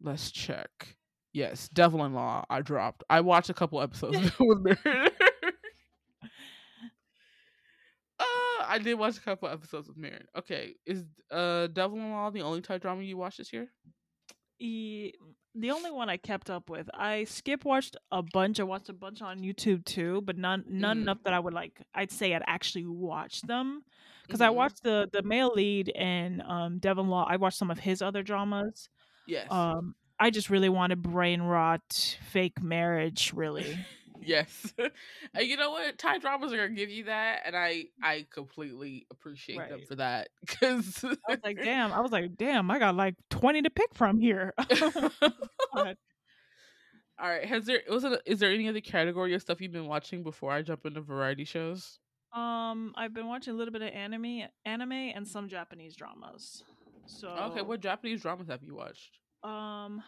Let's 0.00 0.30
check. 0.30 0.96
Yes, 1.32 1.68
Devil 1.68 2.04
in 2.04 2.12
Law. 2.14 2.44
I 2.50 2.60
dropped. 2.60 3.04
I 3.08 3.20
watched 3.20 3.48
a 3.50 3.54
couple 3.54 3.80
episodes 3.80 4.18
with 4.40 4.58
Meron. 4.60 5.10
uh, 8.18 8.64
I 8.66 8.78
did 8.82 8.94
watch 8.94 9.16
a 9.18 9.20
couple 9.20 9.48
episodes 9.48 9.88
with 9.88 9.96
Meron. 9.96 10.26
Okay, 10.36 10.74
is 10.86 11.04
uh 11.30 11.68
Devil 11.68 11.98
in 11.98 12.10
Law 12.10 12.30
the 12.30 12.42
only 12.42 12.60
Thai 12.60 12.78
drama 12.78 13.02
you 13.02 13.16
watched 13.16 13.38
this 13.38 13.52
year? 13.52 13.68
E- 14.58 15.12
the 15.54 15.70
only 15.70 15.90
one 15.90 16.08
I 16.08 16.16
kept 16.16 16.48
up 16.50 16.70
with. 16.70 16.88
I 16.94 17.24
skip 17.24 17.64
watched 17.64 17.96
a 18.10 18.22
bunch. 18.22 18.58
I 18.60 18.62
watched 18.64 18.88
a 18.88 18.92
bunch 18.94 19.20
on 19.22 19.40
YouTube 19.40 19.84
too, 19.84 20.20
but 20.22 20.36
none 20.38 20.64
none 20.68 20.98
Mhm. 20.98 21.02
enough 21.02 21.22
that 21.24 21.34
I 21.34 21.38
would 21.38 21.54
like. 21.54 21.82
I'd 21.94 22.10
say 22.10 22.34
I'd 22.34 22.42
actually 22.46 22.86
watch 22.86 23.42
them 23.42 23.82
because 24.26 24.40
I 24.40 24.48
Mhm. 24.48 24.54
watched 24.54 24.82
the 24.82 25.08
the 25.12 25.22
male 25.22 25.52
lead 25.54 25.88
in 25.88 26.40
um, 26.42 26.78
Devil 26.78 27.04
in 27.04 27.10
Law. 27.10 27.26
I 27.28 27.36
watched 27.36 27.58
some 27.58 27.70
of 27.70 27.78
his 27.80 28.00
other 28.02 28.22
dramas. 28.22 28.88
Yes. 29.26 29.50
Um, 29.50 29.94
I 30.18 30.30
just 30.30 30.50
really 30.50 30.68
wanted 30.68 31.02
brain 31.02 31.42
rot, 31.42 32.18
fake 32.30 32.62
marriage. 32.62 33.32
Really, 33.34 33.76
Yes. 34.24 34.72
and 35.34 35.46
you 35.46 35.56
know 35.56 35.70
what? 35.70 35.98
Thai 35.98 36.18
dramas 36.18 36.52
are 36.52 36.56
gonna 36.56 36.70
give 36.70 36.90
you 36.90 37.04
that, 37.04 37.42
and 37.44 37.56
I 37.56 37.86
I 38.02 38.26
completely 38.30 39.06
appreciate 39.10 39.58
them 39.68 39.80
for 39.86 39.96
that 39.96 40.28
because 40.40 41.04
I 41.04 41.08
was 41.28 41.38
like, 41.44 41.56
damn. 41.62 41.92
I 41.92 42.00
was 42.00 42.12
like, 42.12 42.36
damn. 42.36 42.70
I 42.70 42.78
got 42.78 42.94
like 42.94 43.14
twenty 43.30 43.62
to 43.62 43.70
pick 43.70 43.94
from 43.94 44.20
here. 44.20 44.54
All 45.74 47.28
right. 47.28 47.44
Has 47.44 47.66
there 47.66 47.80
was 47.88 48.04
it? 48.04 48.20
Is 48.26 48.40
there 48.40 48.50
any 48.50 48.68
other 48.68 48.80
category 48.80 49.34
of 49.34 49.42
stuff 49.42 49.60
you've 49.60 49.72
been 49.72 49.86
watching 49.86 50.22
before 50.22 50.52
I 50.52 50.62
jump 50.62 50.86
into 50.86 51.00
variety 51.00 51.44
shows? 51.44 51.98
Um, 52.32 52.94
I've 52.96 53.12
been 53.12 53.26
watching 53.26 53.52
a 53.52 53.56
little 53.56 53.72
bit 53.72 53.82
of 53.82 53.90
anime, 53.90 54.44
anime, 54.64 54.92
and 54.92 55.28
some 55.28 55.48
Japanese 55.48 55.94
dramas. 55.94 56.64
So 57.06 57.28
Okay. 57.28 57.62
What 57.62 57.80
Japanese 57.80 58.22
dramas 58.22 58.48
have 58.48 58.62
you 58.62 58.74
watched? 58.74 59.18
Um. 59.44 60.02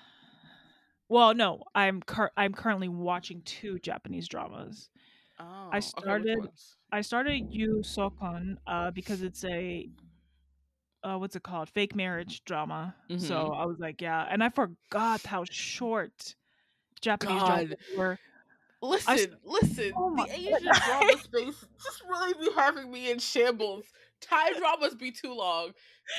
Well, 1.09 1.35
no, 1.35 1.63
I'm 1.75 2.01
cur- 2.03 2.31
I'm 2.37 2.53
currently 2.55 2.89
watching 2.89 3.43
two 3.43 3.79
Japanese 3.79 4.27
dramas. 4.29 4.89
Oh, 5.39 5.67
okay, 5.69 5.77
which 5.77 5.85
started- 5.85 6.39
ones? 6.39 6.77
I 6.93 7.01
started 7.01 7.53
Yu 7.53 7.83
Sokon 7.83 8.57
uh 8.67 8.91
because 8.93 9.23
it's 9.23 9.45
a 9.45 9.89
uh 11.03 11.17
what's 11.19 11.37
it 11.37 11.43
called? 11.43 11.69
Fake 11.69 11.95
marriage 11.95 12.45
drama. 12.45 12.95
So 13.19 13.35
Mhm. 13.51 13.57
I 13.57 13.67
was 13.67 13.79
like, 13.79 14.01
yeah, 14.01 14.27
and 14.31 14.43
I 14.43 14.49
forgot 14.49 15.23
how 15.27 15.45
short 15.45 16.35
Japanese 17.01 17.43
dramas 17.43 17.75
were. 17.97 18.19
Listen, 18.81 19.37
listen. 19.45 19.93
Oh 19.97 20.15
the 20.15 20.31
Asian 20.33 20.63
drama 20.63 21.19
space 21.23 21.65
just 21.83 22.03
really 22.09 22.35
be 22.35 22.53
having 22.55 22.91
me 22.91 23.11
in 23.11 23.19
shambles. 23.19 23.87
Thai 24.29 24.53
dramas 24.59 24.95
be 24.95 25.11
too 25.13 25.35
long. 25.35 25.73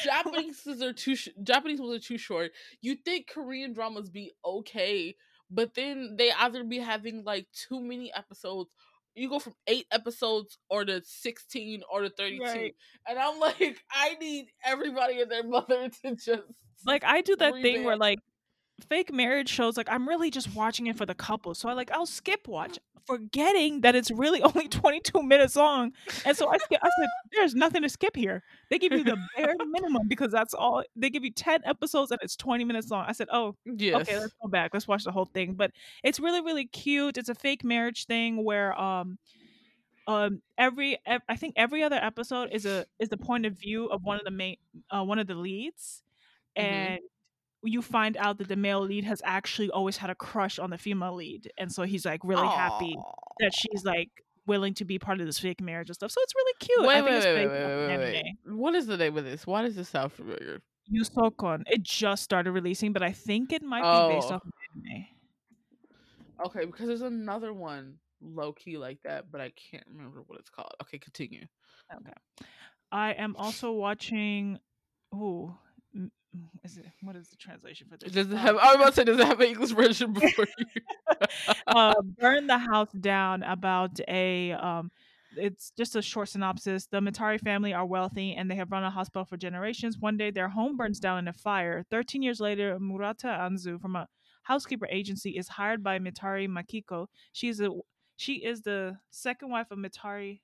Japanese 0.03 0.66
are 0.82 0.93
too. 0.93 1.16
Sh- 1.16 1.30
Japanese 1.43 1.80
ones 1.80 1.95
are 1.95 1.99
too 2.08 2.18
short. 2.18 2.51
You 2.82 2.95
think 2.95 3.28
Korean 3.28 3.74
dramas 3.74 4.10
be 4.10 4.32
okay, 4.43 5.16
but 5.49 5.74
then 5.76 6.16
they 6.18 6.32
either 6.32 6.64
be 6.64 6.80
having 6.80 7.24
like 7.24 7.47
too 7.68 7.82
many 7.82 8.12
episodes. 8.14 8.70
You 9.16 9.30
go 9.30 9.39
from 9.39 9.53
eight 9.68 9.86
episodes 9.91 10.58
or 10.70 10.84
to 10.86 11.01
sixteen 11.06 11.82
or 11.91 12.01
to 12.01 12.10
thirty-two, 12.10 12.43
Right. 12.43 12.76
and 13.08 13.18
I'm 13.18 13.39
like, 13.39 13.78
I 13.91 14.16
need 14.20 14.47
everybody 14.64 15.22
and 15.22 15.32
their 15.32 15.43
mother 15.47 15.89
to 16.03 16.16
just 16.16 16.43
Like 16.86 17.03
I 17.06 17.22
do 17.22 17.36
that 17.38 17.53
thing 17.62 17.84
where 17.86 17.97
like 17.97 18.20
fake 18.89 19.13
marriage 19.13 19.49
shows 19.49 19.78
like 19.78 19.89
I'm 19.89 20.07
really 20.07 20.30
just 20.32 20.53
watching 20.55 20.88
it 20.88 20.97
for 20.97 21.05
the 21.05 21.15
couple. 21.15 21.53
So 21.55 21.69
I 21.69 21.73
like 21.73 21.91
I'll 21.91 22.05
skip 22.05 22.47
watch 22.47 22.78
forgetting 23.07 23.82
that 23.82 23.95
it's 23.95 24.09
really 24.09 24.41
only 24.41 24.67
22 24.67 25.21
minutes 25.23 25.55
long. 25.55 25.91
And 26.26 26.36
so 26.36 26.49
I 26.49 26.57
skip, 26.57 26.80
I 26.84 26.89
said 26.99 27.07
there's 27.34 27.53
nothing 27.55 27.84
to 27.84 27.89
skip 27.89 28.15
here. 28.15 28.41
They 28.71 28.80
give 28.80 28.91
you 28.91 29.03
the 29.03 29.17
bare 29.38 29.55
minimum 29.69 30.07
because 30.07 30.32
that's 30.32 30.53
all 30.53 30.84
they 30.95 31.09
give 31.09 31.23
you 31.23 31.32
10 31.32 31.61
episodes 31.65 32.11
and 32.11 32.19
it's 32.23 32.36
20 32.36 32.63
minutes 32.65 32.89
long. 32.89 33.05
I 33.07 33.11
said, 33.11 33.28
"Oh, 33.32 33.55
yes. 33.65 34.01
okay, 34.01 34.19
let's 34.19 34.34
go 34.41 34.47
back. 34.49 34.71
Let's 34.73 34.88
watch 34.88 35.03
the 35.03 35.11
whole 35.11 35.26
thing." 35.26 35.53
But 35.53 35.71
it's 36.03 36.19
really 36.19 36.41
really 36.41 36.65
cute. 36.65 37.17
It's 37.17 37.30
a 37.30 37.36
fake 37.36 37.63
marriage 37.63 38.05
thing 38.07 38.43
where 38.43 38.78
um 38.80 39.17
um 40.07 40.41
every 40.57 40.97
ev- 41.05 41.21
I 41.30 41.36
think 41.36 41.53
every 41.57 41.84
other 41.84 41.95
episode 41.97 42.49
is 42.51 42.65
a 42.65 42.86
is 42.99 43.09
the 43.09 43.17
point 43.17 43.45
of 43.45 43.53
view 43.57 43.86
of 43.88 44.03
one 44.03 44.17
of 44.17 44.23
the 44.26 44.32
main 44.32 44.57
uh, 44.89 45.03
one 45.03 45.19
of 45.19 45.28
the 45.28 45.36
leads 45.36 46.01
Mhm. 46.57 46.63
and 46.63 46.99
you 47.66 47.82
find 47.82 48.16
out 48.18 48.38
that 48.38 48.47
the 48.47 48.55
male 48.55 48.82
lead 48.82 49.03
has 49.03 49.22
actually 49.26 49.70
always 49.72 49.97
had 49.97 50.09
a 50.09 50.16
crush 50.16 50.59
on 50.59 50.70
the 50.70 50.78
female 50.78 51.16
lead 51.16 51.51
and 51.57 51.72
so 51.72 51.84
he's 51.84 52.05
like 52.05 52.22
really 52.24 52.47
happy 52.47 52.95
that 53.39 53.53
she's 53.53 53.84
like 53.84 54.09
willing 54.47 54.74
to 54.74 54.86
be 54.86 54.99
part 54.99 55.20
of 55.20 55.26
this 55.26 55.39
fake 55.39 55.61
marriage 55.61 55.89
and 55.89 55.95
stuff 55.95 56.11
so 56.11 56.22
it's 56.22 56.34
really 56.36 56.53
cute 56.59 56.82
Wait, 56.82 56.89
I 56.89 56.95
think 56.97 57.09
wait, 57.09 57.16
it's 57.18 57.26
wait, 57.26 57.47
wait, 57.47 57.88
wait, 57.88 58.24
wait. 58.45 58.55
What 58.55 58.76
is 58.76 58.86
the 58.86 58.97
name 58.97 59.18
of 59.18 59.24
this? 59.26 59.45
Why 59.47 59.63
does 59.63 59.76
this 59.76 59.89
sound 59.89 60.11
familiar? 60.13 60.61
Yusokon. 60.93 61.63
It 61.66 61.82
just 61.82 62.22
started 62.24 62.51
releasing, 62.51 62.93
but 62.93 63.01
I 63.01 63.11
think 63.11 63.51
it 63.51 63.63
might 63.63 63.82
be 63.82 64.13
based 64.16 64.28
Oh. 64.32 64.36
off 64.36 64.43
of 64.45 64.51
anime. 64.76 65.05
Okay, 66.45 66.66
because 66.66 66.88
there's 66.88 67.01
another 67.01 67.53
one 67.53 67.95
low 68.22 68.53
key 68.53 68.78
like 68.78 68.99
that, 69.03 69.32
but 69.32 69.41
I 69.41 69.51
can't 69.72 69.84
remember 69.91 70.22
what 70.28 70.39
it's 70.39 70.49
called. 70.49 70.74
Okay, 70.84 70.97
continue. 70.99 71.45
Okay. 71.93 72.13
I 72.91 73.11
am 73.13 73.36
also 73.38 73.72
watching. 73.72 74.59
M- 75.13 75.45
is 76.66 76.78
it? 76.78 76.86
What 77.01 77.16
is 77.16 77.30
the 77.30 77.36
translation 77.38 77.88
for 77.89 77.97
this? 77.97 78.11
Does 78.11 78.28
it 78.28 78.34
Um, 78.34 78.38
have? 78.38 78.55
I 78.57 78.66
was 78.68 78.76
about 78.76 78.89
to 78.89 78.93
say, 78.95 79.03
does 79.05 79.20
it 79.20 79.26
have 79.28 79.39
an 79.39 79.47
English 79.47 79.72
version 79.72 80.13
before 80.20 80.47
you? 80.57 80.66
uh, 81.68 81.93
burn 82.20 82.47
the 82.47 82.57
house 82.57 82.91
down 82.99 83.43
about 83.43 83.99
a 84.07 84.51
um 84.53 84.91
it's 85.38 85.72
just 85.78 85.97
a 85.97 86.01
short 86.01 86.30
synopsis 86.30 86.86
the 86.88 86.99
mitarai 87.01 87.38
family 87.39 87.74
are 87.74 87.86
wealthy 87.86 88.34
and 88.36 88.49
they 88.49 88.55
have 88.55 88.72
run 88.72 88.84
a 88.86 88.89
hospital 88.89 89.26
for 89.26 89.36
generations 89.36 89.97
one 89.99 90.16
day 90.16 90.32
their 90.32 90.47
home 90.47 90.78
burns 90.78 90.97
down 90.99 91.20
in 91.20 91.28
a 91.28 91.34
fire 91.34 91.84
13 91.91 92.22
years 92.22 92.39
later 92.39 92.78
murata 92.80 93.28
anzu 93.28 93.80
from 93.82 93.97
a 93.97 94.07
housekeeper 94.43 94.88
agency 94.89 95.32
is 95.32 95.49
hired 95.49 95.84
by 95.84 95.99
mitarai 95.99 96.47
makiko 96.47 97.07
she's 97.34 97.59
a 97.59 97.70
she 98.16 98.36
is 98.36 98.61
the 98.61 98.95
second 99.11 99.49
wife 99.49 99.70
of 99.72 99.78
mitarai 99.78 100.39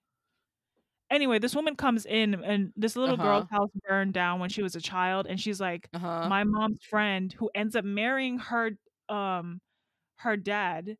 anyway 1.11 1.37
this 1.39 1.55
woman 1.55 1.75
comes 1.75 2.05
in 2.05 2.33
and 2.43 2.71
this 2.75 2.95
little 2.95 3.15
Uh-huh. 3.15 3.23
girl's 3.23 3.49
house 3.51 3.69
burned 3.87 4.13
down 4.13 4.39
when 4.39 4.49
she 4.49 4.63
was 4.63 4.75
a 4.75 4.81
child 4.81 5.27
and 5.27 5.39
she's 5.39 5.61
like 5.61 5.89
Uh 5.93 5.99
huh. 5.99 6.27
my 6.29 6.43
mom's 6.43 6.83
friend 6.89 7.33
who 7.33 7.49
ends 7.55 7.75
up 7.75 7.85
marrying 7.85 8.39
her 8.39 8.71
um 9.09 9.61
her 10.17 10.37
dad 10.37 10.97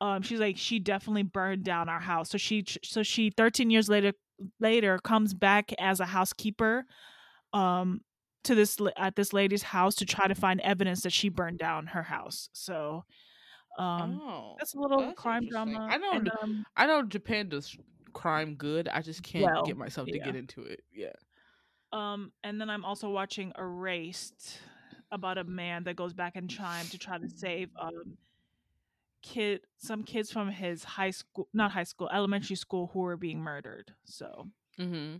um 0.00 0.22
she's 0.22 0.40
like 0.40 0.56
she 0.56 0.78
definitely 0.80 1.22
burned 1.22 1.64
down 1.64 1.88
our 1.88 2.00
house 2.00 2.30
so 2.30 2.38
she 2.38 2.64
so 2.82 3.02
she 3.02 3.30
13 3.30 3.70
years 3.70 3.88
later 3.88 4.12
later 4.60 4.98
comes 4.98 5.34
back 5.34 5.72
as 5.78 6.00
a 6.00 6.06
housekeeper 6.06 6.84
um 7.52 8.00
to 8.44 8.54
this 8.54 8.76
at 8.96 9.16
this 9.16 9.32
lady's 9.32 9.62
house 9.62 9.94
to 9.94 10.04
try 10.06 10.26
to 10.26 10.34
find 10.34 10.60
evidence 10.62 11.02
that 11.02 11.12
she 11.12 11.28
burned 11.28 11.58
down 11.58 11.86
her 11.86 12.02
house 12.02 12.48
so 12.52 13.04
um 13.78 14.20
oh, 14.22 14.54
that's 14.58 14.74
a 14.74 14.78
little 14.78 15.00
that's 15.00 15.20
crime 15.20 15.46
drama 15.50 15.88
I 15.90 15.98
know. 15.98 16.12
and, 16.12 16.30
um, 16.42 16.64
I 16.76 16.86
know 16.86 17.02
Japan 17.02 17.48
does 17.48 17.76
crime 18.14 18.54
good. 18.54 18.88
I 18.88 19.02
just 19.02 19.22
can't 19.22 19.44
Well, 19.44 19.64
get 19.64 19.76
myself 19.76 20.08
to 20.08 20.16
yeah. 20.16 20.24
get 20.24 20.36
into 20.36 20.62
it. 20.62 20.82
Yeah. 20.92 21.12
Um, 21.92 22.32
and 22.42 22.60
then 22.60 22.70
I'm 22.70 22.84
also 22.84 23.10
watching 23.10 23.52
Erased 23.58 24.58
about 25.12 25.38
a 25.38 25.44
man 25.44 25.84
that 25.84 25.96
goes 25.96 26.12
back 26.12 26.34
in 26.36 26.48
time 26.48 26.86
to 26.86 26.98
try 26.98 27.18
to 27.18 27.28
save 27.28 27.70
um 27.80 28.16
kid 29.22 29.60
some 29.78 30.02
kids 30.02 30.30
from 30.30 30.50
his 30.50 30.84
high 30.84 31.10
school 31.10 31.48
not 31.54 31.70
high 31.70 31.84
school 31.84 32.10
elementary 32.12 32.56
school 32.56 32.90
who 32.92 33.00
were 33.00 33.16
being 33.16 33.38
murdered 33.40 33.94
so 34.04 34.48
Mm-hmm. 34.78 35.16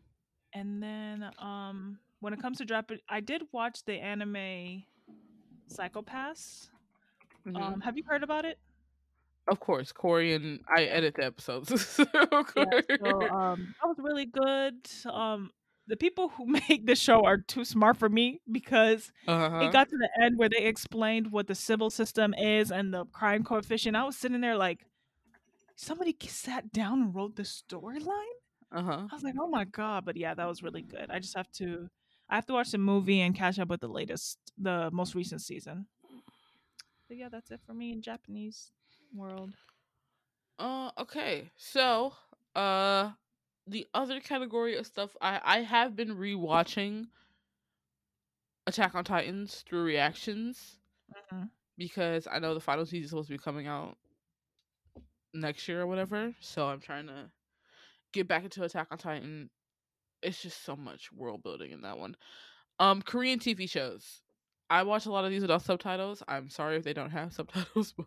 and 0.53 0.83
then 0.83 1.31
um 1.39 1.99
when 2.21 2.33
it 2.33 2.43
comes 2.43 2.59
to 2.59 2.65
Japan 2.65 2.99
I 3.09 3.21
did 3.21 3.43
watch 3.53 3.85
the 3.85 3.95
anime 3.95 4.83
Psycho-Pass 5.69 6.69
mm-hmm. 7.47 7.57
um 7.57 7.81
have 7.81 7.97
you 7.97 8.03
heard 8.07 8.23
about 8.25 8.45
it 8.45 8.59
of 9.49 9.61
course, 9.61 9.93
Tory 9.99 10.35
and 10.35 10.61
I 10.75 10.85
edit 10.85 11.17
the 11.17 11.25
episodes. 11.25 11.87
so, 11.89 12.07
yeah, 12.15 12.81
so 13.03 13.21
um 13.29 13.75
that 13.81 13.87
was 13.87 13.97
really 13.99 14.27
good 14.27 14.75
um 15.11 15.51
the 15.87 15.97
people 15.97 16.31
who 16.31 16.47
make 16.69 16.87
the 16.87 16.95
show 16.95 17.25
are 17.25 17.39
too 17.39 17.65
smart 17.65 17.97
for 17.97 18.09
me 18.09 18.41
because 18.51 19.13
uh-huh. 19.29 19.61
it 19.61 19.73
got 19.73 19.89
to 19.89 19.97
the 19.97 20.09
end 20.23 20.39
where 20.39 20.49
they 20.49 20.65
explained 20.65 21.31
what 21.31 21.47
the 21.47 21.55
Sibyl 21.55 21.91
system 21.91 22.35
is 22.35 22.73
and 22.73 22.93
the 22.93 23.05
crime 23.07 23.45
coefficient. 23.45 23.97
I 23.97 24.05
was 24.05 24.17
sitting 24.17 24.41
there 24.41 24.57
like, 24.57 24.87
somebody 25.77 26.17
sat 26.27 26.73
down 26.73 27.03
and 27.03 27.15
wrote 27.15 27.37
the 27.37 27.43
storyline. 27.43 28.37
Uh-huh. 28.73 29.07
I 29.11 29.15
was 29.15 29.23
like, 29.23 29.35
oh 29.41 29.49
my 29.49 29.65
god! 29.65 30.05
But 30.05 30.17
yeah, 30.17 30.35
that 30.35 30.49
was 30.49 30.63
really 30.63 30.83
good. 30.83 31.07
I 31.11 31.21
just 31.21 31.37
have 31.37 31.51
to, 31.53 31.89
I 32.29 32.35
have 32.35 32.47
to 32.47 32.55
watch 32.55 32.73
the 32.73 32.79
movie 32.79 33.21
and 33.21 33.35
catch 33.35 33.59
up 33.59 33.69
with 33.69 33.81
the 33.81 33.89
latest, 33.89 34.39
the 34.59 34.91
most 34.93 35.15
recent 35.15 35.43
season. 35.43 35.87
But 37.07 37.19
yeah, 37.19 37.29
that's 37.31 37.51
it 37.51 37.61
for 37.65 37.75
me 37.75 37.93
in 37.93 38.03
Japanese 38.03 38.73
world. 39.15 39.53
Uh, 40.59 40.91
okay. 40.99 41.51
So, 41.57 42.13
uh, 42.55 43.13
the 43.67 43.87
other 43.95 44.21
category 44.21 44.77
of 44.77 44.87
stuff 44.87 45.17
I 45.21 45.41
I 45.43 45.59
have 45.63 45.97
been 45.97 46.17
rewatching 46.17 47.07
Attack 48.67 48.95
on 48.95 49.05
Titans 49.05 49.63
through 49.69 49.85
reactions 49.85 50.79
Mhm. 51.33 51.51
because 51.77 52.27
I 52.27 52.39
know 52.39 52.55
the 52.55 52.61
final 52.61 52.87
season 52.87 53.05
is 53.05 53.11
supposed 53.11 53.29
to 53.29 53.35
be 53.35 53.39
coming 53.39 53.67
out 53.67 53.97
next 55.33 55.67
year 55.69 55.83
or 55.83 55.87
whatever. 55.87 56.35
So 56.41 56.67
I'm 56.69 56.81
trying 56.81 57.07
to 57.09 57.31
get 58.13 58.29
back 58.29 58.45
into 58.45 58.63
Attack 58.65 58.89
on 58.91 58.99
Titan. 58.99 59.51
It's 60.23 60.41
just 60.43 60.63
so 60.65 60.77
much 60.77 61.13
world 61.13 61.43
building 61.43 61.73
in 61.73 61.83
that 61.83 61.99
one. 61.99 62.17
Um, 62.79 63.03
Korean 63.03 63.39
TV 63.39 63.67
shows. 63.67 64.23
I 64.71 64.83
watch 64.83 65.07
a 65.07 65.13
lot 65.13 65.25
of 65.25 65.31
these 65.31 65.43
without 65.43 65.63
subtitles. 65.63 66.23
I'm 66.29 66.49
sorry 66.49 66.77
if 66.77 66.85
they 66.85 66.95
don't 66.95 67.11
have 67.11 67.33
subtitles, 67.35 67.93
but 67.93 68.07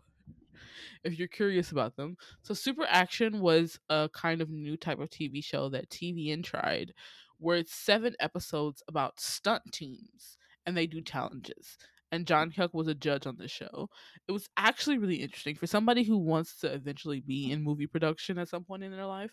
if 1.04 1.18
you're 1.18 1.28
curious 1.28 1.70
about 1.70 1.96
them. 1.96 2.16
So 2.42 2.54
Super 2.54 2.86
Action 2.88 3.40
was 3.40 3.78
a 3.88 4.08
kind 4.12 4.40
of 4.40 4.50
new 4.50 4.76
type 4.76 5.00
of 5.00 5.10
TV 5.10 5.42
show 5.42 5.68
that 5.70 5.90
TVN 5.90 6.42
tried 6.42 6.92
where 7.38 7.56
it's 7.56 7.74
seven 7.74 8.14
episodes 8.18 8.82
about 8.88 9.20
stunt 9.20 9.62
teams 9.72 10.36
and 10.66 10.76
they 10.76 10.86
do 10.86 11.00
challenges. 11.00 11.78
And 12.10 12.26
Jang 12.26 12.50
Hyuk 12.50 12.72
was 12.72 12.88
a 12.88 12.94
judge 12.94 13.26
on 13.26 13.36
the 13.38 13.48
show. 13.48 13.90
It 14.26 14.32
was 14.32 14.48
actually 14.56 14.98
really 14.98 15.16
interesting 15.16 15.54
for 15.54 15.66
somebody 15.66 16.04
who 16.04 16.16
wants 16.16 16.58
to 16.60 16.72
eventually 16.72 17.20
be 17.20 17.50
in 17.52 17.62
movie 17.62 17.86
production 17.86 18.38
at 18.38 18.48
some 18.48 18.64
point 18.64 18.82
in 18.82 18.92
their 18.92 19.06
life. 19.06 19.32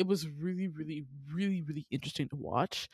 It 0.00 0.06
was 0.08 0.28
really, 0.28 0.68
really, 0.68 1.04
really, 1.32 1.62
really 1.62 1.86
interesting 1.92 2.28
to 2.30 2.36
watch. 2.36 2.88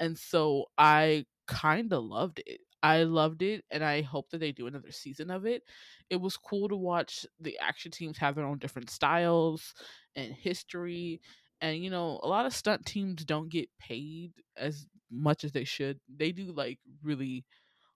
And 0.00 0.18
so 0.18 0.66
I 0.78 1.26
kind 1.48 1.92
of 1.92 2.04
loved 2.04 2.42
it. 2.46 2.62
I 2.84 3.04
loved 3.04 3.42
it 3.42 3.64
and 3.70 3.84
I 3.84 4.02
hope 4.02 4.30
that 4.30 4.38
they 4.38 4.52
do 4.52 4.68
another 4.68 4.92
season 4.92 5.30
of 5.30 5.46
it. 5.46 5.64
It 6.10 6.16
was 6.16 6.36
cool 6.36 6.68
to 6.68 6.76
watch 6.76 7.26
the 7.40 7.58
action 7.58 7.90
teams 7.92 8.18
have 8.18 8.36
their 8.36 8.46
own 8.46 8.58
different 8.58 8.90
styles 8.90 9.74
and 10.16 10.32
history. 10.34 11.20
And 11.60 11.82
you 11.84 11.90
know, 11.90 12.20
a 12.22 12.28
lot 12.28 12.46
of 12.46 12.54
stunt 12.54 12.86
teams 12.86 13.24
don't 13.24 13.50
get 13.50 13.68
paid 13.78 14.34
as 14.56 14.88
much 15.10 15.44
as 15.44 15.52
they 15.52 15.64
should. 15.64 16.00
They 16.08 16.32
do 16.32 16.52
like 16.52 16.80
really 17.02 17.44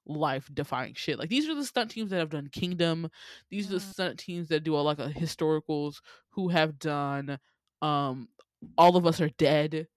life 0.06 0.48
defying 0.54 0.94
shit. 0.94 1.18
Like 1.18 1.30
these 1.30 1.48
are 1.48 1.54
the 1.54 1.64
stunt 1.64 1.90
teams 1.90 2.10
that 2.10 2.18
have 2.18 2.30
done 2.30 2.48
Kingdom. 2.48 3.10
These 3.50 3.70
are 3.70 3.74
the 3.74 3.80
Mhm. 3.80 3.94
stunt 3.94 4.18
teams 4.18 4.48
that 4.48 4.60
do 4.60 4.74
all 4.74 4.84
like 4.84 5.00
a 5.00 5.08
historicals 5.10 6.00
who 6.30 6.48
have 6.50 6.78
done 6.78 7.38
um 7.82 8.28
all 8.78 8.96
of 8.96 9.06
us 9.06 9.20
are 9.20 9.30
dead. 9.30 9.88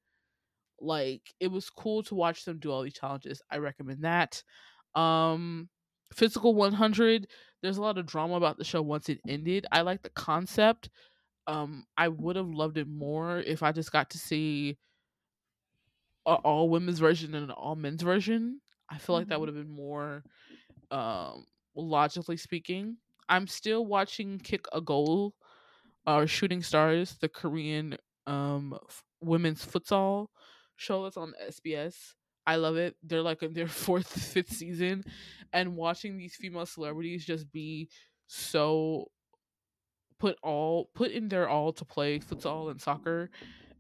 Like 0.82 1.34
it 1.40 1.48
was 1.50 1.70
cool 1.70 2.04
to 2.04 2.16
watch 2.16 2.46
them 2.46 2.60
do 2.60 2.72
all 2.72 2.84
these 2.84 2.94
challenges. 2.94 3.42
I 3.52 3.58
recommend 3.58 4.04
that. 4.04 4.44
Um 4.96 5.70
Physical 6.14 6.56
100, 6.56 7.28
there's 7.62 7.78
a 7.78 7.82
lot 7.84 7.98
of 8.00 8.06
drama 8.08 8.36
about 8.36 8.58
the 8.58 8.64
show 8.64 8.82
once 8.82 9.10
it 9.10 9.22
ended. 9.28 9.66
I 9.72 9.82
like 9.82 10.02
the 10.04 10.10
concept. 10.12 10.90
Um 11.48 11.86
I 11.98 12.10
would 12.10 12.36
have 12.38 12.50
loved 12.50 12.78
it 12.78 12.88
more 12.88 13.40
if 13.40 13.64
I 13.64 13.72
just 13.74 13.92
got 13.92 14.12
to 14.12 14.20
see 14.20 14.78
a 16.26 16.34
all 16.34 16.70
women's 16.70 17.00
version 17.00 17.34
and 17.34 17.46
an 17.46 17.52
all 17.52 17.76
men's 17.76 18.02
version. 18.02 18.62
I 18.90 18.98
feel 18.98 19.16
like 19.16 19.28
that 19.28 19.40
Mhm. 19.40 19.40
would 19.40 19.50
have 19.50 19.56
been 19.58 19.70
more 19.70 20.26
um 20.92 21.46
logically 21.76 22.38
speaking. 22.38 22.98
I'm 23.30 23.48
still 23.48 23.86
watching 23.86 24.40
Kick 24.40 24.66
a 24.74 24.82
Goal 24.82 25.36
or 26.08 26.28
Shooting 26.28 26.64
Stars, 26.64 27.18
the 27.20 27.30
Korean 27.30 27.98
um 28.28 28.78
f- 28.88 29.04
women's 29.22 29.66
futsal 29.66 30.28
show 30.76 31.04
that's 31.04 31.18
on 31.18 31.34
SBS. 31.48 31.96
I 32.48 32.56
love 32.56 32.78
it. 32.78 32.96
They're 33.04 33.22
like 33.22 33.44
in 33.44 33.54
their 33.54 33.68
fourth, 33.84 34.08
fifth 34.08 34.52
season, 34.54 35.04
and 35.54 35.76
watching 35.76 36.18
these 36.18 36.36
female 36.36 36.66
celebrities 36.66 37.26
just 37.26 37.52
be 37.52 37.90
so 38.28 39.08
put 40.20 40.38
all 40.44 40.90
put 40.94 41.12
in 41.12 41.30
their 41.30 41.48
all 41.48 41.72
to 41.74 41.86
play 41.86 42.20
futsal 42.20 42.70
and 42.72 42.82
soccer 42.82 43.30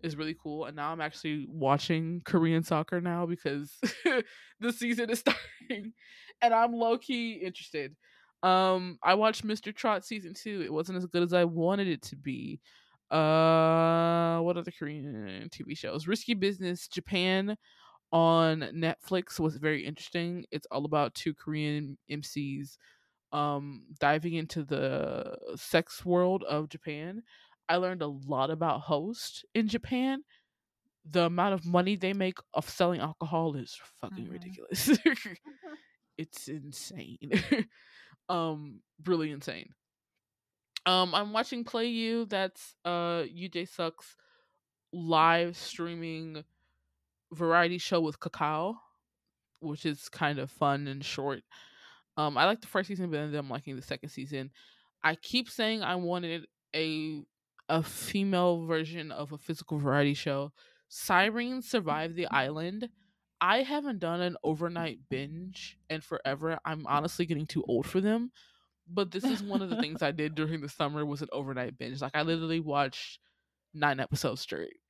is 0.01 0.15
really 0.15 0.35
cool. 0.41 0.65
And 0.65 0.75
now 0.75 0.91
I'm 0.91 1.01
actually 1.01 1.45
watching 1.49 2.21
Korean 2.23 2.63
soccer 2.63 3.01
now 3.01 3.25
because 3.25 3.77
the 4.59 4.73
season 4.73 5.09
is 5.09 5.19
starting, 5.69 5.93
and 6.41 6.53
I'm 6.53 6.73
low 6.73 6.97
key 6.97 7.33
interested. 7.33 7.95
Um, 8.41 8.97
I 9.03 9.15
watched 9.15 9.45
Mr. 9.45 9.75
Trot 9.75 10.05
season 10.05 10.33
two. 10.33 10.61
It 10.63 10.71
wasn't 10.71 10.97
as 10.97 11.05
good 11.05 11.23
as 11.23 11.33
I 11.33 11.43
wanted 11.43 11.87
it 11.87 12.01
to 12.03 12.15
be. 12.15 12.61
Uh, 13.11 14.39
what 14.41 14.57
other 14.57 14.71
Korean 14.71 15.49
TV 15.51 15.75
shows? 15.75 16.05
Risqué 16.05 16.39
Business 16.39 16.87
Japan 16.87 17.57
on 18.11 18.61
Netflix 18.73 19.39
was 19.39 19.57
very 19.57 19.85
interesting. 19.85 20.45
It's 20.51 20.67
all 20.71 20.85
about 20.85 21.13
two 21.15 21.33
Korean 21.33 21.97
MCs 22.09 22.77
um 23.31 23.83
diving 23.99 24.33
into 24.35 24.63
the 24.63 25.37
sex 25.55 26.05
world 26.05 26.43
of 26.43 26.69
Japan. 26.69 27.21
I 27.69 27.77
learned 27.77 28.01
a 28.01 28.07
lot 28.07 28.49
about 28.51 28.81
host 28.81 29.45
in 29.53 29.67
Japan. 29.67 30.23
The 31.09 31.25
amount 31.25 31.53
of 31.55 31.65
money 31.65 31.95
they 31.95 32.13
make 32.13 32.37
off 32.53 32.69
selling 32.69 32.99
alcohol 33.01 33.55
is 33.55 33.77
fucking 34.01 34.27
Mhm. 34.27 34.31
ridiculous. 34.31 34.89
it's 36.17 36.47
insane. 36.47 37.17
um 38.29 38.81
really 39.05 39.31
insane. 39.31 39.69
Um 40.85 41.13
I'm 41.13 41.33
watching 41.33 41.63
Play 41.63 41.87
You 41.87 42.25
that's 42.25 42.75
uh 42.85 43.23
Yoo 43.29 43.49
Jae-suk's 43.49 44.15
live 44.91 45.55
streaming 45.55 46.43
variety 47.31 47.77
show 47.77 48.01
with 48.01 48.19
Kakao, 48.19 48.75
which 49.59 49.85
is 49.85 50.09
kind 50.09 50.39
of 50.39 50.49
fun 50.49 50.87
and 50.87 51.03
short. 51.03 51.43
Um, 52.17 52.37
I 52.37 52.45
like 52.45 52.61
the 52.61 52.67
first 52.67 52.87
season, 52.87 53.09
but 53.11 53.17
then 53.17 53.35
I'm 53.35 53.49
liking 53.49 53.75
the 53.75 53.81
second 53.81 54.09
season. 54.09 54.51
I 55.03 55.15
keep 55.15 55.49
saying 55.49 55.83
I 55.83 55.95
wanted 55.95 56.47
a 56.75 57.23
a 57.69 57.83
female 57.83 58.65
version 58.65 59.11
of 59.11 59.31
a 59.31 59.37
physical 59.37 59.77
variety 59.77 60.15
show. 60.15 60.51
Sirens 60.89 61.69
Survive 61.69 62.15
the 62.15 62.27
Island. 62.27 62.89
I 63.39 63.61
haven't 63.61 63.99
done 63.99 64.21
an 64.21 64.35
overnight 64.43 64.99
binge 65.09 65.77
in 65.89 66.01
forever. 66.01 66.59
I'm 66.65 66.85
honestly 66.87 67.25
getting 67.25 67.45
too 67.45 67.63
old 67.67 67.85
for 67.85 68.01
them. 68.01 68.31
But 68.91 69.11
this 69.11 69.23
is 69.23 69.43
one 69.43 69.61
of 69.61 69.69
the 69.69 69.79
things 69.81 70.01
I 70.01 70.11
did 70.11 70.33
during 70.35 70.61
the 70.61 70.69
summer 70.69 71.05
was 71.05 71.21
an 71.21 71.29
overnight 71.31 71.77
binge. 71.77 72.01
Like 72.01 72.15
I 72.15 72.23
literally 72.23 72.59
watched 72.59 73.19
nine 73.73 73.99
episodes 73.99 74.41
straight. 74.41 74.77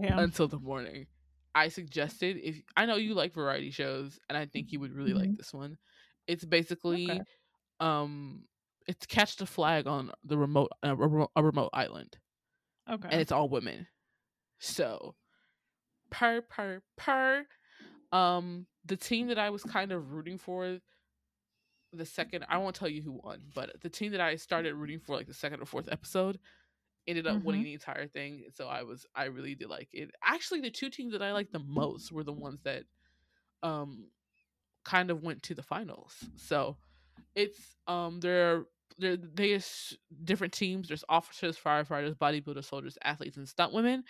Damn. 0.00 0.18
until 0.18 0.48
the 0.48 0.58
morning. 0.58 1.06
I 1.54 1.68
suggested 1.68 2.36
if 2.42 2.60
I 2.76 2.86
know 2.86 2.96
you 2.96 3.14
like 3.14 3.32
variety 3.32 3.70
shows, 3.70 4.18
and 4.28 4.36
I 4.38 4.46
think 4.46 4.72
you 4.72 4.80
would 4.80 4.92
really 4.92 5.14
like 5.14 5.30
Mhm. 5.30 5.36
this 5.36 5.52
one. 5.52 5.78
It's 6.26 6.44
basically, 6.44 7.10
Okay. 7.10 7.22
um, 7.80 8.44
it's 8.86 9.06
catch 9.06 9.36
the 9.36 9.46
flag 9.46 9.86
on 9.86 10.12
the 10.24 10.36
remote 10.38 10.70
a 10.82 10.94
remote, 10.96 11.30
a 11.36 11.42
remote 11.44 11.70
island, 11.72 12.18
okay. 12.90 13.08
and 13.10 13.20
it's 13.20 13.32
all 13.32 13.48
women. 13.48 13.86
So, 14.58 15.16
per 16.10 16.40
per 16.42 16.82
per, 16.96 17.46
um, 18.12 18.66
the 18.84 18.96
team 18.96 19.28
that 19.28 19.38
I 19.38 19.50
was 19.50 19.62
kind 19.64 19.92
of 19.92 20.12
rooting 20.12 20.38
for, 20.38 20.80
the 21.96 22.06
second 22.06 22.44
I 22.48 22.58
won't 22.58 22.74
tell 22.76 22.88
you 22.88 23.02
who 23.02 23.12
won, 23.22 23.40
but 23.54 23.80
the 23.82 23.88
team 23.88 24.12
that 24.12 24.20
I 24.20 24.36
started 24.36 24.74
rooting 24.74 25.00
for 25.00 25.14
like 25.16 25.26
the 25.26 25.34
second 25.34 25.60
or 25.60 25.66
fourth 25.66 25.88
episode 25.90 26.38
ended 27.06 27.26
up 27.26 27.42
winning 27.44 27.62
Mhm. 27.62 27.64
the 27.64 27.72
entire 27.74 28.06
thing. 28.08 28.44
So 28.52 28.66
I 28.68 28.82
was 28.82 29.06
I 29.14 29.24
really 29.24 29.54
did 29.54 29.68
like 29.68 29.88
it. 29.92 30.10
Actually, 30.22 30.60
the 30.60 30.70
two 30.70 30.90
teams 30.90 31.12
that 31.12 31.22
I 31.22 31.32
liked 31.32 31.52
the 31.52 31.58
most 31.58 32.12
were 32.12 32.24
the 32.24 32.32
ones 32.32 32.60
that 32.64 32.84
um 33.62 34.06
kind 34.84 35.10
of 35.10 35.22
went 35.22 35.42
to 35.44 35.54
the 35.54 35.62
finals. 35.62 36.14
So 36.36 36.76
it's 37.34 37.58
um 37.86 38.20
they're 38.20 38.64
they're 38.98 39.16
there's 39.16 39.96
different 40.24 40.52
teams. 40.52 40.88
There's 40.88 41.04
officers, 41.08 41.58
firefighters, 41.58 42.14
bodybuilders, 42.16 42.64
soldiers, 42.64 42.96
athletes, 43.02 43.36
and 43.36 43.48
stunt 43.48 43.72
women. 43.72 44.04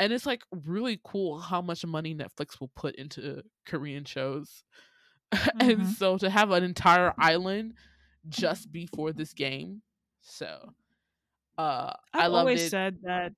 And 0.00 0.12
it's 0.12 0.26
like 0.26 0.42
really 0.66 1.00
cool 1.04 1.38
how 1.38 1.62
much 1.62 1.84
money 1.86 2.14
Netflix 2.14 2.58
will 2.60 2.72
put 2.74 2.96
into 2.96 3.42
Korean 3.66 4.04
shows. 4.04 4.64
and 5.60 5.86
Mhm. 5.86 5.88
so 5.88 6.18
to 6.18 6.30
have 6.30 6.50
an 6.50 6.62
entire 6.64 7.12
island 7.18 7.74
just 8.28 8.72
before 8.72 9.12
this 9.12 9.34
game. 9.34 9.82
So 10.20 10.74
uh 11.58 11.94
I've 12.12 12.28
I 12.28 12.28
always 12.28 12.62
it. 12.62 12.62
said 12.62 12.98
that 13.02 13.32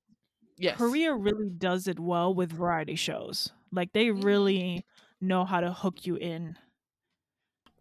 yes. 0.57 0.97
Korea 0.97 1.13
really 1.15 1.49
does 1.49 1.87
it 1.87 1.99
well 1.99 2.33
with 2.33 2.51
variety 2.51 2.95
shows. 2.95 3.53
Like 3.71 3.93
they 3.93 4.11
Mhm. 4.15 4.47
really 4.51 4.85
know 5.21 5.45
how 5.45 5.61
to 5.61 5.73
hook 5.73 6.05
you 6.05 6.15
in. 6.17 6.57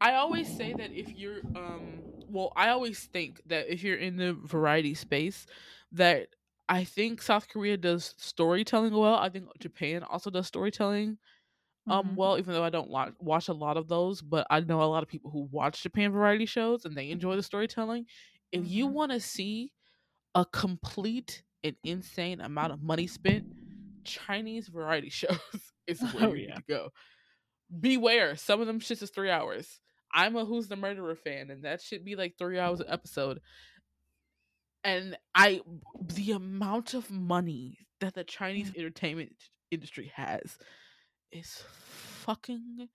I 0.00 0.14
always 0.14 0.48
say 0.48 0.74
that 0.74 0.92
if 0.92 1.14
you're 1.14 1.42
um 1.54 2.04
well, 2.28 2.52
I 2.57 2.68
always 2.70 3.07
think 3.07 3.40
that 3.46 3.68
if 3.72 3.82
you're 3.82 3.96
in 3.96 4.16
the 4.16 4.34
variety 4.34 4.94
space 4.94 5.46
that 5.92 6.30
I 6.68 6.82
think 6.84 7.22
South 7.22 7.48
Korea 7.48 7.76
does 7.76 8.14
storytelling 8.18 8.92
well. 8.94 9.14
I 9.14 9.28
think 9.28 9.48
Japan 9.61 10.02
also 10.02 10.30
does 10.30 10.46
storytelling 10.48 11.18
um 11.89 12.14
Mhm. 12.14 12.16
well 12.16 12.39
even 12.39 12.55
though 12.55 12.64
I 12.64 12.70
don't 12.70 12.91
wa- 12.91 13.12
watch 13.18 13.49
a 13.49 13.53
lot 13.55 13.76
of 13.76 13.89
those, 13.89 14.22
but 14.22 14.47
I 14.51 14.61
know 14.61 14.82
a 14.82 14.84
lot 14.84 15.03
of 15.03 15.09
people 15.09 15.30
who 15.30 15.49
watch 15.51 15.82
Japan 15.82 16.12
variety 16.12 16.47
shows 16.47 16.84
and 16.84 16.97
they 16.97 17.11
enjoy 17.11 17.37
the 17.37 17.43
storytelling. 17.43 18.07
If 18.53 18.66
you 18.66 18.87
Mhm. 18.87 18.89
want 18.89 19.12
to 19.12 19.20
see 19.20 19.72
a 20.34 20.45
complete 20.47 21.45
and 21.64 21.76
insane 21.84 22.41
amount 22.41 22.72
of 22.72 22.82
money 22.82 23.07
spent, 23.09 23.47
Chinese 24.05 24.68
variety 24.68 25.11
shows 25.11 25.72
is 25.87 26.03
where 26.12 26.26
Oh, 26.26 26.32
you 26.32 26.34
yeah. 26.34 26.49
need 26.49 26.57
to 26.57 26.62
go. 26.68 26.91
Beware, 27.80 28.37
some 28.37 28.61
of 28.61 28.66
them 28.66 28.80
shits 28.80 29.03
is 29.03 29.11
three 29.11 29.30
hours. 29.30 29.80
I'm 30.12 30.37
a 30.37 30.45
Who's 30.45 30.68
the 30.68 30.76
Murderer 30.76 31.16
fan, 31.16 31.51
and 31.51 31.64
that 31.64 31.82
should 31.82 32.05
be 32.05 32.16
like 32.16 32.37
three 32.39 32.59
hours 32.59 32.80
an 32.80 32.87
episode. 32.89 33.41
And 34.84 35.18
I, 35.34 35.62
the 36.01 36.32
amount 36.32 36.95
of 36.95 37.11
money 37.11 37.78
that 38.01 38.14
the 38.14 38.24
Chinese 38.24 38.72
entertainment 38.76 39.34
industry 39.70 40.12
has 40.14 40.59
is 41.32 41.62
fucking 42.24 42.88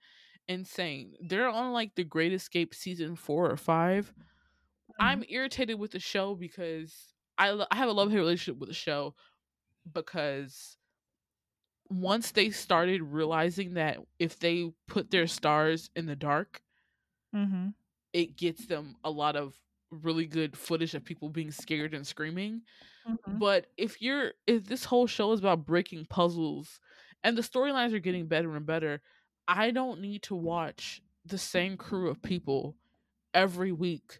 insane. 0.47 1.13
They're 1.21 1.49
on 1.49 1.73
like 1.73 1.95
the 1.95 2.03
Great 2.03 2.33
Escape 2.33 2.73
season 2.75 3.15
four 3.15 3.49
or 3.49 3.57
5 3.57 4.13
I'm 4.99 5.23
irritated 5.29 5.79
with 5.79 5.91
the 5.91 5.99
show 5.99 6.35
because 6.35 7.13
I 7.37 7.51
lo- 7.51 7.65
I 7.71 7.75
have 7.77 7.89
a 7.89 7.93
love 7.93 8.11
hate 8.11 8.17
relationship 8.17 8.59
with 8.59 8.69
the 8.69 8.75
show 8.75 9.15
because 9.93 10.77
once 11.89 12.31
they 12.31 12.49
started 12.49 13.01
realizing 13.01 13.73
that 13.75 13.97
if 14.19 14.39
they 14.39 14.71
put 14.87 15.09
their 15.11 15.27
stars 15.27 15.89
in 15.95 16.05
the 16.05 16.15
dark, 16.15 16.61
Mm-hmm. 17.35 17.69
it 18.11 18.35
gets 18.35 18.65
them 18.65 18.97
a 19.05 19.09
lot 19.09 19.37
of 19.37 19.55
really 19.89 20.25
good 20.25 20.57
footage 20.57 20.93
of 20.95 21.05
people 21.05 21.29
being 21.29 21.49
scared 21.49 21.93
and 21.93 22.05
screaming. 22.05 22.61
Mm-hmm. 23.07 23.37
But 23.39 23.67
if 23.77 24.01
you're 24.01 24.33
if 24.47 24.65
this 24.65 24.83
whole 24.83 25.07
show 25.07 25.31
is 25.31 25.39
about 25.39 25.65
breaking 25.65 26.05
puzzles 26.09 26.81
and 27.23 27.37
the 27.37 27.41
storylines 27.41 27.93
are 27.93 27.99
getting 27.99 28.27
better 28.27 28.55
and 28.55 28.65
better, 28.65 29.01
I 29.47 29.71
don't 29.71 30.01
need 30.01 30.23
to 30.23 30.35
watch 30.35 31.01
the 31.25 31.37
same 31.37 31.77
crew 31.77 32.09
of 32.09 32.21
people 32.21 32.75
every 33.33 33.71
week 33.71 34.19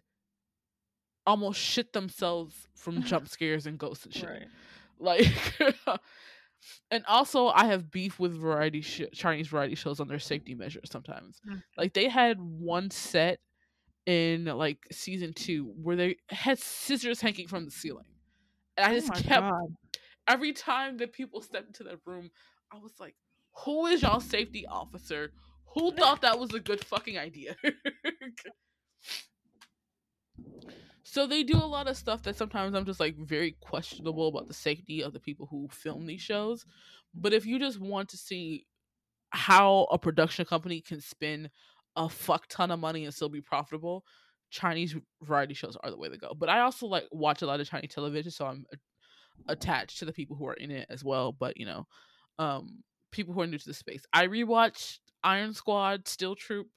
almost 1.26 1.60
shit 1.60 1.92
themselves 1.92 2.68
from 2.74 3.02
jump 3.04 3.28
scares 3.28 3.66
and 3.66 3.78
ghosts 3.78 4.04
and 4.04 4.14
shit. 4.14 4.28
Right. 4.28 4.46
Like 4.98 5.26
and 6.92 7.04
also 7.08 7.48
I 7.48 7.64
have 7.66 7.90
beef 7.90 8.20
with 8.20 8.40
variety 8.40 8.82
sh- 8.82 9.02
Chinese 9.12 9.48
variety 9.48 9.74
shows 9.74 9.98
on 9.98 10.06
their 10.06 10.20
safety 10.20 10.54
measures 10.54 10.90
sometimes. 10.92 11.40
Mhm. 11.48 11.60
Like 11.76 11.92
they 11.92 12.08
had 12.08 12.38
one 12.40 12.88
set 12.90 13.40
in 14.06 14.44
like 14.44 14.78
season 14.92 15.32
2 15.32 15.64
where 15.82 15.96
they 15.96 16.16
had 16.28 16.58
scissors 16.60 17.20
hanging 17.20 17.48
from 17.48 17.64
the 17.64 17.72
ceiling. 17.72 18.04
And 18.76 18.86
I 18.86 18.90
Oh 18.90 19.00
just 19.00 19.12
kept 19.14 19.42
God. 19.50 19.74
every 20.28 20.52
time 20.52 20.98
that 20.98 21.12
people 21.12 21.42
stepped 21.42 21.66
into 21.68 21.82
that 21.84 21.98
room, 22.06 22.30
I 22.72 22.78
was 22.78 22.92
like, 22.98 23.14
"Who 23.64 23.86
is 23.86 24.02
y'all 24.02 24.20
safety 24.20 24.66
officer? 24.66 25.32
Who 25.74 25.92
thought 25.96 26.22
that 26.22 26.38
was 26.38 26.54
a 26.54 26.60
good 26.60 26.84
fucking 26.84 27.18
idea?" 27.18 27.56
so 31.04 31.26
they 31.26 31.42
do 31.42 31.56
a 31.56 31.66
lot 31.66 31.88
of 31.88 31.96
stuff 31.96 32.22
that 32.22 32.36
sometimes 32.36 32.74
I'm 32.74 32.86
just 32.86 33.00
like 33.00 33.16
very 33.16 33.56
questionable 33.60 34.28
about 34.28 34.48
the 34.48 34.54
safety 34.54 35.02
of 35.02 35.12
the 35.12 35.20
people 35.20 35.46
who 35.50 35.68
film 35.68 36.06
these 36.06 36.22
shows. 36.22 36.64
But 37.14 37.34
if 37.34 37.44
you 37.44 37.58
just 37.58 37.80
want 37.80 38.08
to 38.10 38.16
see 38.16 38.66
how 39.30 39.88
a 39.90 39.98
production 39.98 40.44
company 40.44 40.80
can 40.80 41.00
spend 41.00 41.50
a 41.96 42.08
fuck 42.08 42.46
ton 42.48 42.70
of 42.70 42.78
money 42.78 43.04
and 43.04 43.12
still 43.12 43.28
be 43.28 43.40
profitable, 43.40 44.04
Chinese 44.50 44.94
variety 45.22 45.54
shows 45.54 45.76
are 45.82 45.90
the 45.90 45.96
way 45.96 46.08
to 46.08 46.18
go. 46.18 46.34
But 46.34 46.48
I 46.48 46.60
also 46.60 46.86
like 46.86 47.04
watch 47.10 47.42
a 47.42 47.46
lot 47.46 47.60
of 47.60 47.68
Chinese 47.68 47.94
television, 47.94 48.30
so 48.30 48.46
I'm 48.46 48.64
attached 49.48 49.98
to 49.98 50.04
the 50.04 50.12
people 50.12 50.36
who 50.36 50.46
are 50.46 50.54
in 50.54 50.70
it 50.70 50.86
as 50.90 51.02
well. 51.02 51.32
But 51.32 51.56
you 51.56 51.66
know, 51.66 51.86
um, 52.38 52.82
people 53.10 53.34
who 53.34 53.40
are 53.40 53.46
new 53.46 53.58
to 53.58 53.68
the 53.68 53.74
space. 53.74 54.04
I 54.12 54.26
rewatched 54.26 54.98
Iron 55.22 55.54
Squad, 55.54 56.08
Steel 56.08 56.34
Troop. 56.34 56.68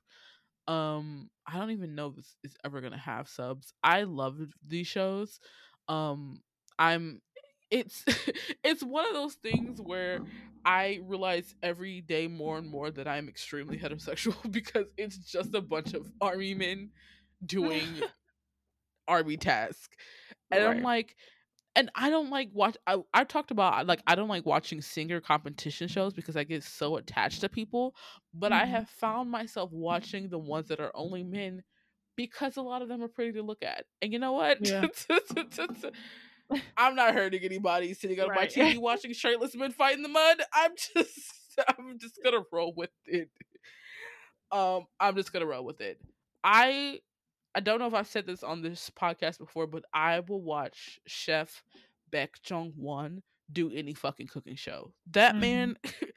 Um, 0.67 1.29
I 1.47 1.57
don't 1.57 1.71
even 1.71 1.95
know 1.95 2.07
if 2.07 2.15
this 2.15 2.35
is 2.43 2.55
ever 2.63 2.81
gonna 2.81 2.97
have 2.97 3.27
subs. 3.27 3.73
I 3.83 4.03
love 4.03 4.39
these 4.67 4.87
shows. 4.87 5.39
Um, 5.87 6.41
I'm. 6.77 7.21
It's 7.71 8.03
it's 8.63 8.83
one 8.83 9.07
of 9.07 9.13
those 9.13 9.35
things 9.35 9.79
where 9.81 10.19
I 10.65 10.99
realize 11.03 11.53
every 11.61 12.01
day 12.01 12.27
more 12.27 12.57
and 12.57 12.69
more 12.69 12.89
that 12.91 13.07
I'm 13.07 13.27
extremely 13.29 13.77
heterosexual 13.79 14.35
because 14.51 14.87
it's 14.97 15.17
just 15.17 15.53
a 15.53 15.61
bunch 15.61 15.93
of 15.93 16.11
army 16.21 16.53
men 16.53 16.89
doing 17.45 17.87
army 19.07 19.37
task, 19.37 19.91
and 20.51 20.63
I'm 20.63 20.81
like, 20.81 21.15
and 21.75 21.89
I 21.95 22.09
don't 22.09 22.29
like 22.29 22.49
watch. 22.53 22.77
I 22.87 22.97
I 23.13 23.23
talked 23.23 23.51
about 23.51 23.85
like 23.87 24.01
I 24.07 24.15
don't 24.15 24.29
like 24.29 24.45
watching 24.45 24.81
singer 24.81 25.21
competition 25.21 25.87
shows 25.87 26.13
because 26.13 26.35
I 26.37 26.43
get 26.43 26.63
so 26.63 26.97
attached 26.97 27.41
to 27.41 27.49
people. 27.49 27.95
But 28.33 28.51
I 28.51 28.65
Mhm. 28.65 28.69
have 28.69 28.89
found 28.89 29.29
myself 29.31 29.71
watching 29.71 30.29
the 30.29 30.39
ones 30.39 30.67
that 30.69 30.79
are 30.79 30.91
only 30.95 31.23
men 31.23 31.63
because 32.15 32.57
a 32.57 32.61
lot 32.61 32.81
of 32.81 32.87
them 32.87 33.03
are 33.03 33.07
pretty 33.09 33.33
to 33.33 33.41
look 33.43 33.63
at. 33.63 33.85
And 34.01 34.13
you 34.13 34.19
know 34.19 34.33
what? 34.33 34.59
Yeah. 34.61 34.85
I'm 36.77 36.95
not 36.95 37.13
hurting 37.13 37.41
anybody 37.43 37.93
sitting 37.93 38.19
on 38.19 38.33
my 38.33 38.45
TV 38.45 38.77
watching 38.77 39.13
shirtless 39.13 39.55
men 39.55 39.71
fight 39.71 39.95
in 39.95 40.03
the 40.03 40.09
mud. 40.09 40.37
I'm 40.53 40.71
just 40.93 41.31
I'm 41.67 41.97
just 41.99 42.19
gonna 42.23 42.43
roll 42.51 42.73
with 42.75 42.91
it. 43.05 43.29
Um, 44.51 44.85
I'm 44.99 45.15
just 45.15 45.33
gonna 45.33 45.45
roll 45.45 45.65
with 45.65 45.81
it. 45.81 45.99
I 46.43 46.99
I 47.55 47.61
don't 47.61 47.79
know 47.79 47.87
if 47.87 47.93
I've 47.93 48.07
said 48.07 48.25
this 48.27 48.43
on 48.43 48.61
this 48.61 48.91
podcast 48.99 49.37
before, 49.39 49.65
but 49.67 49.83
I 49.93 50.19
will 50.19 50.41
watch 50.41 50.99
Chef 51.07 51.63
Baek 52.11 52.41
Jong 52.43 52.73
Won 52.75 53.23
do 53.51 53.71
any 53.73 53.93
fucking 53.93 54.27
cooking 54.27 54.55
show. 54.55 54.91
That 55.11 55.35
Mhm. 55.35 55.39
man, 55.39 55.77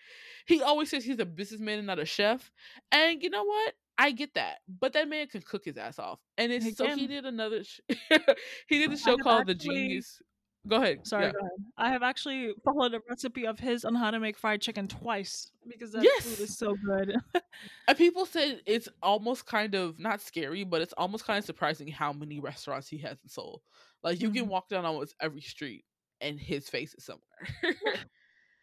he 0.46 0.62
always 0.62 0.90
says 0.90 1.04
he's 1.04 1.18
a 1.20 1.26
businessman 1.26 1.78
and 1.78 1.86
not 1.86 1.98
a 1.98 2.04
chef, 2.04 2.50
and 2.90 3.22
you 3.22 3.30
know 3.30 3.44
what? 3.44 3.74
I 4.00 4.12
get 4.12 4.34
that, 4.34 4.58
but 4.68 4.92
that 4.92 5.08
man 5.08 5.26
can 5.26 5.42
cook 5.42 5.64
his 5.64 5.76
ass 5.76 5.98
off, 5.98 6.20
and 6.36 6.52
it's 6.52 6.76
so 6.76 6.86
he 6.94 7.06
did 7.06 7.24
another. 7.26 7.64
Sh- 7.64 7.80
he 8.68 8.78
did 8.78 8.92
a 8.92 8.96
show 8.96 9.16
called 9.16 9.46
The 9.46 9.54
Genius. 9.54 10.22
Go 10.68 10.76
ahead. 10.76 11.06
Sorry, 11.06 11.28
Yeah. 11.28 11.32
go 11.32 11.38
ahead. 11.38 11.72
I 11.76 11.90
have 11.90 12.02
actually 12.02 12.52
followed 12.64 12.94
a 12.94 13.00
recipe 13.08 13.46
of 13.46 13.58
his 13.58 13.84
on 13.84 13.94
how 13.94 14.10
to 14.10 14.20
make 14.20 14.36
fried 14.38 14.60
chicken 14.60 14.88
twice 14.88 15.50
because 15.66 15.92
that 15.92 16.08
Yes! 16.08 16.22
food 16.22 16.40
is 16.40 16.56
so 16.58 16.76
good. 16.76 17.16
And 17.86 17.96
people 17.96 18.26
said 18.26 18.62
it's 18.66 18.88
almost 19.02 19.46
kind 19.46 19.74
of 19.74 19.98
not 19.98 20.20
scary, 20.20 20.64
but 20.64 20.82
it's 20.82 20.92
almost 20.94 21.24
kind 21.24 21.38
of 21.38 21.44
surprising 21.44 21.88
how 21.88 22.12
many 22.12 22.40
restaurants 22.40 22.88
he 22.88 22.98
has 22.98 23.18
in 23.22 23.28
Seoul. 23.28 23.62
Like 24.02 24.20
you 24.20 24.30
can 24.30 24.46
Mhm. 24.46 24.48
walk 24.48 24.68
down 24.68 24.84
almost 24.84 25.14
every 25.20 25.40
street 25.40 25.84
and 26.20 26.38
his 26.38 26.68
face 26.68 26.94
is 26.94 27.04
somewhere. 27.04 27.82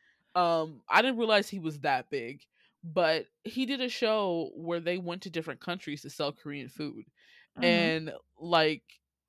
um, 0.35 0.81
I 0.89 1.01
didn't 1.01 1.17
realize 1.17 1.49
he 1.49 1.59
was 1.59 1.79
that 1.79 2.09
big, 2.09 2.41
but 2.83 3.27
he 3.43 3.65
did 3.65 3.81
a 3.81 3.89
show 3.89 4.51
where 4.55 4.79
they 4.79 4.97
went 4.97 5.23
to 5.23 5.29
different 5.29 5.61
countries 5.61 6.01
to 6.01 6.09
sell 6.09 6.31
Korean 6.31 6.69
food. 6.69 7.05
Mhm. 7.55 7.91
And 7.91 8.11
like 8.39 8.83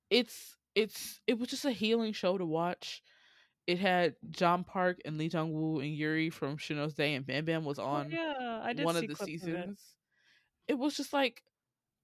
it's 0.09 0.55
it's 0.77 1.19
it 1.27 1.39
was 1.39 1.49
just 1.49 1.65
a 1.65 1.71
healing 1.71 2.13
show 2.13 2.37
to 2.37 2.45
watch. 2.45 3.01
It 3.65 3.79
had 3.79 4.15
John 4.29 4.63
Park 4.63 4.99
and 5.03 5.17
Lee 5.17 5.27
Jang 5.27 5.51
Woo 5.51 5.79
and 5.79 5.93
Yuri 5.93 6.29
from 6.29 6.57
Shino's 6.57 6.93
Day 6.93 7.15
and 7.15 7.25
Bam 7.25 7.43
Bam 7.45 7.65
was 7.65 7.79
Oh, 7.79 7.83
on 7.85 8.11
yeah, 8.11 8.61
I 8.63 8.73
did 8.73 8.85
one 8.85 8.95
of 8.95 9.05
the 9.07 9.15
seasons. 9.15 9.79
Of 10.69 10.75
It. 10.75 10.79
was 10.79 10.95
just 10.95 11.11
like 11.13 11.41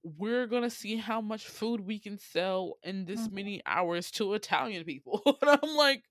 we're 0.02 0.46
gonna 0.46 0.68
see 0.70 0.96
how 0.96 1.20
much 1.22 1.46
food 1.46 1.80
we 1.80 1.98
can 1.98 2.18
sell 2.18 2.78
in 2.82 3.06
this 3.06 3.28
Mhm. 3.28 3.32
many 3.32 3.62
hours 3.64 4.10
to 4.12 4.34
Italian 4.34 4.84
people, 4.84 5.22
and 5.40 5.58
I'm 5.62 5.76
like, 5.76 6.02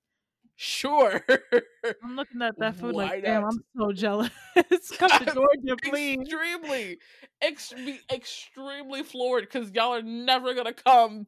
sure. 0.56 1.24
I'm 2.04 2.16
looking 2.16 2.42
at 2.42 2.58
that 2.60 2.76
food 2.76 2.96
Why 2.96 3.06
like, 3.06 3.24
damn, 3.24 3.42
not? 3.42 3.54
I'm 3.54 3.64
so 3.78 3.92
jealous. 3.92 4.32
Come 4.98 5.10
to 5.12 5.26
Georgia, 5.26 5.76
please. 5.84 6.18
extremely, 6.22 6.98
ex- 7.42 7.74
be 7.74 8.00
extremely 8.12 9.04
floored 9.04 9.44
because 9.44 9.70
y'all 9.72 9.94
are 9.94 10.02
never 10.02 10.54
gonna 10.56 10.74
come 10.74 11.28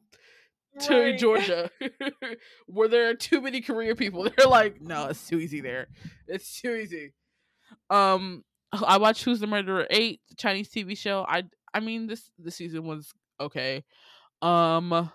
to 0.80 1.00
Right. 1.00 1.18
Georgia 1.18 1.70
where 2.66 2.88
there 2.88 3.08
are 3.08 3.14
too 3.14 3.40
many 3.40 3.60
Korean 3.60 3.96
people. 3.96 4.28
They're 4.36 4.46
like, 4.48 4.80
no, 4.80 5.06
it's 5.06 5.26
too 5.26 5.38
easy 5.38 5.60
there. 5.60 5.88
It's 6.26 6.60
too 6.60 6.74
easy. 6.74 7.12
Um, 7.90 8.44
I 8.72 8.98
watched 8.98 9.24
Who's 9.24 9.40
the 9.40 9.46
Murderer 9.46 9.86
eight, 9.90 10.20
the 10.28 10.34
Chinese 10.34 10.68
TV 10.70 10.96
show. 10.96 11.24
I 11.28 11.44
I 11.72 11.80
mean 11.80 12.06
this 12.06 12.30
this 12.38 12.56
season 12.56 12.84
was 12.84 13.12
okay. 13.40 13.84
Um, 14.42 15.10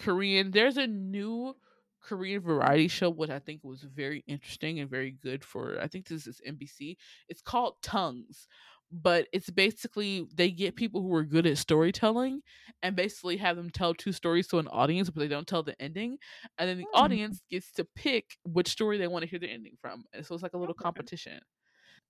Korean. 0.00 0.50
There's 0.50 0.76
a 0.76 0.86
new 0.86 1.56
Korean 2.02 2.40
variety 2.40 2.88
show 2.88 3.10
which 3.10 3.30
I 3.30 3.38
think 3.38 3.64
was 3.64 3.82
very 3.82 4.22
interesting 4.26 4.78
and 4.78 4.88
very 4.88 5.10
good 5.10 5.44
for. 5.44 5.78
I 5.80 5.88
think 5.88 6.06
this 6.06 6.26
is 6.26 6.40
NBC. 6.46 6.96
It's 7.28 7.42
called 7.42 7.76
Tongues, 7.82 8.46
but 8.92 9.28
it's 9.32 9.50
basically 9.50 10.26
they 10.34 10.50
get 10.50 10.76
people 10.76 11.02
who 11.02 11.12
are 11.14 11.24
good 11.24 11.46
at 11.46 11.58
storytelling 11.58 12.42
and 12.82 12.96
basically 12.96 13.36
have 13.36 13.56
them 13.56 13.70
tell 13.70 13.94
two 13.94 14.12
stories 14.12 14.46
to 14.48 14.58
an 14.58 14.68
audience, 14.68 15.10
but 15.10 15.20
they 15.20 15.28
don't 15.28 15.48
tell 15.48 15.62
the 15.62 15.80
ending, 15.82 16.18
and 16.58 16.68
then 16.68 16.78
the 16.78 16.88
Hmm. 17.02 17.16
audience 17.16 17.40
gets 17.50 17.72
to 17.72 17.84
pick 17.84 18.36
which 18.44 18.68
story 18.68 18.98
they 18.98 19.08
want 19.08 19.22
to 19.24 19.28
hear 19.30 19.38
the 19.40 19.50
ending 19.50 19.76
from, 19.80 20.04
and 20.12 20.24
so 20.24 20.34
it's 20.34 20.42
like 20.42 20.54
a 20.54 20.58
little 20.58 20.74
Okay. 20.78 21.06
competition. 21.14 21.40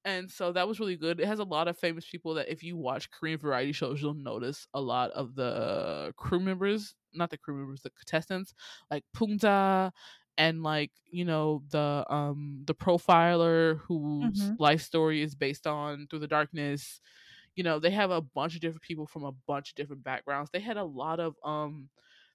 And 0.05 0.31
so 0.31 0.53
that 0.53 0.69
was 0.69 0.79
really 0.79 0.97
good. 0.97 1.19
It 1.21 1.27
has 1.27 1.41
a 1.41 1.45
lot 1.45 1.67
of 1.69 1.77
famous 1.79 2.09
people 2.09 2.35
that 2.35 2.49
if 2.51 2.63
you 2.63 2.77
watch 2.77 3.11
Korean 3.11 3.39
variety 3.39 3.73
shows, 3.73 4.01
you'll 4.01 4.15
notice 4.15 4.67
a 4.73 4.81
lot 4.81 5.11
of 5.13 5.35
the 5.35 6.13
crew 6.17 6.39
members, 6.41 6.95
not 7.13 7.31
the 7.31 7.39
crew 7.39 7.57
members, 7.57 7.83
the 7.83 7.91
contestants, 7.91 8.55
like 8.91 9.05
Pungja 9.17 9.91
and 10.39 10.63
like, 10.63 10.93
you 11.11 11.25
know, 11.25 11.63
the 11.71 12.05
um 12.11 12.63
the 12.67 12.75
profiler 12.75 13.79
whose 13.81 14.51
Mhm. 14.51 14.59
life 14.59 14.83
story 14.83 15.23
is 15.23 15.35
based 15.35 15.67
on 15.67 16.07
Through 16.09 16.21
the 16.21 16.29
Darkness. 16.29 17.01
You 17.57 17.65
know, 17.65 17.79
they 17.81 17.91
have 17.91 18.11
a 18.13 18.23
bunch 18.23 18.55
of 18.57 18.61
different 18.63 18.83
people 18.83 19.07
from 19.07 19.25
a 19.25 19.33
bunch 19.33 19.71
of 19.71 19.77
different 19.77 20.05
backgrounds. 20.05 20.51
They 20.53 20.61
had 20.61 20.77
a 20.79 20.85
lot 20.85 21.21
of 21.21 21.37
um 21.45 21.91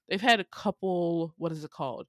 they've 0.08 0.20
had 0.20 0.40
a 0.40 0.44
couple 0.44 1.34
what 1.38 1.52
is 1.52 1.64
it 1.64 1.70
called? 1.72 2.08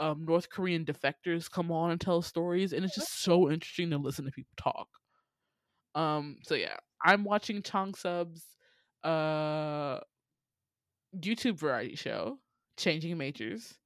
Um 0.00 0.24
North 0.26 0.50
Korean 0.50 0.84
defectors 0.86 1.50
come 1.50 1.72
on 1.72 1.90
and 1.92 2.00
tell 2.00 2.22
stories 2.22 2.72
and 2.74 2.84
it's 2.84 2.94
just 2.94 3.20
so 3.22 3.50
interesting 3.50 3.90
to 3.90 3.98
listen 3.98 4.24
to 4.26 4.32
people 4.32 4.54
talk. 4.58 4.88
Um, 5.94 6.38
so 6.44 6.54
yeah, 6.54 6.76
I'm 7.02 7.24
watching 7.24 7.62
Changsub's 7.62 8.56
uh 9.02 10.00
YouTube 11.14 11.56
variety 11.58 11.96
show, 11.96 12.40
Changing 12.76 13.16
Majors. 13.18 13.79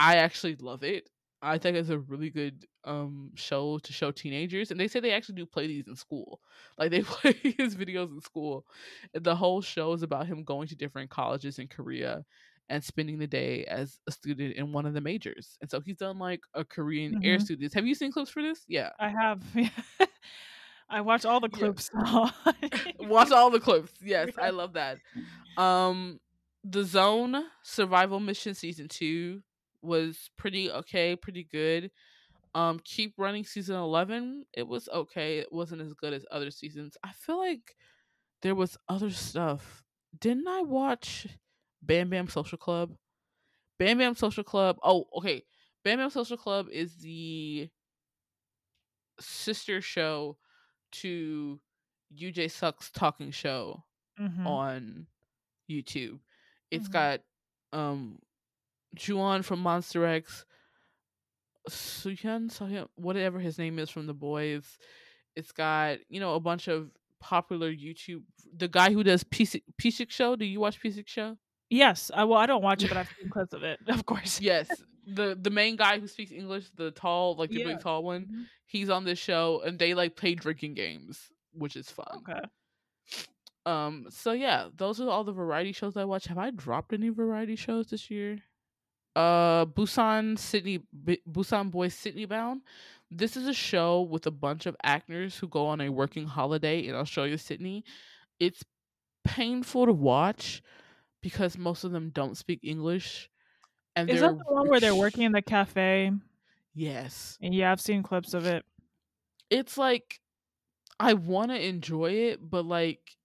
I 0.00 0.16
actually 0.16 0.56
love 0.56 0.84
it. 0.84 1.10
I 1.42 1.58
think 1.58 1.76
it's 1.78 1.90
a 1.90 1.98
really 2.00 2.30
good 2.30 2.66
um 2.84 3.32
show 3.36 3.78
to 3.80 3.92
show 3.92 4.12
teenagers, 4.12 4.70
and 4.72 4.80
they 4.80 4.88
say 4.88 5.00
they 5.00 5.12
actually 5.12 5.36
do 5.36 5.46
play 5.46 5.68
these 5.68 5.88
in 5.88 5.96
school. 5.96 6.40
Like 6.78 6.90
they 6.92 7.02
play 7.04 7.34
his 7.34 7.76
videos 7.76 8.10
in 8.12 8.20
school. 8.22 8.66
The 9.14 9.36
whole 9.36 9.62
show 9.62 9.92
is 9.94 10.02
about 10.02 10.26
him 10.28 10.44
going 10.44 10.68
to 10.68 10.76
different 10.76 11.10
colleges 11.10 11.58
in 11.58 11.68
Korea 11.68 12.24
and 12.70 12.84
spending 12.84 13.18
the 13.18 13.28
day 13.28 13.64
as 13.66 14.00
a 14.08 14.12
student 14.12 14.56
in 14.56 14.72
one 14.72 14.86
of 14.86 14.94
the 14.94 15.00
majors. 15.02 15.58
And 15.62 15.70
so 15.70 15.80
he's 15.80 15.98
done 15.98 16.18
like 16.18 16.40
a 16.54 16.64
Korean 16.64 17.16
air 17.22 17.38
Mhm. 17.38 17.40
students. 17.40 17.74
Have 17.74 17.86
you 17.86 17.94
seen 17.96 18.12
clips 18.12 18.30
for 18.30 18.42
this? 18.42 18.64
Yeah. 18.68 18.92
I 19.00 19.08
have. 19.10 19.42
I 20.90 21.02
watch 21.02 21.24
all 21.24 21.40
the 21.40 21.48
Yeah. 21.52 21.72
clips. 21.72 21.90
Watch 23.00 23.30
all 23.32 23.50
the 23.50 23.60
clips. 23.60 23.92
Yes, 24.02 24.32
I 24.38 24.50
love 24.50 24.74
that. 24.74 25.00
Um 25.56 26.20
The 26.64 26.84
Zone 26.84 27.44
Survival 27.62 28.20
Mission 28.20 28.54
season 28.54 28.88
2 28.88 29.42
was 29.82 30.30
pretty 30.36 30.70
okay, 30.70 31.16
pretty 31.16 31.44
good. 31.44 31.90
Um 32.54 32.80
Keep 32.84 33.14
Running 33.18 33.44
season 33.44 33.76
11, 33.76 34.46
it 34.54 34.66
was 34.66 34.88
okay. 34.88 35.38
It 35.38 35.52
wasn't 35.52 35.82
as 35.82 35.94
good 35.94 36.12
as 36.14 36.26
other 36.30 36.50
seasons. 36.50 36.96
I 37.04 37.12
feel 37.12 37.38
like 37.38 37.76
there 38.42 38.54
was 38.54 38.76
other 38.88 39.10
stuff. 39.10 39.84
Didn't 40.18 40.48
I 40.48 40.62
watch 40.62 41.26
Bam 41.82 42.10
Bam 42.10 42.28
Social 42.28 42.58
Club? 42.58 42.96
Bam 43.78 43.98
Bam 43.98 44.14
Social 44.14 44.44
Club. 44.44 44.78
Oh, 44.82 45.06
okay. 45.18 45.44
Bam 45.84 45.98
Bam 45.98 46.10
Social 46.10 46.36
Club 46.36 46.68
is 46.70 46.96
the 46.98 47.70
sister 49.20 49.80
show 49.80 50.38
to 50.92 51.60
Yoo 52.10 52.32
Jae-suk's 52.32 52.90
talking 52.90 53.30
show 53.30 53.84
Mhm. 54.18 54.46
on 54.46 55.06
YouTube. 55.70 56.20
It's 56.70 56.88
Mhm. 56.88 56.92
got 56.92 57.20
um 57.72 58.20
Juan 59.08 59.42
from 59.42 59.62
Monsta 59.62 60.06
X, 60.06 60.44
Suhyun, 61.68 62.50
Sohyun, 62.50 62.88
whatever 62.96 63.38
his 63.38 63.58
name 63.58 63.78
is 63.78 63.90
from 63.90 64.06
the 64.06 64.14
boys. 64.14 64.78
It's 65.36 65.52
got, 65.52 65.98
you 66.08 66.20
know, 66.20 66.34
a 66.34 66.40
bunch 66.40 66.68
of 66.68 66.90
popular 67.20 67.70
YouTube 67.70 68.22
the 68.56 68.66
guy 68.66 68.92
who 68.92 69.04
does 69.04 69.22
Psick 69.24 70.10
Show. 70.10 70.34
Do 70.36 70.44
you 70.44 70.58
watch 70.58 70.80
Psick 70.82 71.06
Show? 71.06 71.36
Yes. 71.68 72.10
I 72.12 72.24
well, 72.24 72.38
I 72.38 72.46
don't 72.46 72.62
watch 72.62 72.82
it, 72.82 72.88
but 72.88 72.96
I've 72.96 73.08
seen 73.20 73.30
clips 73.30 73.52
of 73.52 73.62
it. 73.62 73.78
Of 73.88 74.04
course. 74.06 74.40
Yes. 74.40 74.68
The 75.06 75.38
the 75.40 75.50
main 75.50 75.76
guy 75.76 75.98
who 76.00 76.06
speaks 76.08 76.32
English, 76.32 76.70
the 76.76 76.90
tall, 76.90 77.36
like 77.36 77.50
the 77.50 77.60
Yeah. 77.60 77.66
big 77.66 77.80
tall 77.80 78.02
one, 78.02 78.22
Mhm. 78.26 78.44
he's 78.66 78.90
on 78.90 79.04
this 79.04 79.18
show 79.18 79.62
and 79.64 79.78
they 79.78 79.94
like 79.94 80.16
play 80.16 80.34
drinking 80.34 80.74
games, 80.74 81.30
which 81.52 81.76
is 81.76 81.90
fun. 81.90 82.06
Okay. 82.18 82.40
Um, 83.66 84.06
so 84.10 84.32
yeah, 84.32 84.68
those 84.76 85.00
are 85.00 85.08
all 85.08 85.22
the 85.22 85.32
variety 85.32 85.72
shows 85.72 85.96
I 85.96 86.04
watch. 86.04 86.26
Have 86.26 86.38
I 86.38 86.50
dropped 86.50 86.92
any 86.92 87.10
variety 87.10 87.54
shows 87.56 87.88
this 87.90 88.10
year? 88.10 88.38
Uh, 89.16 89.66
Busan 89.66 90.38
Sydney 90.38 90.80
B- 91.04 91.20
Busan 91.30 91.70
Boys 91.70 91.94
Sydney 91.94 92.24
Bound. 92.26 92.62
This 93.10 93.36
is 93.36 93.48
a 93.48 93.52
show 93.54 94.02
with 94.02 94.26
a 94.26 94.30
bunch 94.30 94.66
of 94.66 94.76
actors 94.84 95.36
who 95.36 95.48
go 95.48 95.66
on 95.66 95.80
a 95.80 95.88
working 95.88 96.26
holiday 96.26 96.86
in 96.86 96.94
Australia, 96.94 97.36
Sydney. 97.38 97.84
It's 98.38 98.62
painful 99.24 99.86
to 99.86 99.92
watch 99.92 100.62
because 101.20 101.58
most 101.58 101.82
of 101.84 101.90
them 101.92 102.10
don't 102.14 102.36
speak 102.36 102.60
English, 102.62 103.28
and 103.96 104.08
Is 104.08 104.20
that 104.20 104.38
the 104.38 104.44
one 104.54 104.68
where 104.68 104.80
they're 104.80 104.94
working 104.94 105.24
in 105.24 105.32
the 105.32 105.42
cafe? 105.42 106.12
Yes, 106.72 107.36
And 107.42 107.52
yeah, 107.52 107.72
I've 107.72 107.80
seen 107.80 108.02
clips 108.02 108.32
of 108.32 108.46
it. 108.46 108.64
it's 109.50 109.76
like 109.76 110.20
I 111.00 111.14
want 111.14 111.50
to 111.50 111.60
enjoy 111.60 112.12
it, 112.12 112.38
but 112.48 112.64
like 112.64 113.16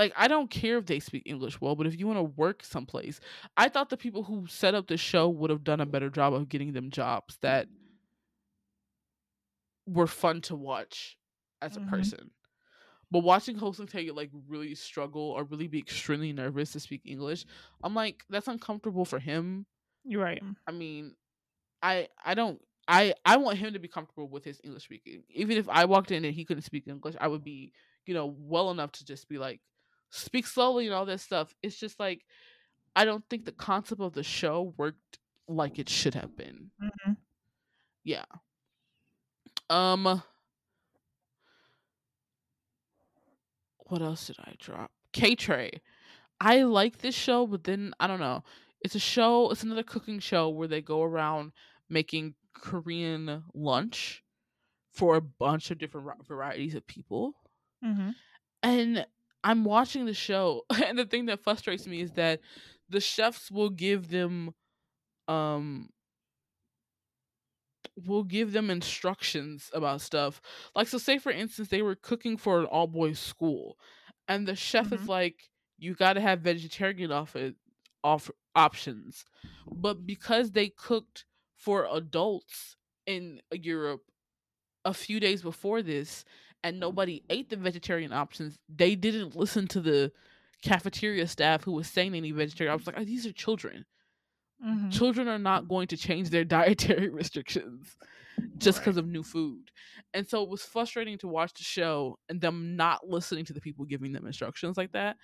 like 0.00 0.12
I 0.16 0.28
don't 0.28 0.50
care 0.50 0.78
if 0.78 0.86
they 0.86 1.00
speak 1.00 1.24
English 1.26 1.60
well, 1.60 1.76
but 1.76 1.86
if 1.86 1.98
you 1.98 2.06
want 2.06 2.18
to 2.18 2.22
work 2.24 2.64
someplace, 2.64 3.20
I 3.56 3.68
thought 3.68 3.90
the 3.90 3.96
people 3.96 4.24
who 4.24 4.46
set 4.46 4.74
up 4.74 4.88
the 4.88 4.96
show 4.96 5.28
would 5.28 5.50
have 5.50 5.64
done 5.64 5.80
a 5.80 5.86
better 5.86 6.10
job 6.10 6.34
of 6.34 6.48
getting 6.48 6.72
them 6.72 6.90
jobs 6.90 7.38
that 7.42 7.68
were 9.86 10.06
fun 10.06 10.40
to 10.42 10.56
watch 10.56 11.18
as 11.60 11.76
a 11.76 11.80
Mhm. 11.80 11.80
person. 11.80 12.30
But 13.10 13.20
watching 13.20 13.56
Hosung 13.58 13.90
Tae 13.90 14.10
like 14.12 14.30
really 14.48 14.74
struggle 14.74 15.22
or 15.22 15.44
really 15.44 15.68
be 15.68 15.78
extremely 15.80 16.32
nervous 16.32 16.72
to 16.72 16.80
speak 16.80 17.02
English, 17.06 17.46
I'm 17.82 17.94
like, 17.94 18.24
that's 18.30 18.48
uncomfortable 18.48 19.04
for 19.06 19.20
him. 19.20 19.66
You're 20.04 20.22
right. 20.22 20.44
I 20.66 20.72
mean, 20.72 21.16
I 21.82 22.08
I 22.24 22.34
don't 22.34 22.62
I 22.88 23.14
I 23.24 23.38
want 23.38 23.58
him 23.58 23.74
to 23.74 23.78
be 23.78 23.88
comfortable 23.88 24.28
with 24.28 24.44
his 24.44 24.60
English 24.64 24.84
speaking. 24.84 25.24
Even 25.30 25.58
if 25.58 25.68
I 25.68 25.84
walked 25.86 26.10
in 26.12 26.24
and 26.24 26.34
he 26.34 26.44
couldn't 26.44 26.62
speak 26.64 26.88
English, 26.88 27.16
I 27.20 27.28
would 27.28 27.44
be, 27.44 27.72
you 28.06 28.14
know, 28.14 28.26
well 28.26 28.70
enough 28.70 28.92
to 28.92 29.04
just 29.04 29.28
be 29.28 29.38
like 29.38 29.60
speak 30.10 30.46
slowly 30.46 30.86
and 30.86 30.94
all 30.94 31.06
this 31.06 31.22
stuff. 31.22 31.54
It's 31.62 31.78
just 31.78 32.00
like 32.00 32.24
I 32.96 33.04
don't 33.04 33.24
think 33.30 33.44
the 33.44 33.52
concept 33.52 34.00
of 34.00 34.14
the 34.14 34.24
show 34.24 34.74
worked 34.78 35.18
like 35.48 35.78
it 35.78 35.88
should 35.88 36.14
have 36.14 36.36
been. 36.36 36.70
Mhm. 36.82 37.16
Yeah. 38.04 38.24
Um 39.70 40.22
what 43.86 44.02
else 44.02 44.26
did 44.26 44.36
I 44.40 44.54
drop? 44.58 44.90
K 45.12 45.34
Tray. 45.34 45.70
I 46.40 46.62
like 46.64 46.98
this 46.98 47.14
show, 47.14 47.46
but 47.46 47.64
then 47.64 47.94
I 48.00 48.06
don't 48.06 48.20
know. 48.20 48.44
It's 48.82 48.94
a 48.96 49.00
show, 49.00 49.50
it's 49.50 49.62
another 49.62 49.82
cooking 49.84 50.20
show 50.20 50.48
where 50.50 50.68
they 50.68 50.82
go 50.82 51.02
around 51.02 51.52
making 51.88 52.34
Korean 52.54 53.44
lunch 53.54 54.24
for 54.92 55.16
a 55.16 55.20
bunch 55.22 55.70
of 55.70 55.78
different 55.78 56.26
varieties 56.26 56.74
of 56.74 56.86
people. 56.86 57.34
Mhm. 57.82 58.14
And 58.62 59.06
I'm 59.44 59.64
watching 59.64 60.06
the 60.06 60.14
show, 60.14 60.64
and 60.84 60.98
the 60.98 61.06
thing 61.06 61.26
that 61.26 61.40
frustrates 61.42 61.86
me 61.86 62.00
is 62.00 62.12
that 62.12 62.40
the 62.88 63.00
chefs 63.00 63.50
will 63.50 63.70
give 63.70 64.10
them 64.10 64.54
um 65.28 65.90
will 68.06 68.24
give 68.24 68.52
them 68.52 68.70
instructions 68.70 69.70
about 69.74 70.00
stuff. 70.00 70.40
Like 70.74 70.88
so 70.88 70.98
say 70.98 71.18
for 71.18 71.32
instance 71.32 71.68
they 71.68 71.82
were 71.82 71.94
cooking 71.94 72.36
for 72.36 72.60
an 72.60 72.66
all 72.66 72.86
boys 72.86 73.18
school 73.18 73.78
and 74.28 74.46
the 74.46 74.56
chef 74.56 74.92
Mhm. 74.92 74.92
is 74.92 75.08
like 75.08 75.50
you 75.78 75.94
got 75.94 76.14
to 76.14 76.20
have 76.20 76.40
vegetarian 76.40 77.12
off 77.12 77.36
it 77.36 77.56
off 78.04 78.30
options. 78.54 79.24
But 79.74 80.06
because 80.06 80.52
they 80.52 80.68
cooked 80.68 81.24
for 81.56 81.86
adults 81.90 82.76
in 83.06 83.40
Europe 83.52 84.02
a 84.84 84.94
few 84.94 85.20
days 85.20 85.42
before 85.42 85.82
this 85.82 86.24
and 86.62 86.78
nobody 86.80 87.22
ate 87.30 87.50
the 87.50 87.56
vegetarian 87.56 88.12
options, 88.12 88.58
they 88.68 88.94
didn't 88.94 89.36
listen 89.36 89.66
to 89.68 89.80
the 89.80 90.12
cafeteria 90.62 91.26
staff 91.26 91.64
who 91.64 91.72
was 91.72 91.88
saying 91.88 92.12
they 92.12 92.20
need 92.20 92.34
vegetarian. 92.36 92.72
I 92.72 92.76
was 92.76 92.86
like, 92.86 92.96
oh, 92.98 93.04
these 93.04 93.26
are 93.26 93.32
children 93.32 93.84
Mhm. 94.64 94.92
children 94.92 95.26
are 95.26 95.38
not 95.38 95.68
going 95.68 95.86
to 95.88 95.96
change 95.96 96.28
their 96.28 96.44
dietary 96.98 97.08
restrictions 97.08 97.96
just 98.58 98.78
because 98.80 98.96
Right. 98.96 99.04
of 99.04 99.08
new 99.08 99.22
food. 99.22 99.70
And 100.12 100.28
so 100.28 100.42
it 100.42 100.50
was 100.50 100.62
frustrating 100.62 101.16
to 101.18 101.28
watch 101.28 101.54
the 101.54 101.62
show 101.64 102.18
and 102.28 102.40
them 102.42 102.76
not 102.76 103.08
listening 103.08 103.46
to 103.46 103.54
the 103.54 103.60
people 103.62 103.86
giving 103.86 104.12
them 104.12 104.26
instructions 104.26 104.76
like 104.76 104.92
that. 104.92 105.16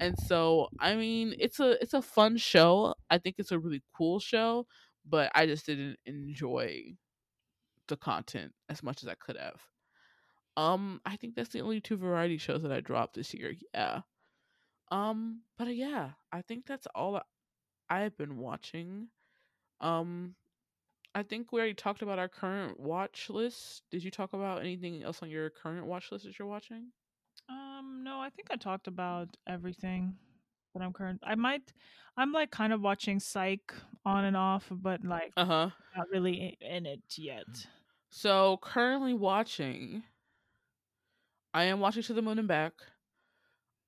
And 0.00 0.14
so 0.18 0.68
I 0.78 0.94
mean, 0.94 1.34
it's 1.38 1.58
a 1.60 1.80
it's 1.82 1.94
a 1.94 2.02
fun 2.02 2.36
show. 2.36 2.94
I 3.08 3.16
think 3.18 3.36
it's 3.38 3.52
a 3.52 3.58
really 3.58 3.82
cool 3.96 4.20
show, 4.20 4.66
but 5.06 5.32
I 5.34 5.46
just 5.46 5.64
didn't 5.64 5.98
enjoy 6.04 6.96
the 7.88 7.96
content 7.96 8.52
as 8.68 8.82
much 8.82 9.02
as 9.02 9.08
I 9.08 9.14
could 9.14 9.36
have. 9.38 9.60
Um, 10.56 11.00
I 11.04 11.16
think 11.16 11.34
that's 11.34 11.50
the 11.50 11.60
only 11.60 11.80
two 11.80 11.96
variety 11.96 12.38
shows 12.38 12.62
that 12.62 12.72
I 12.72 12.80
dropped 12.80 13.14
this 13.14 13.34
year. 13.34 13.54
Yeah. 13.74 14.00
Um, 14.90 15.42
but 15.58 15.68
uh, 15.68 15.72
yeah, 15.72 16.10
I 16.32 16.42
think 16.42 16.66
that's 16.66 16.86
all 16.94 17.20
I've 17.90 18.16
been 18.16 18.38
watching. 18.38 19.08
Um, 19.80 20.34
I 21.14 21.22
think 21.22 21.52
we 21.52 21.60
already 21.60 21.74
talked 21.74 22.02
about 22.02 22.18
our 22.18 22.28
current 22.28 22.78
watch 22.78 23.30
list. 23.30 23.82
Did 23.90 24.04
you 24.04 24.10
talk 24.10 24.32
about 24.32 24.60
anything 24.60 25.02
else 25.02 25.22
on 25.22 25.30
your 25.30 25.50
current 25.50 25.86
watch 25.86 26.12
list 26.12 26.24
that 26.24 26.38
you're 26.38 26.48
watching? 26.48 26.92
Um, 27.48 28.02
no, 28.04 28.20
I 28.20 28.30
think 28.30 28.48
I 28.50 28.56
talked 28.56 28.86
about 28.86 29.36
everything 29.46 30.16
that 30.74 30.82
I'm 30.82 30.92
current. 30.92 31.20
I 31.22 31.34
might, 31.34 31.72
I'm 32.16 32.32
like 32.32 32.50
kind 32.50 32.72
of 32.72 32.80
watching 32.82 33.20
Psych 33.20 33.72
on 34.04 34.24
and 34.24 34.36
off, 34.36 34.66
but 34.70 35.04
like 35.04 35.32
Uh 35.36 35.44
huh. 35.44 35.70
not 35.96 36.08
really 36.10 36.56
in 36.60 36.86
it 36.86 37.02
yet. 37.16 37.46
So 38.10 38.58
currently 38.62 39.14
watching, 39.14 40.02
I 41.56 41.64
am 41.64 41.80
watching 41.80 42.02
To 42.02 42.12
the 42.12 42.20
Moon 42.20 42.38
and 42.38 42.46
Back. 42.46 42.74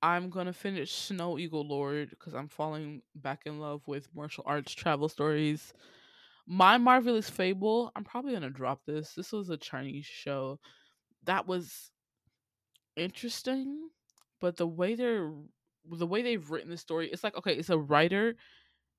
I'm 0.01 0.31
gonna 0.31 0.55
finish 0.55 0.91
Snow 0.91 1.39
Eagle 1.39 1.69
Lord 1.69 2.09
because 2.09 2.33
I'm 2.33 2.49
falling 2.49 3.03
back 3.15 3.43
in 3.45 3.61
love 3.61 3.83
with 3.87 4.09
martial 4.15 4.43
arts 4.47 4.73
travel 4.73 5.07
stories. 5.07 5.75
My 6.47 6.79
Marvelous 6.79 7.29
Fable. 7.29 7.93
I'm 7.95 8.05
probably 8.05 8.33
gonna 8.33 8.49
drop 8.49 8.87
this. 8.87 9.13
This 9.13 9.33
was 9.33 9.51
a 9.51 9.59
Chinese 9.59 10.07
show 10.07 10.59
that 11.25 11.47
was 11.47 11.91
interesting, 12.97 13.91
but 14.41 14.57
the 14.57 14.67
way 14.67 14.95
they're 14.95 15.31
the 15.91 16.07
way 16.07 16.23
they've 16.23 16.51
written 16.51 16.71
the 16.71 16.79
story, 16.79 17.11
it's 17.13 17.23
like 17.23 17.37
okay, 17.37 17.53
it's 17.55 17.69
a 17.69 17.79
writer 17.79 18.35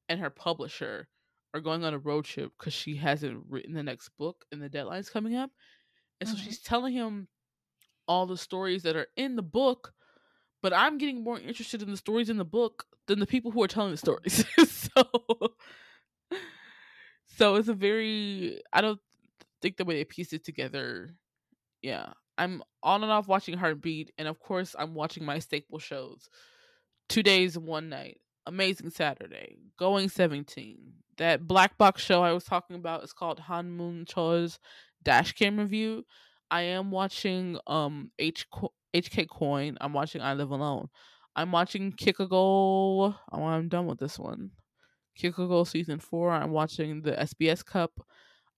and 0.10 0.20
her 0.20 0.30
publisher 0.30 1.08
are 1.56 1.62
going 1.62 1.84
on 1.84 1.96
a 1.96 2.00
road 2.00 2.26
trip 2.26 2.52
because 2.60 2.74
she 2.74 2.96
hasn't 2.96 3.44
written 3.50 3.74
the 3.74 3.82
next 3.82 4.10
book 4.20 4.46
and 4.52 4.62
the 4.62 4.70
deadline's 4.70 5.10
coming 5.10 5.36
up. 5.36 5.50
And 6.20 6.30
so 6.30 6.36
Mhm. 6.36 6.40
she's 6.44 6.62
telling 6.62 6.94
him 6.94 7.28
all 8.10 8.26
the 8.26 8.38
stories 8.38 8.84
that 8.84 8.98
are 8.98 9.08
in 9.16 9.38
the 9.38 9.42
book, 9.42 9.94
but 10.62 10.74
I'm 10.74 10.98
getting 10.98 11.24
more 11.24 11.40
interested 11.40 11.82
in 11.82 11.92
the 11.92 11.98
stories 11.98 12.30
in 12.30 12.38
the 12.38 12.44
book 12.44 12.84
than 13.08 13.20
the 13.20 13.28
people 13.28 13.52
who 13.52 13.64
are 13.64 13.68
telling 13.68 13.92
the 13.92 13.98
stories. 13.98 14.44
so 14.68 15.04
so 17.38 17.56
it's 17.56 17.70
a 17.70 17.74
very 17.74 18.60
I 18.74 18.82
don't 18.82 19.00
think 19.62 19.78
the 19.78 19.86
way 19.86 19.96
they 19.96 20.04
piece 20.06 20.34
it 20.34 20.44
together. 20.44 21.16
Yeah. 21.82 22.14
I'm 22.38 22.64
on 22.82 23.04
and 23.04 23.12
off 23.12 23.28
watching 23.28 23.58
Heartbeat, 23.58 24.14
and 24.18 24.28
of 24.28 24.40
course 24.40 24.74
I'm 24.80 24.94
watching 24.94 25.26
my 25.26 25.40
staple 25.40 25.78
shows. 25.78 26.30
Two 27.10 27.22
days 27.22 27.58
and 27.58 27.66
one 27.66 27.90
night. 27.90 28.20
Amazing 28.46 28.92
Saturday. 28.92 29.58
Going 29.78 30.08
17. 30.10 30.78
That 31.18 31.46
black 31.46 31.78
box 31.78 32.02
show 32.02 32.24
I 32.24 32.32
was 32.32 32.46
talking 32.46 32.78
about 32.78 33.04
is 33.04 33.12
called 33.12 33.40
Han 33.40 33.70
Moon 33.70 34.06
Cho's 34.06 34.58
Dash 35.04 35.34
Cam 35.34 35.60
Review. 35.60 36.06
I 36.52 36.62
am 36.62 36.92
watching 36.92 37.60
um 37.68 38.12
H 38.20 38.48
HK 38.94 39.26
Coin. 39.26 39.78
I'm 39.82 39.94
watching 39.94 40.22
I 40.22 40.34
Live 40.34 40.52
Alone. 40.52 40.90
I'm 41.36 41.52
watching 41.52 41.92
Kick 41.92 42.20
a 42.20 42.28
Goal. 42.28 43.16
Oh, 43.32 43.44
I'm 43.44 43.70
done 43.70 43.86
with 43.88 44.00
this 44.00 44.18
one. 44.20 44.52
Kick 45.16 45.38
a 45.38 45.48
Goal 45.48 45.66
season 45.66 46.00
four. 46.00 46.32
I'm 46.32 46.52
watching 46.52 47.02
the 47.04 47.20
SBS 47.20 47.64
Cup. 47.64 48.00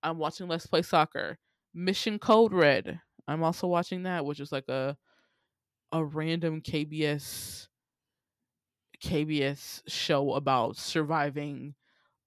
I'm 0.04 0.18
watching 0.18 0.48
Let's 0.48 0.68
Play 0.68 0.84
Soccer. 0.84 1.40
Mission 1.74 2.20
Code 2.20 2.54
Red. 2.54 3.02
I'm 3.28 3.44
also 3.44 3.68
watching 3.68 4.04
that, 4.04 4.26
which 4.26 4.40
is 4.40 4.52
like 4.52 4.68
a 4.70 4.98
a 5.92 6.04
random 6.04 6.62
KBS 6.62 7.68
KBS 9.02 9.82
show 9.88 10.34
about 10.34 10.78
surviving 10.78 11.76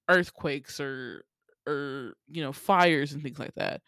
earthquakes 0.08 0.80
or 0.80 1.24
or 1.66 2.14
you 2.28 2.42
know 2.42 2.52
fires 2.52 3.12
and 3.12 3.22
things 3.22 3.38
like 3.38 3.54
that. 3.56 3.82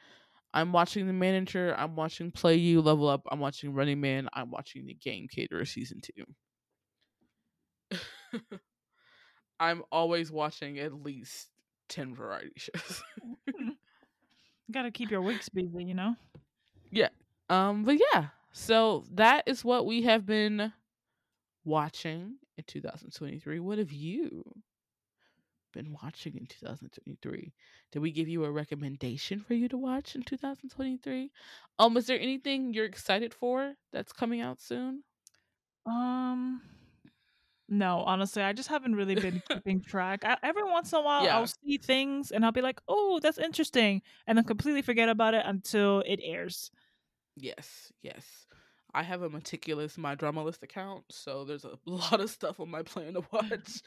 I'm 0.56 0.72
watching 0.72 1.06
The 1.06 1.12
Manager. 1.12 1.74
I'm 1.76 1.96
watching 1.96 2.30
Play 2.30 2.56
You 2.56 2.80
Level 2.80 3.10
Up. 3.10 3.26
I'm 3.30 3.40
watching 3.40 3.74
Running 3.74 4.00
Man. 4.00 4.26
I'm 4.32 4.50
watching 4.50 4.86
The 4.86 4.94
Game 4.94 5.28
Caterer 5.28 5.66
season 5.66 6.00
two. 7.90 8.00
I'm 9.60 9.82
always 9.92 10.32
watching 10.32 10.78
at 10.78 10.94
least 10.94 11.48
ten 11.90 12.14
variety 12.14 12.54
shows. 12.56 13.02
Got 14.72 14.84
to 14.84 14.90
keep 14.90 15.10
your 15.10 15.20
weeks 15.20 15.50
busy, 15.50 15.84
you 15.84 15.92
know. 15.92 16.14
Yeah. 16.90 17.10
Um, 17.50 17.84
but 17.84 17.98
yeah, 18.14 18.28
so 18.52 19.04
that 19.12 19.42
is 19.46 19.62
what 19.62 19.84
we 19.84 20.04
have 20.04 20.24
been 20.24 20.72
watching 21.66 22.36
in 22.56 22.64
2023. 22.66 23.60
What 23.60 23.76
have 23.76 23.92
you 23.92 24.42
been 25.76 25.92
watching 25.92 26.36
in 26.36 26.46
2023? 26.46 27.54
Did 27.92 28.00
we 28.00 28.10
give 28.12 28.28
you 28.28 28.44
a 28.44 28.50
recommendation 28.50 29.40
for 29.40 29.54
you 29.54 29.68
to 29.68 29.78
watch 29.78 30.14
in 30.16 30.22
2023? 30.22 31.30
Um, 31.78 31.96
is 31.96 32.06
there 32.06 32.18
anything 32.20 32.72
you're 32.74 32.84
excited 32.86 33.34
for 33.34 33.74
that's 33.92 34.12
coming 34.12 34.40
out 34.40 34.60
soon? 34.60 35.04
Um, 35.86 36.60
no, 37.68 37.98
honestly, 38.00 38.42
I 38.42 38.52
just 38.52 38.68
haven't 38.68 38.94
really 38.94 39.16
been 39.16 39.40
keeping 39.50 39.82
track. 39.82 40.24
I, 40.24 40.36
every 40.42 40.62
once 40.64 40.92
in 40.92 40.98
a 41.00 41.02
while, 41.02 41.26
Yeah. 41.26 41.30
I'll 41.30 41.48
see 41.48 41.78
things 41.78 42.30
and 42.30 42.44
I'll 42.44 42.52
be 42.52 42.60
like, 42.62 42.80
"Oh, 42.88 43.18
that's 43.20 43.38
interesting," 43.38 44.02
and 44.26 44.38
then 44.38 44.44
completely 44.44 44.82
forget 44.82 45.08
about 45.08 45.34
it 45.34 45.42
until 45.46 46.00
it 46.06 46.20
airs. 46.22 46.70
Yes, 47.36 47.92
yes. 48.02 48.46
I 48.96 49.02
have 49.02 49.20
a 49.20 49.28
meticulous 49.28 49.98
my 49.98 50.14
drama 50.14 50.42
list 50.42 50.62
account, 50.62 51.04
so 51.10 51.44
there's 51.44 51.66
a 51.66 51.78
lot 51.86 52.18
of 52.18 52.30
stuff 52.30 52.58
on 52.60 52.70
my 52.70 52.82
plan 52.82 53.12
to 53.12 53.22
watch. 53.30 53.82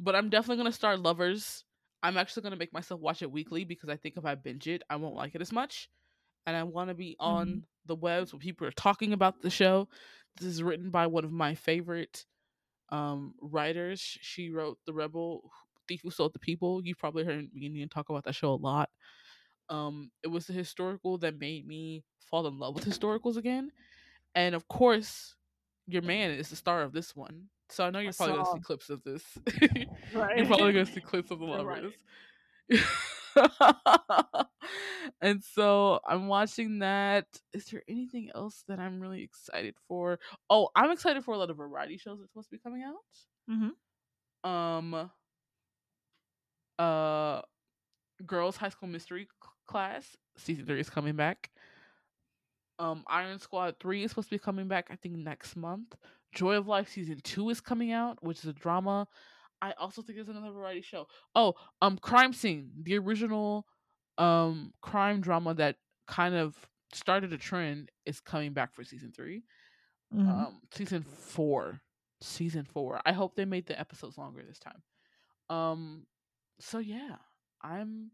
but 0.00 0.16
I'm 0.16 0.30
definitely 0.30 0.56
gonna 0.56 0.72
start 0.72 0.98
Lovers. 0.98 1.64
I'm 2.02 2.16
actually 2.16 2.42
gonna 2.42 2.56
make 2.56 2.72
myself 2.72 3.00
watch 3.00 3.22
it 3.22 3.30
weekly 3.30 3.64
because 3.64 3.88
I 3.88 3.96
think 3.96 4.16
if 4.16 4.24
I 4.24 4.34
binge 4.34 4.66
it, 4.66 4.82
I 4.90 4.96
won't 4.96 5.14
like 5.14 5.36
it 5.36 5.40
as 5.40 5.52
much. 5.52 5.88
And 6.44 6.56
I 6.56 6.64
want 6.64 6.88
to 6.88 6.94
be 6.94 7.14
on 7.20 7.64
the 7.86 7.94
webs 7.94 8.32
where 8.32 8.40
people 8.40 8.66
are 8.66 8.72
talking 8.72 9.12
about 9.12 9.42
the 9.42 9.50
show. 9.50 9.88
This 10.40 10.48
is 10.48 10.62
written 10.62 10.90
by 10.90 11.06
one 11.06 11.24
of 11.24 11.30
my 11.30 11.54
favorite 11.54 12.24
um, 12.90 13.34
writers. 13.40 14.00
She 14.00 14.50
wrote 14.50 14.78
The 14.86 14.92
Rebel, 14.92 15.50
Thief 15.86 16.00
Who 16.02 16.10
Sold 16.10 16.32
the 16.34 16.38
People. 16.40 16.82
You've 16.84 16.98
probably 16.98 17.24
heard 17.24 17.48
me 17.52 17.66
and 17.66 17.76
Ian 17.76 17.88
talk 17.88 18.08
about 18.08 18.24
that 18.24 18.34
show 18.34 18.52
a 18.52 18.54
lot. 18.54 18.88
Um, 19.68 20.10
it 20.24 20.28
was 20.28 20.46
the 20.46 20.52
historical 20.52 21.18
that 21.18 21.38
made 21.38 21.66
me 21.66 22.02
fall 22.30 22.46
in 22.46 22.58
love 22.58 22.74
with 22.74 22.86
historicals 22.86 23.36
again. 23.36 23.70
And 24.38 24.54
of 24.54 24.68
course, 24.68 25.34
your 25.88 26.02
man 26.02 26.30
is 26.30 26.50
the 26.50 26.54
star 26.54 26.82
of 26.82 26.92
this 26.92 27.16
one. 27.16 27.46
So 27.70 27.84
I 27.84 27.90
know 27.90 27.98
you're 27.98 28.12
probably 28.12 28.36
gonna 28.36 28.52
see 28.54 28.60
clips 28.60 28.88
of 28.88 29.02
this. 29.02 29.24
Right. 30.14 30.38
you're 30.38 30.46
probably 30.46 30.72
gonna 30.72 30.86
see 30.94 31.00
clips 31.00 31.32
of 31.32 31.40
the 31.40 31.46
Right. 31.46 31.82
lovers. 31.82 31.94
and 35.20 35.42
so 35.42 35.98
I'm 36.06 36.28
watching 36.28 36.78
that. 36.78 37.26
Is 37.52 37.64
there 37.66 37.82
anything 37.88 38.30
else 38.32 38.62
that 38.68 38.78
I'm 38.78 39.00
really 39.00 39.24
excited 39.24 39.74
for? 39.88 40.20
Oh, 40.48 40.68
I'm 40.76 40.92
excited 40.92 41.24
for 41.24 41.34
a 41.34 41.38
lot 41.38 41.50
of 41.50 41.56
variety 41.56 41.96
shows 41.98 42.20
that's 42.20 42.30
supposed 42.30 42.50
to 42.50 42.56
be 42.56 42.60
coming 42.62 42.84
out. 42.84 42.94
Mm-hmm. 43.50 44.48
Um 44.48 45.10
uh 46.78 47.42
Girls 48.24 48.56
High 48.56 48.68
School 48.68 48.88
Mystery 48.88 49.26
Class 49.66 50.16
season 50.36 50.64
3 50.64 50.78
is 50.78 50.90
coming 50.90 51.16
back. 51.16 51.50
Um 52.78 53.04
Iron 53.08 53.38
Squad 53.38 53.76
3 53.80 54.04
is 54.04 54.10
supposed 54.10 54.28
to 54.28 54.34
be 54.34 54.38
coming 54.38 54.68
back 54.68 54.88
I 54.90 54.96
think 54.96 55.16
next 55.16 55.56
month. 55.56 55.94
Joy 56.32 56.56
of 56.56 56.68
Life 56.68 56.88
season 56.90 57.20
2 57.22 57.50
is 57.50 57.60
coming 57.60 57.90
out, 57.92 58.22
which 58.22 58.38
is 58.38 58.44
a 58.46 58.52
drama. 58.52 59.06
I 59.60 59.72
also 59.72 60.02
think 60.02 60.16
there's 60.16 60.28
another 60.28 60.52
variety 60.52 60.82
show. 60.82 61.06
Oh, 61.34 61.54
um 61.82 61.98
Crime 61.98 62.32
Scene, 62.32 62.70
the 62.82 62.98
original 62.98 63.66
um 64.18 64.72
crime 64.80 65.20
drama 65.20 65.54
that 65.54 65.76
kind 66.08 66.34
of 66.34 66.56
started 66.92 67.32
a 67.32 67.38
trend 67.38 67.90
is 68.06 68.20
coming 68.20 68.52
back 68.52 68.74
for 68.74 68.82
season 68.82 69.12
3 69.14 69.42
Mhm. 70.14 70.26
um 70.28 70.60
season 70.72 71.02
four 71.02 71.80
season 72.22 72.64
four 72.64 72.98
i 73.04 73.12
hope 73.12 73.36
they 73.36 73.44
made 73.44 73.66
the 73.66 73.78
episodes 73.78 74.16
longer 74.16 74.42
this 74.42 74.58
time 74.58 74.82
um 75.50 76.06
so 76.58 76.78
yeah 76.78 77.16
i'm 77.62 78.10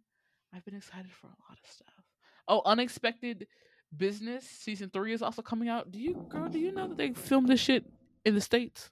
i've 0.53 0.65
been 0.65 0.75
excited 0.75 1.11
for 1.13 1.29
a 1.29 1.31
lot 1.49 1.59
of 1.65 1.71
stuff 1.71 2.05
oh 2.49 2.63
unexpected 2.67 3.47
business 3.97 4.45
season 4.45 4.91
three 4.91 5.13
is 5.13 5.23
also 5.23 5.43
coming 5.43 5.69
out 5.69 5.91
do 5.93 5.99
you 6.01 6.25
girl 6.29 6.49
do 6.49 6.59
you 6.59 6.73
know 6.73 6.89
that 6.89 6.97
they 6.97 7.13
filmed 7.13 7.49
this 7.49 7.61
shit 7.61 7.85
in 8.25 8.35
the 8.35 8.41
states 8.41 8.91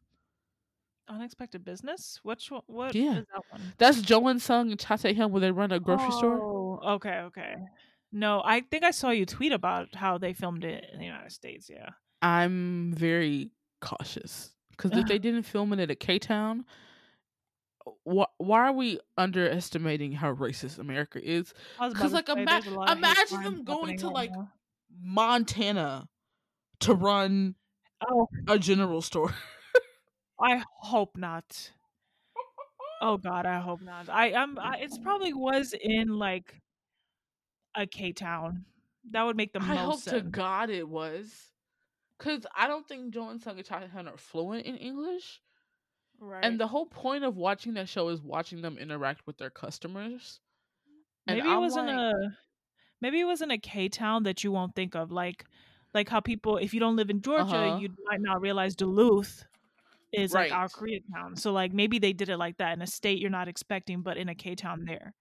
Unexpected 1.08 1.64
business. 1.64 2.20
Which 2.22 2.50
one? 2.50 2.62
What 2.66 2.94
Yeah. 2.94 3.18
is 3.18 3.26
that 3.34 3.42
one? 3.50 3.60
that's 3.76 4.00
Jo 4.02 4.28
In-sung 4.28 4.70
and 4.70 4.78
cha 4.78 4.96
Tae-hyun 4.96 5.30
where 5.30 5.40
they 5.40 5.50
run 5.50 5.72
a 5.72 5.80
grocery 5.80 6.12
store 6.12 6.38
Oh, 6.40 6.80
okay, 6.94 7.18
okay. 7.26 7.56
No, 8.12 8.40
I 8.44 8.60
think 8.60 8.84
I 8.84 8.92
saw 8.92 9.10
you 9.10 9.26
tweet 9.26 9.52
about 9.52 9.94
how 9.94 10.16
they 10.16 10.32
filmed 10.32 10.64
it 10.64 10.84
in 10.92 10.98
the 11.00 11.04
United 11.06 11.32
States. 11.32 11.68
Yeah. 11.68 11.90
i'm 12.22 12.92
very 12.94 13.50
cautious 13.80 14.52
because 14.70 14.92
if 14.96 15.06
they 15.08 15.18
didn't 15.26 15.42
film 15.42 15.72
it 15.72 15.80
at 15.80 15.90
a 15.90 15.96
k-town 15.96 16.64
wh- 18.08 18.30
why 18.38 18.60
are 18.68 18.72
we 18.72 19.00
underestimating 19.18 20.12
how 20.12 20.32
racist 20.32 20.78
america 20.78 21.18
is 21.22 21.52
I 21.80 21.86
was 21.86 21.94
'Cause, 21.94 22.12
about 22.12 22.26
to 22.26 22.32
like, 22.34 22.38
ima- 22.42 22.50
there's 22.62 22.66
a 22.66 22.78
lot 22.78 22.90
of 22.90 22.98
hate 22.98 23.04
imagine 23.04 23.42
them 23.42 23.64
going 23.64 23.98
to, 23.98 24.08
like, 24.08 24.30
now. 24.30 24.52
Montana 25.00 26.08
to 26.80 26.94
run 26.94 27.54
Oh, 28.08 28.28
a 28.48 28.58
general 28.58 29.02
store. 29.02 29.34
I 30.40 30.62
hope 30.80 31.16
not. 31.16 31.70
Oh 33.00 33.16
God, 33.16 33.46
I 33.46 33.60
hope 33.60 33.80
not. 33.80 34.08
I 34.08 34.30
am. 34.30 34.58
I, 34.58 34.78
it's 34.78 34.98
probably 34.98 35.32
was 35.32 35.74
in 35.80 36.08
like 36.08 36.60
a 37.76 37.86
K 37.86 38.12
town. 38.12 38.64
That 39.10 39.24
would 39.24 39.36
make 39.36 39.52
the 39.52 39.60
most. 39.60 39.70
I 39.70 39.74
hope 39.76 40.02
to. 40.04 40.20
God 40.22 40.70
it 40.70 40.88
was. 40.88 41.32
Because 42.18 42.46
I 42.56 42.68
don't 42.68 42.86
think 42.86 43.12
Jo 43.12 43.30
In-sung 43.30 43.58
are 43.58 44.16
fluent 44.16 44.64
in 44.64 44.76
English. 44.76 45.40
Right. 46.20 46.44
And 46.44 46.60
the 46.60 46.68
whole 46.68 46.86
point 46.86 47.24
of 47.24 47.36
watching 47.36 47.74
that 47.74 47.88
show 47.88 48.08
is 48.08 48.22
watching 48.22 48.62
them 48.62 48.78
interact 48.78 49.26
with 49.26 49.38
their 49.38 49.50
customers. 49.50 50.38
Maybe 51.26 51.40
it 51.40 51.58
was 51.58 51.76
in 51.76 51.88
a 51.88 52.12
maybe 53.02 53.20
it 53.20 53.24
was 53.24 53.42
in 53.42 53.50
a 53.50 53.58
K 53.58 53.88
town 53.90 54.22
that 54.22 54.42
you 54.42 54.50
won't 54.52 54.74
think 54.74 54.94
of. 54.94 55.12
Like 55.12 55.44
Like 55.92 56.08
how 56.08 56.20
people, 56.20 56.56
if 56.56 56.72
you 56.72 56.80
don't 56.80 56.96
live 56.96 57.10
in 57.10 57.20
Georgia, 57.20 57.42
Uh-huh. 57.42 57.78
you 57.78 57.90
might 58.06 58.22
not 58.22 58.40
realize 58.40 58.74
Duluth 58.74 59.44
is 60.12 60.32
like 60.32 60.50
our 60.52 60.62
Right. 60.62 60.72
Koreatown. 60.72 61.38
So 61.38 61.52
like 61.52 61.72
maybe 61.74 61.98
they 61.98 62.14
did 62.14 62.30
it 62.30 62.38
like 62.38 62.56
that 62.58 62.72
in 62.72 62.80
a 62.80 62.86
state 62.86 63.18
you're 63.18 63.30
not 63.30 63.48
expecting, 63.48 64.00
but 64.00 64.16
in 64.16 64.30
a 64.30 64.34
K 64.34 64.54
town 64.54 64.84
there. 64.86 65.12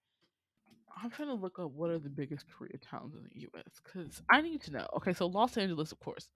I'm 1.02 1.10
trying 1.10 1.28
to 1.28 1.34
look 1.34 1.58
up 1.58 1.70
what 1.72 1.90
are 1.90 1.98
the 1.98 2.08
biggest 2.08 2.46
Korea 2.48 2.78
towns 2.78 3.14
in 3.14 3.24
the 3.24 3.40
U.S. 3.40 3.80
because 3.82 4.22
I 4.30 4.40
need 4.40 4.60
to 4.62 4.70
know. 4.72 4.86
Okay, 4.96 5.12
so 5.12 5.26
Los 5.26 5.56
Angeles, 5.58 5.90
of 5.92 5.98
course. 5.98 6.28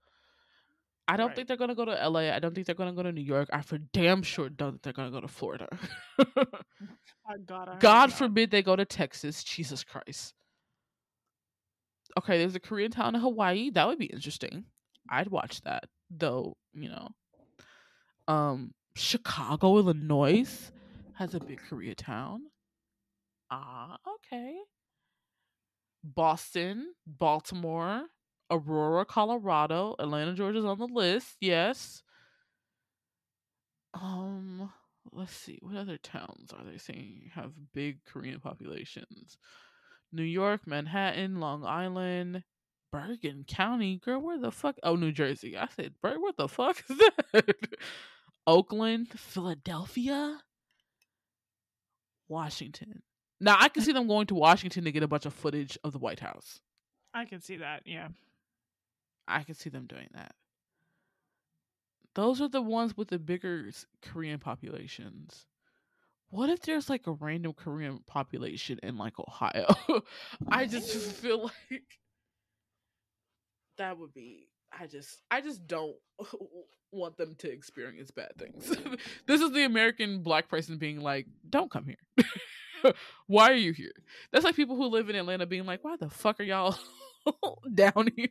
I 1.07 1.15
don't 1.15 1.27
Right. 1.27 1.35
think 1.37 1.47
they're 1.47 1.55
gonna 1.57 1.73
go 1.75 1.85
to 1.85 2.09
LA. 2.09 2.31
I 2.35 2.39
don't 2.39 2.53
think 2.53 2.67
they're 2.67 2.75
gonna 2.75 2.91
go 2.93 3.03
to 3.03 3.11
New 3.13 3.21
York. 3.21 3.47
I 3.53 3.61
for 3.61 3.77
damn 3.77 4.23
sure 4.23 4.49
don't 4.49 4.71
think 4.73 4.81
they're 4.83 4.93
gonna 4.93 5.11
go 5.11 5.21
to 5.21 5.27
Florida. 5.27 5.67
Oh 7.29 7.37
God, 7.45 7.79
God 7.79 8.13
forbid 8.13 8.51
they 8.51 8.61
go 8.63 8.75
to 8.75 8.85
Texas. 8.85 9.43
Jesus 9.43 9.83
Christ. 9.83 10.33
Okay, 12.17 12.39
there's 12.39 12.55
a 12.55 12.59
Korean 12.59 12.89
town 12.89 13.13
in 13.13 13.21
Hawaii. 13.21 13.69
That 13.69 13.87
would 13.87 13.99
be 13.99 14.05
interesting. 14.07 14.65
I'd 15.09 15.27
watch 15.27 15.61
that, 15.61 15.83
though. 16.09 16.57
You 16.73 16.89
know, 16.89 17.09
um, 18.27 18.73
Chicago, 18.95 19.77
Illinois, 19.77 20.71
has 21.13 21.35
a 21.35 21.39
big 21.39 21.59
Korea 21.69 21.93
town. 21.93 22.41
Ah, 23.51 23.97
okay. 24.15 24.55
Boston, 26.03 26.93
Baltimore, 27.05 28.03
Aurora, 28.49 29.05
Colorado, 29.05 29.95
Atlanta, 29.99 30.33
Georgia's 30.33 30.65
on 30.65 30.79
the 30.79 30.87
list. 30.87 31.35
Yes. 31.39 32.01
Um, 33.93 34.71
let's 35.11 35.35
see. 35.35 35.59
What 35.61 35.75
other 35.75 35.97
towns 35.97 36.51
are 36.51 36.65
they 36.65 36.77
saying 36.77 37.31
have 37.33 37.51
big 37.73 38.03
Korean 38.05 38.39
populations? 38.39 39.37
New 40.11 40.23
York, 40.23 40.61
Manhattan, 40.65 41.39
Long 41.39 41.65
Island, 41.65 42.43
Bergen 42.91 43.45
County. 43.47 43.97
Girl, 43.97 44.21
where 44.21 44.39
the 44.39 44.51
fuck? 44.51 44.77
Oh, 44.83 44.95
New 44.95 45.11
Jersey. 45.11 45.57
I 45.57 45.67
said, 45.75 45.93
Berg, 46.01 46.17
what 46.19 46.37
the 46.37 46.47
fuck 46.47 46.83
is 46.89 46.97
that? 47.33 47.55
Oakland, 48.45 49.09
Philadelphia, 49.09 50.39
Washington. 52.29 53.01
Now, 53.39 53.57
I 53.59 53.69
can 53.69 53.83
see 53.83 53.91
them 53.91 54.07
going 54.07 54.27
to 54.27 54.35
Washington 54.35 54.85
to 54.85 54.91
get 54.91 55.03
a 55.03 55.07
bunch 55.07 55.25
of 55.25 55.33
footage 55.33 55.77
of 55.83 55.91
the 55.93 55.99
White 55.99 56.21
House. 56.21 56.61
I 57.13 57.25
can 57.25 57.41
see 57.41 57.57
that. 57.57 57.83
Yeah. 57.85 58.07
I 59.27 59.43
can 59.43 59.55
see 59.55 59.69
them 59.69 59.85
doing 59.85 60.07
that. 60.13 60.33
Those 62.15 62.41
are 62.41 62.47
the 62.47 62.61
ones 62.61 62.97
with 62.97 63.09
the 63.09 63.19
bigger 63.19 63.69
Korean 64.01 64.39
populations. 64.39 65.45
What 66.29 66.49
if 66.49 66.61
there's 66.61 66.89
like 66.89 67.07
a 67.07 67.11
random 67.13 67.53
Korean 67.53 67.99
population 68.05 68.79
in 68.83 68.97
like 68.97 69.17
Ohio? 69.19 69.67
I 70.49 70.65
just 70.65 70.93
feel 71.21 71.43
like 71.43 71.83
that 73.77 73.97
would 73.97 74.13
be 74.13 74.47
I 74.77 74.87
just 74.87 75.21
I 75.31 75.41
just 75.41 75.65
don't 75.67 75.95
want 76.91 77.17
them 77.17 77.35
to 77.39 77.51
experience 77.51 78.11
bad 78.11 78.31
things. 78.37 78.75
this 79.25 79.41
is 79.41 79.51
the 79.51 79.63
American 79.63 80.21
black 80.23 80.49
person 80.49 80.77
being 80.77 80.99
like, 80.99 81.27
"Don't 81.49 81.71
come 81.71 81.85
here." 81.85 82.93
why 83.27 83.49
are 83.49 83.55
you 83.55 83.71
here? 83.71 83.91
That's 84.31 84.43
like 84.43 84.55
people 84.55 84.75
who 84.75 84.87
live 84.87 85.09
in 85.09 85.15
Atlanta 85.15 85.45
being 85.45 85.65
like, 85.65 85.83
"Why 85.83 85.95
the 85.95 86.09
fuck 86.09 86.39
are 86.39 86.43
y'all 86.43 86.77
down 87.73 88.09
here?" 88.15 88.29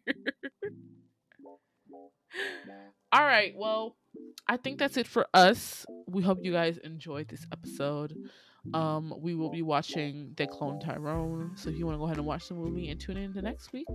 All 3.12 3.24
right, 3.24 3.54
well, 3.56 3.96
I 4.48 4.56
think 4.56 4.78
that's 4.78 4.96
it 4.96 5.06
for 5.06 5.26
us. 5.34 5.84
We 6.06 6.22
hope 6.22 6.38
you 6.42 6.52
guys 6.52 6.78
enjoyed 6.78 7.28
this 7.28 7.46
episode. 7.52 8.16
Um, 8.74 9.14
we 9.18 9.34
will 9.34 9.50
be 9.50 9.62
watching 9.62 10.32
the 10.36 10.46
Clone 10.46 10.80
Tyrone. 10.80 11.52
So 11.54 11.70
if 11.70 11.78
you 11.78 11.86
want 11.86 11.96
to 11.96 11.98
go 11.98 12.04
ahead 12.06 12.18
and 12.18 12.26
watch 12.26 12.48
the 12.48 12.54
movie 12.54 12.90
and 12.90 13.00
tune 13.00 13.16
in 13.16 13.32
to 13.34 13.42
next 13.42 13.72
week, 13.72 13.86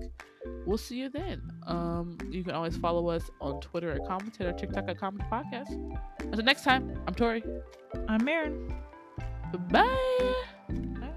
we'll 0.66 0.78
see 0.78 0.98
you 0.98 1.10
then. 1.10 1.42
Um, 1.68 2.18
you 2.30 2.44
can 2.44 2.54
always 2.54 2.78
follow 2.78 3.10
us 3.10 3.30
on 3.40 3.60
Twitter 3.62 3.92
at 3.92 4.06
Commentator, 4.08 4.54
TikTok 4.54 4.88
at 4.88 4.98
Comment 4.98 5.24
Podcast. 5.30 5.72
Until 6.20 6.44
next 6.44 6.64
time, 6.64 7.02
I'm 7.08 7.14
Tory. 7.14 7.44
I'm 8.08 8.24
Meron. 8.24 8.74
Bye. 9.70 10.34
Bye. 10.70 11.12